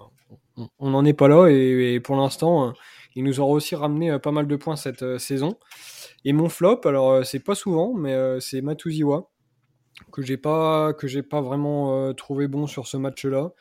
on 0.78 0.90
n'en 0.90 1.04
est 1.04 1.12
pas 1.12 1.26
là 1.26 1.48
et, 1.48 1.98
pour 2.00 2.16
l'instant, 2.16 2.72
il 3.14 3.24
nous 3.24 3.40
aura 3.40 3.52
aussi 3.52 3.74
ramené 3.74 4.18
pas 4.18 4.32
mal 4.32 4.46
de 4.46 4.56
points 4.56 4.76
cette 4.76 5.18
saison. 5.18 5.56
Et 6.24 6.32
mon 6.32 6.48
flop, 6.48 6.80
alors 6.84 7.24
c'est 7.24 7.40
pas 7.40 7.54
souvent, 7.54 7.94
mais 7.94 8.40
c'est 8.40 8.60
Matuziwa 8.60 9.30
que 10.12 10.22
j'ai 10.22 10.36
pas 10.36 10.94
pas 11.30 11.40
vraiment 11.40 12.14
trouvé 12.14 12.48
bon 12.48 12.66
sur 12.66 12.86
ce 12.86 12.96
match-là. 12.96 13.52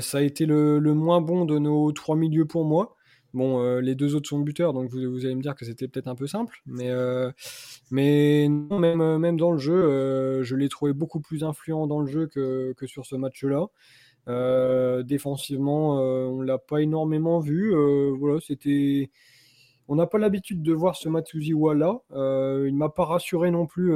ça 0.00 0.18
a 0.18 0.20
été 0.22 0.46
le, 0.46 0.78
le, 0.78 0.94
moins 0.94 1.20
bon 1.20 1.44
de 1.44 1.58
nos 1.58 1.92
trois 1.92 2.16
milieux 2.16 2.46
pour 2.46 2.64
moi. 2.64 2.96
Bon, 3.34 3.60
euh, 3.60 3.80
les 3.80 3.96
deux 3.96 4.14
autres 4.14 4.28
sont 4.28 4.38
buteurs, 4.38 4.72
donc 4.72 4.88
vous, 4.90 5.24
allez 5.26 5.34
me 5.34 5.42
dire 5.42 5.56
que 5.56 5.64
c'était 5.64 5.88
peut-être 5.88 6.06
un 6.06 6.14
peu 6.14 6.28
simple, 6.28 6.62
mais, 6.66 6.90
euh, 6.90 7.32
mais 7.90 8.46
non, 8.48 8.78
même, 8.78 9.00
euh, 9.00 9.18
même 9.18 9.36
dans 9.36 9.50
le 9.50 9.58
jeu, 9.58 10.40
je 10.44 10.54
l'ai 10.54 10.68
trouvé 10.68 10.92
beaucoup 10.92 11.20
plus 11.20 11.42
influent 11.42 11.88
dans 11.88 11.98
le 11.98 12.06
jeu 12.06 12.28
que, 12.28 12.72
que 12.74 12.86
sur 12.86 13.06
ce 13.06 13.16
match-là. 13.16 13.66
Défensivement, 14.26 15.96
on 15.98 16.40
l'a 16.42 16.58
pas 16.58 16.82
énormément 16.82 17.40
vu. 17.40 17.74
voilà, 18.18 18.40
c'était. 18.40 19.10
On 19.86 19.96
n'a 19.96 20.06
pas 20.06 20.16
l'habitude 20.16 20.62
de 20.62 20.72
voir 20.72 20.96
ce 20.96 21.10
Matsuziwa 21.10 21.74
là. 21.74 22.00
Euh, 22.12 22.64
il 22.66 22.74
m'a 22.74 22.88
pas 22.88 23.04
rassuré 23.04 23.50
non 23.50 23.66
plus 23.66 23.90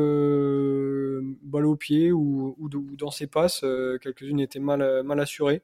balle 1.42 1.64
au 1.64 1.76
pied 1.76 2.12
ou, 2.12 2.54
ou, 2.58 2.68
dans 2.68 3.10
ses 3.10 3.26
passes. 3.26 3.64
Quelques-unes 4.02 4.40
étaient 4.40 4.60
mal, 4.60 4.82
assurées. 5.18 5.62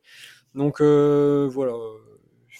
Donc 0.54 0.80
voilà 0.80 1.74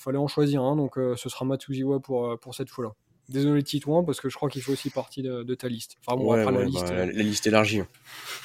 fallait 0.05 0.19
en 0.19 0.29
choisir 0.29 0.63
un, 0.63 0.77
donc 0.77 0.99
euh, 0.99 1.17
ce 1.17 1.29
sera 1.29 1.45
Matsuziwa 1.45 1.99
pour, 1.99 2.27
euh, 2.27 2.37
pour 2.37 2.55
cette 2.55 2.69
fois-là. 2.69 2.93
Désolé 3.29 3.63
Titouan, 3.63 4.05
parce 4.05 4.21
que 4.21 4.29
je 4.29 4.37
crois 4.37 4.51
qu'il 4.51 4.63
fait 4.63 4.73
aussi 4.73 4.91
partie 4.91 5.23
de, 5.23 5.55
ta 5.55 5.69
liste. 5.69 5.97
Enfin 6.07 6.17
bon, 6.17 6.33
après, 6.33 6.53
la, 6.53 6.65
liste, 6.65 6.89
bah, 6.89 7.07
la 7.07 7.23
liste 7.23 7.47
élargie. 7.47 7.83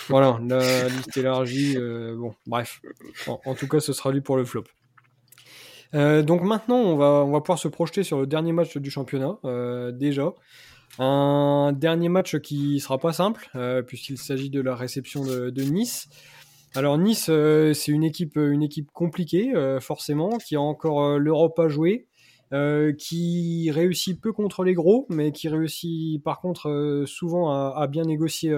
Voilà, 0.07 0.39
la 0.47 0.87
liste 0.87 1.17
élargie. 1.17 1.75
Euh, 1.77 2.15
bon, 2.15 2.33
bref. 2.47 2.81
En, 3.27 3.55
tout 3.55 3.67
cas, 3.67 3.79
ce 3.79 3.91
sera 3.91 4.11
lui 4.11 4.21
pour 4.21 4.37
le 4.37 4.45
flop. 4.45 4.63
donc 5.93 6.43
maintenant, 6.43 6.77
on 6.77 6.95
va, 6.95 7.25
on 7.25 7.31
va 7.31 7.41
pouvoir 7.41 7.59
se 7.59 7.67
projeter 7.67 8.03
sur 8.03 8.19
le 8.19 8.27
dernier 8.27 8.53
match 8.53 8.77
du 8.77 8.89
championnat, 8.89 9.37
déjà. 9.93 10.33
Un 10.97 11.73
dernier 11.73 12.09
match 12.09 12.37
qui 12.39 12.79
sera 12.79 12.97
pas 12.97 13.13
simple, 13.13 13.49
puisqu'il 13.85 14.17
s'agit 14.17 14.49
de 14.49 14.61
la 14.61 14.75
réception 14.75 15.25
de, 15.25 15.49
de 15.49 15.63
Nice. 15.63 16.07
Alors 16.75 16.99
Nice, 16.99 17.27
euh, 17.29 17.73
c'est 17.73 17.91
une 17.91 18.03
équipe, 18.03 18.37
euh, 18.37 18.51
une 18.51 18.61
équipe 18.61 18.91
compliquée 18.91 19.55
euh, 19.55 19.79
forcément, 19.79 20.37
qui 20.37 20.55
a 20.55 20.61
encore 20.61 21.17
l'Europe 21.17 21.57
à 21.59 21.67
jouer, 21.67 22.07
qui 22.97 23.69
réussit 23.71 24.19
peu 24.19 24.33
contre 24.33 24.63
les 24.63 24.73
gros, 24.73 25.05
mais 25.09 25.31
qui 25.31 25.49
réussit 25.49 26.23
par 26.23 26.39
contre 26.41 27.03
souvent 27.05 27.51
à, 27.51 27.87
bien 27.87 28.03
négocier 28.03 28.55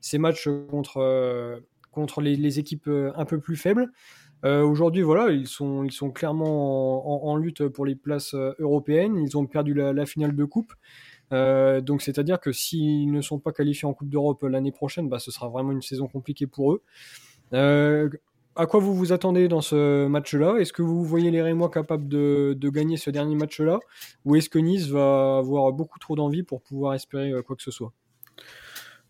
ses 0.00 0.18
matchs 0.18 0.48
contre 0.70 1.62
contre 1.90 2.20
les, 2.20 2.58
équipes 2.58 2.88
un 2.88 3.24
peu 3.24 3.38
plus 3.38 3.56
faibles. 3.56 3.90
Aujourd'hui, 4.42 5.02
voilà, 5.02 5.32
ils 5.32 5.46
sont, 5.46 5.84
ils 5.84 5.92
sont 5.92 6.10
clairement 6.10 7.26
en, 7.26 7.36
lutte 7.36 7.68
pour 7.68 7.84
les 7.84 7.94
places 7.94 8.34
européennes. 8.58 9.18
Ils 9.18 9.36
ont 9.36 9.46
perdu 9.46 9.74
la, 9.74 10.06
finale 10.06 10.34
de 10.34 10.44
coupe. 10.44 10.72
donc, 11.30 12.00
c'est-à-dire 12.00 12.40
que 12.40 12.52
s'ils 12.52 13.12
ne 13.12 13.20
sont 13.20 13.38
pas 13.38 13.52
qualifiés 13.52 13.86
en 13.86 13.92
Coupe 13.92 14.08
d'Europe 14.08 14.42
l'année 14.44 14.72
prochaine, 14.72 15.10
bah, 15.10 15.18
ce 15.18 15.30
sera 15.30 15.48
vraiment 15.48 15.72
une 15.72 15.82
saison 15.82 16.08
compliquée 16.08 16.46
pour 16.46 16.72
eux. 16.72 16.82
Euh, 17.52 18.08
à 18.56 18.66
quoi 18.66 18.80
vous 18.80 18.94
vous 18.94 19.12
attendez 19.12 19.48
dans 19.48 19.60
ce 19.60 20.06
match-là? 20.06 20.56
Est-ce 20.58 20.72
que 20.72 20.82
vous 20.82 21.04
voyez 21.04 21.30
les 21.30 21.42
Rémois 21.42 21.70
capables 21.70 22.08
de, 22.08 22.56
gagner 22.64 22.96
ce 22.96 23.10
dernier 23.10 23.36
match-là? 23.36 23.78
Ou 24.24 24.36
est-ce 24.36 24.48
que 24.48 24.58
Nice 24.58 24.88
va 24.88 25.38
avoir 25.38 25.72
beaucoup 25.72 25.98
trop 25.98 26.16
d'envie 26.16 26.42
pour 26.42 26.60
pouvoir 26.60 26.94
espérer 26.94 27.30
euh, 27.30 27.42
quoi 27.42 27.56
que 27.56 27.62
ce 27.62 27.70
soit? 27.70 27.92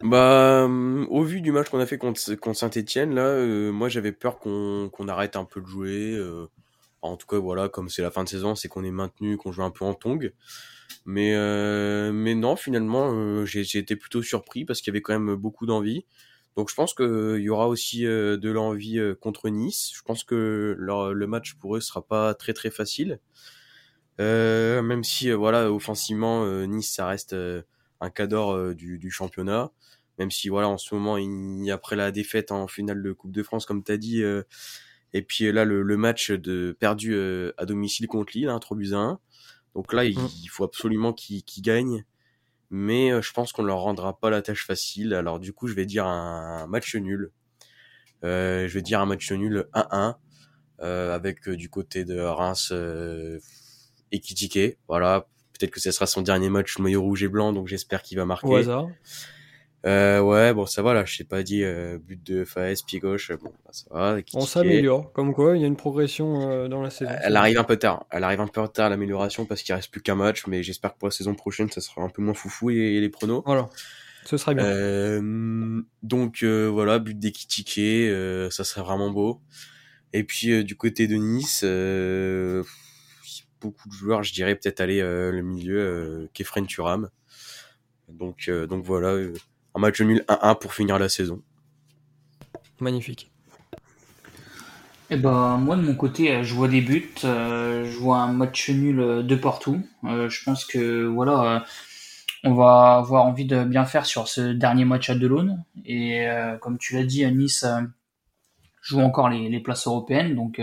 Bah, 0.02 0.64
euh, 0.64 1.06
au 1.10 1.22
vu 1.22 1.40
du 1.40 1.52
match 1.52 1.68
qu'on 1.68 1.80
a 1.80 1.86
fait 1.86 1.98
contre, 1.98 2.20
Saint-Etienne, 2.54 3.14
là, 3.14 3.46
moi 3.70 3.88
j'avais 3.88 4.12
peur 4.12 4.38
qu'on 4.38 5.08
arrête 5.08 5.36
un 5.36 5.44
peu 5.44 5.60
de 5.60 5.66
jouer. 5.66 6.18
en 7.02 7.16
tout 7.16 7.26
cas, 7.26 7.38
voilà, 7.38 7.68
comme 7.68 7.88
c'est 7.88 8.02
la 8.02 8.10
fin 8.10 8.24
de 8.24 8.28
saison, 8.28 8.54
c'est 8.54 8.68
qu'on 8.68 8.84
est 8.84 8.90
maintenu, 8.90 9.36
qu'on 9.36 9.52
joue 9.52 9.62
un 9.62 9.70
peu 9.70 9.84
en 9.84 9.94
tong. 9.94 10.32
Mais, 11.04 11.34
mais 12.12 12.34
non, 12.34 12.56
finalement, 12.56 13.44
j'ai 13.44 13.78
été 13.78 13.94
plutôt 13.94 14.22
surpris 14.22 14.64
parce 14.64 14.80
qu'il 14.80 14.90
y 14.90 14.92
avait 14.92 15.02
quand 15.02 15.18
même 15.18 15.34
beaucoup 15.34 15.66
d'envie. 15.66 16.06
Donc 16.60 16.68
je 16.68 16.74
pense 16.74 16.92
qu'il 16.92 17.40
y 17.40 17.48
aura 17.48 17.68
aussi 17.68 18.04
euh, 18.04 18.36
de 18.36 18.50
l'envie 18.50 18.98
euh, 18.98 19.14
contre 19.14 19.48
Nice. 19.48 19.92
Je 19.94 20.02
pense 20.02 20.24
que 20.24 20.76
le 20.78 21.26
match 21.26 21.54
pour 21.54 21.74
eux 21.74 21.80
sera 21.80 22.02
pas 22.02 22.34
très 22.34 22.52
très 22.52 22.68
facile. 22.68 23.18
Euh, 24.20 24.82
même 24.82 25.02
si 25.02 25.30
voilà 25.30 25.72
offensivement 25.72 26.44
Nice 26.66 26.92
ça 26.92 27.06
reste 27.06 27.34
un 28.02 28.10
cadre 28.10 28.74
du, 28.74 28.98
du, 28.98 29.10
championnat. 29.10 29.72
Même 30.18 30.30
si 30.30 30.50
voilà 30.50 30.68
en 30.68 30.76
ce 30.76 30.94
moment 30.94 31.16
il, 31.16 31.70
après 31.70 31.96
la 31.96 32.10
défaite 32.10 32.52
en 32.52 32.68
finale 32.68 33.02
de 33.02 33.12
Coupe 33.14 33.32
de 33.32 33.42
France 33.42 33.64
comme 33.64 33.82
tu 33.82 33.92
as 33.92 33.96
dit 33.96 34.22
et 35.14 35.22
puis 35.22 35.50
là 35.50 35.64
le, 35.64 35.96
match 35.96 36.30
de 36.30 36.76
perdu 36.78 37.18
à 37.56 37.64
domicile 37.64 38.06
contre 38.06 38.34
Lille, 38.34 38.50
hein, 38.50 38.58
3 38.58 38.76
buts 38.76 38.92
à 38.92 38.98
1. 38.98 39.18
Donc 39.74 39.94
là 39.94 40.04
il, 40.04 40.18
mmh. 40.18 40.28
faut 40.50 40.64
absolument 40.64 41.14
qu'ils 41.14 41.42
gagnent 41.62 42.04
mais 42.70 43.10
euh, 43.10 43.20
je 43.20 43.32
pense 43.32 43.52
qu'on 43.52 43.62
leur 43.62 43.80
rendra 43.80 44.18
pas 44.18 44.30
la 44.30 44.42
tâche 44.42 44.64
facile. 44.64 45.12
Alors 45.14 45.40
du 45.40 45.52
coup, 45.52 45.66
je 45.66 45.74
vais 45.74 45.86
dire 45.86 46.06
un 46.06 46.66
match 46.68 46.94
nul. 46.94 47.32
Euh, 48.24 48.68
je 48.68 48.74
vais 48.74 48.82
dire 48.82 49.00
un 49.00 49.06
match 49.06 49.30
nul 49.32 49.66
1-1 49.74 50.16
euh, 50.80 51.14
avec 51.14 51.48
du 51.48 51.68
côté 51.68 52.04
de 52.04 52.18
Reims 52.18 52.72
et. 54.12 54.78
Voilà, 54.88 55.26
peut-être 55.52 55.70
que 55.70 55.80
ce 55.80 55.90
sera 55.90 56.06
son 56.06 56.22
dernier 56.22 56.48
match 56.48 56.78
maillot 56.78 57.02
rouge 57.02 57.22
et 57.22 57.28
blanc, 57.28 57.52
donc 57.52 57.66
j'espère 57.66 58.02
qu'il 58.02 58.18
va 58.18 58.24
marquer. 58.24 58.46
Au 58.46 58.56
hasard. 58.56 58.88
Euh, 59.86 60.20
ouais, 60.20 60.52
bon, 60.52 60.66
ça 60.66 60.82
va 60.82 60.92
là, 60.92 61.06
je 61.06 61.16
sais 61.16 61.24
pas 61.24 61.42
dit, 61.42 61.64
euh, 61.64 61.98
but 61.98 62.22
de 62.22 62.44
FAS, 62.44 62.82
pied 62.86 62.98
gauche, 62.98 63.32
bon, 63.32 63.50
bah, 63.64 63.70
ça 63.72 63.86
va. 63.90 64.18
On 64.34 64.42
s'améliore, 64.42 65.10
comme 65.12 65.32
quoi, 65.32 65.56
il 65.56 65.62
y 65.62 65.64
a 65.64 65.66
une 65.66 65.76
progression 65.76 66.50
euh, 66.50 66.68
dans 66.68 66.82
la 66.82 66.90
saison. 66.90 67.10
Elle 67.22 67.36
arrive 67.36 67.58
un 67.58 67.64
peu 67.64 67.76
tard, 67.76 68.04
elle 68.10 68.24
arrive 68.24 68.40
un 68.40 68.46
peu 68.46 68.66
tard 68.68 68.90
l'amélioration 68.90 69.46
parce 69.46 69.62
qu'il 69.62 69.74
reste 69.74 69.90
plus 69.90 70.02
qu'un 70.02 70.16
match, 70.16 70.46
mais 70.46 70.62
j'espère 70.62 70.92
que 70.92 70.98
pour 70.98 71.08
la 71.08 71.12
saison 71.12 71.34
prochaine, 71.34 71.70
ça 71.70 71.80
sera 71.80 72.02
un 72.02 72.10
peu 72.10 72.20
moins 72.20 72.34
foufou 72.34 72.70
et, 72.70 73.00
les 73.00 73.08
pronos. 73.08 73.42
Voilà, 73.46 73.70
ce 74.26 74.36
serait 74.36 74.54
bien. 74.54 74.64
Euh, 74.64 75.80
donc 76.02 76.44
voilà, 76.44 76.98
but 76.98 77.18
d'Ekitike, 77.18 77.80
ça 78.52 78.64
serait 78.64 78.82
vraiment 78.82 79.10
beau. 79.10 79.40
Et 80.12 80.24
puis 80.24 80.62
du 80.62 80.76
côté 80.76 81.06
de 81.06 81.14
Nice, 81.14 81.64
beaucoup 83.62 83.88
de 83.88 83.94
joueurs, 83.94 84.22
je 84.24 84.34
dirais 84.34 84.56
peut-être 84.56 84.82
aller 84.82 85.00
le 85.00 85.40
milieu, 85.40 86.28
Kefren 86.34 86.66
Turam. 86.66 87.08
Donc, 88.10 88.50
donc 88.50 88.84
voilà 88.84 89.16
un 89.74 89.80
match 89.80 90.00
nul 90.00 90.24
1-1 90.28 90.58
pour 90.58 90.74
finir 90.74 90.98
la 90.98 91.08
saison. 91.08 91.42
Magnifique. 92.80 93.30
Eh 95.12 95.16
ben, 95.16 95.56
moi, 95.56 95.74
de 95.74 95.82
mon 95.82 95.96
côté, 95.96 96.44
je 96.44 96.54
vois 96.54 96.68
des 96.68 96.80
buts. 96.80 97.12
Euh, 97.24 97.84
je 97.84 97.98
vois 97.98 98.18
un 98.18 98.32
match 98.32 98.70
nul 98.70 99.00
euh, 99.00 99.22
de 99.24 99.34
partout. 99.34 99.82
Euh, 100.04 100.28
je 100.28 100.44
pense 100.44 100.64
que, 100.64 101.04
voilà, 101.04 101.64
on 102.44 102.54
va 102.54 102.94
avoir 102.94 103.24
envie 103.26 103.44
de 103.44 103.64
bien 103.64 103.84
faire 103.84 104.06
sur 104.06 104.28
ce 104.28 104.52
dernier 104.52 104.84
match 104.84 105.10
à 105.10 105.16
Delaune. 105.16 105.64
Et 105.84 106.26
comme 106.60 106.78
tu 106.78 106.94
l'as 106.94 107.04
dit, 107.04 107.26
Nice 107.32 107.66
joue 108.82 109.00
encore 109.00 109.28
les, 109.28 109.60
places 109.60 109.86
européennes. 109.88 110.36
Donc, 110.36 110.60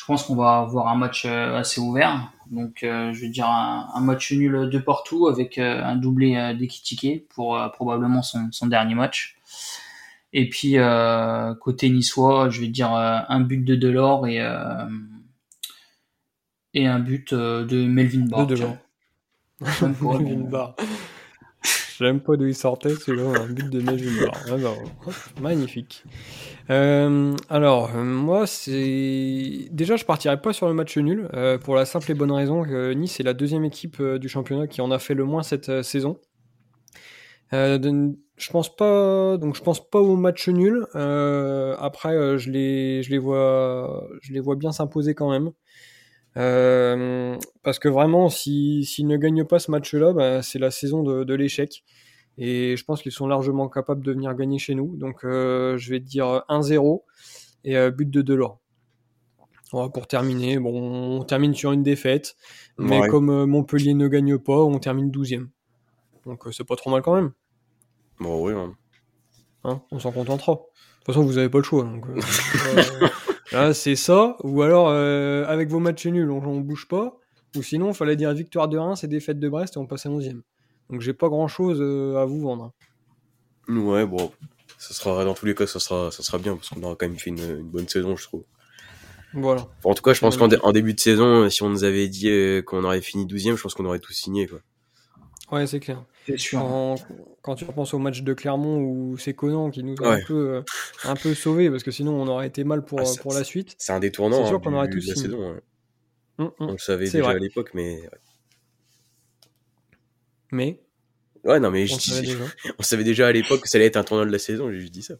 je 0.00 0.06
pense 0.06 0.22
qu'on 0.22 0.34
va 0.34 0.60
avoir 0.60 0.88
un 0.88 0.94
match 0.94 1.26
assez 1.26 1.78
ouvert. 1.78 2.32
Donc, 2.50 2.82
euh, 2.82 3.12
je 3.12 3.20
vais 3.20 3.28
dire 3.28 3.46
un, 3.46 4.00
match 4.00 4.32
nul 4.32 4.70
de 4.70 4.78
partout 4.78 5.28
avec 5.28 5.58
euh, 5.58 5.84
un 5.84 5.94
doublé 5.94 6.36
euh, 6.36 6.54
d'Ekitike 6.54 7.28
pour 7.28 7.60
probablement 7.74 8.22
son, 8.22 8.66
dernier 8.66 8.94
match. 8.94 9.36
Et 10.32 10.48
puis, 10.48 10.76
côté 11.60 11.90
niçois, 11.90 12.48
je 12.48 12.60
vais 12.60 12.68
dire 12.68 12.92
un 12.92 13.40
but 13.40 13.62
de 13.62 13.74
Delors 13.74 14.26
et, 14.26 14.38
et 16.72 16.86
un 16.86 16.98
but 16.98 17.34
de 17.34 17.86
Melvin 17.86 18.26
Barr. 18.26 18.46
De 18.46 18.54
Delors. 18.54 18.76
Melvin 20.00 20.48
Barr. 20.48 20.76
J'aime 22.00 22.20
pas 22.20 22.34
d'où 22.36 22.46
il 22.46 22.54
sortait, 22.54 22.94
celui-là, 22.94 23.42
un 23.42 23.46
but 23.46 23.68
de 23.68 23.80
Barr. 23.82 24.32
Ah 24.48 25.40
magnifique. 25.42 26.02
Euh, 26.70 27.36
alors, 27.50 27.90
euh, 27.94 28.02
moi, 28.02 28.46
c'est. 28.46 29.68
Déjà, 29.70 29.96
je 29.96 30.06
partirais 30.06 30.40
pas 30.40 30.54
sur 30.54 30.66
le 30.66 30.72
match 30.72 30.96
nul, 30.96 31.28
euh, 31.34 31.58
pour 31.58 31.74
la 31.74 31.84
simple 31.84 32.10
et 32.10 32.14
bonne 32.14 32.32
raison 32.32 32.64
que 32.64 32.94
Nice 32.94 33.20
est 33.20 33.22
la 33.22 33.34
deuxième 33.34 33.66
équipe 33.66 34.02
du 34.02 34.30
championnat 34.30 34.66
qui 34.66 34.80
en 34.80 34.90
a 34.90 34.98
fait 34.98 35.12
le 35.12 35.24
moins 35.24 35.42
cette 35.42 35.82
saison. 35.82 36.18
je 37.52 38.50
pense 38.50 38.74
pas, 38.74 39.36
donc 39.36 39.54
je 39.54 39.62
pense 39.62 39.86
pas 39.90 40.00
au 40.00 40.16
match 40.16 40.48
nul. 40.48 40.86
après, 40.94 42.38
je 42.38 42.50
les, 42.50 43.02
je 43.02 43.10
les 43.10 43.18
vois, 43.18 44.08
je 44.22 44.32
les 44.32 44.40
vois 44.40 44.56
bien 44.56 44.72
s'imposer 44.72 45.14
quand 45.14 45.30
même. 45.30 45.50
Parce 46.34 47.78
que 47.78 47.88
vraiment, 47.88 48.28
s'ils 48.28 48.86
si, 48.86 49.04
ne 49.04 49.16
gagnent 49.16 49.44
pas 49.44 49.58
ce 49.58 49.70
match-là, 49.70 50.12
bah, 50.12 50.42
c'est 50.42 50.58
la 50.58 50.70
saison 50.70 51.02
de, 51.02 51.24
de 51.24 51.34
l'échec. 51.34 51.84
Et 52.38 52.76
je 52.76 52.84
pense 52.84 53.02
qu'ils 53.02 53.12
sont 53.12 53.26
largement 53.26 53.68
capables 53.68 54.02
de 54.04 54.12
venir 54.12 54.34
gagner 54.34 54.58
chez 54.58 54.74
nous. 54.74 54.96
Donc 54.96 55.24
euh, 55.24 55.76
je 55.76 55.90
vais 55.90 56.00
dire 56.00 56.42
1-0. 56.48 57.02
et 57.64 57.76
euh, 57.76 57.90
but 57.90 58.08
de 58.08 58.22
Delors. 58.22 58.58
Voilà, 59.72 59.88
pour 59.88 60.06
terminer, 60.08 60.58
bon, 60.58 61.18
on 61.20 61.22
termine 61.24 61.54
sur 61.54 61.70
une 61.70 61.84
défaite, 61.84 62.34
mais 62.76 62.98
Ouais. 63.00 63.08
comme 63.08 63.30
euh, 63.30 63.46
Montpellier 63.46 63.94
ne 63.94 64.08
gagne 64.08 64.36
pas, 64.38 64.56
on 64.64 64.78
termine 64.80 65.10
12e. 65.10 65.46
Donc 66.26 66.46
euh, 66.46 66.50
c'est 66.52 66.64
pas 66.66 66.74
trop 66.76 66.90
mal 66.90 67.02
quand 67.02 67.14
même. 67.14 67.30
Bon, 68.18 68.42
oui, 68.44 68.52
hein. 68.52 68.74
Hein, 69.64 69.82
on 69.92 69.98
s'en 70.00 70.10
contentera. 70.10 70.54
De 70.54 70.58
toute 70.58 71.06
façon, 71.06 71.22
vous 71.24 71.38
avez 71.38 71.48
pas 71.48 71.58
le 71.58 71.64
choix. 71.64 71.84
Donc, 71.84 72.04
euh, 73.52 73.56
euh, 73.56 73.66
là, 73.68 73.74
c'est 73.74 73.96
ça. 73.96 74.36
Ou 74.42 74.62
alors, 74.62 74.88
euh, 74.88 75.44
avec 75.46 75.68
vos 75.68 75.78
matchs 75.78 76.06
nuls, 76.06 76.30
on, 76.30 76.42
on 76.44 76.60
bouge 76.60 76.86
pas. 76.88 77.16
Ou 77.56 77.62
sinon, 77.62 77.88
il 77.88 77.94
fallait 77.94 78.16
dire 78.16 78.32
victoire 78.32 78.68
de 78.68 78.78
Reims 78.78 79.02
et 79.04 79.08
défaite 79.08 79.38
de 79.40 79.48
Brest 79.48 79.76
et 79.76 79.78
on 79.78 79.86
passe 79.86 80.06
à 80.06 80.08
11e. 80.10 80.42
Donc, 80.88 81.00
j'ai 81.00 81.12
pas 81.14 81.28
grand 81.28 81.48
chose 81.48 81.80
à 82.16 82.24
vous 82.24 82.40
vendre. 82.40 82.72
Ouais, 83.68 84.06
bon. 84.06 84.30
Ça 84.78 84.94
sera, 84.94 85.24
dans 85.24 85.34
tous 85.34 85.46
les 85.46 85.54
cas, 85.54 85.66
ça 85.66 85.78
sera, 85.78 86.10
ça 86.10 86.22
sera 86.22 86.38
bien 86.38 86.56
parce 86.56 86.70
qu'on 86.70 86.82
aura 86.82 86.94
quand 86.96 87.06
même 87.06 87.18
fait 87.18 87.30
une, 87.30 87.38
une 87.58 87.68
bonne 87.68 87.88
saison, 87.88 88.16
je 88.16 88.24
trouve. 88.24 88.44
Voilà. 89.34 89.60
Enfin, 89.78 89.90
en 89.90 89.94
tout 89.94 90.02
cas, 90.02 90.12
je 90.12 90.20
pense 90.20 90.36
qu'en 90.36 90.48
dé- 90.48 90.58
en 90.62 90.72
début 90.72 90.94
de 90.94 91.00
saison, 91.00 91.44
euh, 91.44 91.50
si 91.50 91.62
on 91.62 91.68
nous 91.68 91.84
avait 91.84 92.08
dit 92.08 92.28
euh, 92.30 92.62
qu'on 92.62 92.82
aurait 92.84 93.00
fini 93.00 93.26
12ème, 93.26 93.56
je 93.56 93.62
pense 93.62 93.74
qu'on 93.74 93.84
aurait 93.84 94.00
tout 94.00 94.12
signé, 94.12 94.46
quoi. 94.48 94.58
Ouais, 95.52 95.66
c'est 95.66 95.80
clair. 95.80 96.04
C'est 96.26 96.36
sûr. 96.38 96.58
Quand, 96.60 96.94
quand 97.42 97.54
tu 97.56 97.64
repenses 97.64 97.92
au 97.94 97.98
match 97.98 98.22
de 98.22 98.32
Clermont 98.34 98.78
où 98.78 99.16
c'est 99.18 99.34
Conan 99.34 99.70
qui 99.70 99.82
nous 99.82 99.96
a 100.02 100.14
un, 100.14 100.20
peu, 100.24 100.62
un 101.04 101.14
peu 101.16 101.34
sauvés 101.34 101.70
parce 101.70 101.82
que 101.82 101.90
sinon 101.90 102.12
on 102.20 102.28
aurait 102.28 102.46
été 102.46 102.62
mal 102.64 102.84
pour, 102.84 103.00
Ah, 103.00 103.04
pour 103.20 103.34
la 103.34 103.42
suite. 103.44 103.74
C'est 103.78 103.92
un 103.92 104.00
détournant 104.00 104.42
C'est 104.42 104.46
sûr 104.48 104.56
hein, 104.56 104.60
qu'on 104.62 104.74
aurait 104.74 104.90
signé. 104.92 105.14
saison. 105.14 105.38
ouais. 105.54 105.60
Hum, 106.38 106.46
hum. 106.58 106.68
On 106.68 106.72
le 106.72 106.78
savait 106.78 107.06
déjà 107.06 107.22
vrai. 107.24 107.34
à 107.34 107.38
l'époque, 107.38 107.70
mais. 107.74 108.00
Mais, 110.52 110.80
Ouais, 111.44 111.58
non, 111.58 111.70
mais 111.70 111.84
on 111.84 111.86
je 111.86 111.94
savait 112.00 112.20
dis- 112.22 112.32
déjà. 112.34 112.44
on 112.78 112.82
savait 112.82 113.04
déjà 113.04 113.26
à 113.28 113.32
l'époque 113.32 113.62
que 113.62 113.68
ça 113.68 113.78
allait 113.78 113.86
être 113.86 113.96
un 113.96 114.04
tournant 114.04 114.26
de 114.26 114.30
la 114.30 114.38
saison, 114.38 114.70
j'ai 114.70 114.80
juste 114.80 114.92
dit 114.92 115.02
ça. 115.02 115.14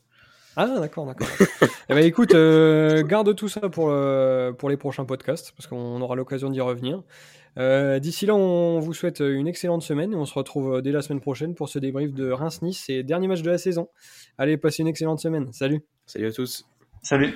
Ah, 0.56 0.66
d'accord, 0.80 1.06
d'accord. 1.06 1.28
eh 1.88 1.94
ben, 1.94 2.04
écoute, 2.04 2.34
euh, 2.34 3.02
garde 3.04 3.34
tout 3.34 3.48
ça 3.48 3.68
pour, 3.70 3.88
euh, 3.90 4.52
pour 4.52 4.68
les 4.68 4.76
prochains 4.76 5.04
podcasts, 5.04 5.52
parce 5.56 5.66
qu'on 5.66 6.00
aura 6.02 6.16
l'occasion 6.16 6.50
d'y 6.50 6.60
revenir. 6.60 7.02
Euh, 7.58 7.98
D'ici 7.98 8.26
là, 8.26 8.34
on 8.34 8.78
vous 8.80 8.94
souhaite 8.94 9.20
une 9.20 9.48
excellente 9.48 9.82
semaine 9.82 10.12
et 10.12 10.16
on 10.16 10.24
se 10.24 10.34
retrouve 10.34 10.76
euh, 10.76 10.80
dès 10.80 10.92
la 10.92 11.02
semaine 11.02 11.20
prochaine 11.20 11.54
pour 11.54 11.68
ce 11.68 11.78
débrief 11.78 12.12
de 12.12 12.30
Reims-Nice 12.30 12.88
et 12.88 13.02
dernier 13.02 13.28
match 13.28 13.42
de 13.42 13.50
la 13.50 13.58
saison. 13.58 13.88
Allez, 14.38 14.56
passez 14.56 14.82
une 14.82 14.88
excellente 14.88 15.20
semaine. 15.20 15.52
Salut 15.52 15.82
Salut 16.06 16.26
à 16.26 16.32
tous. 16.32 16.64
Salut. 17.02 17.34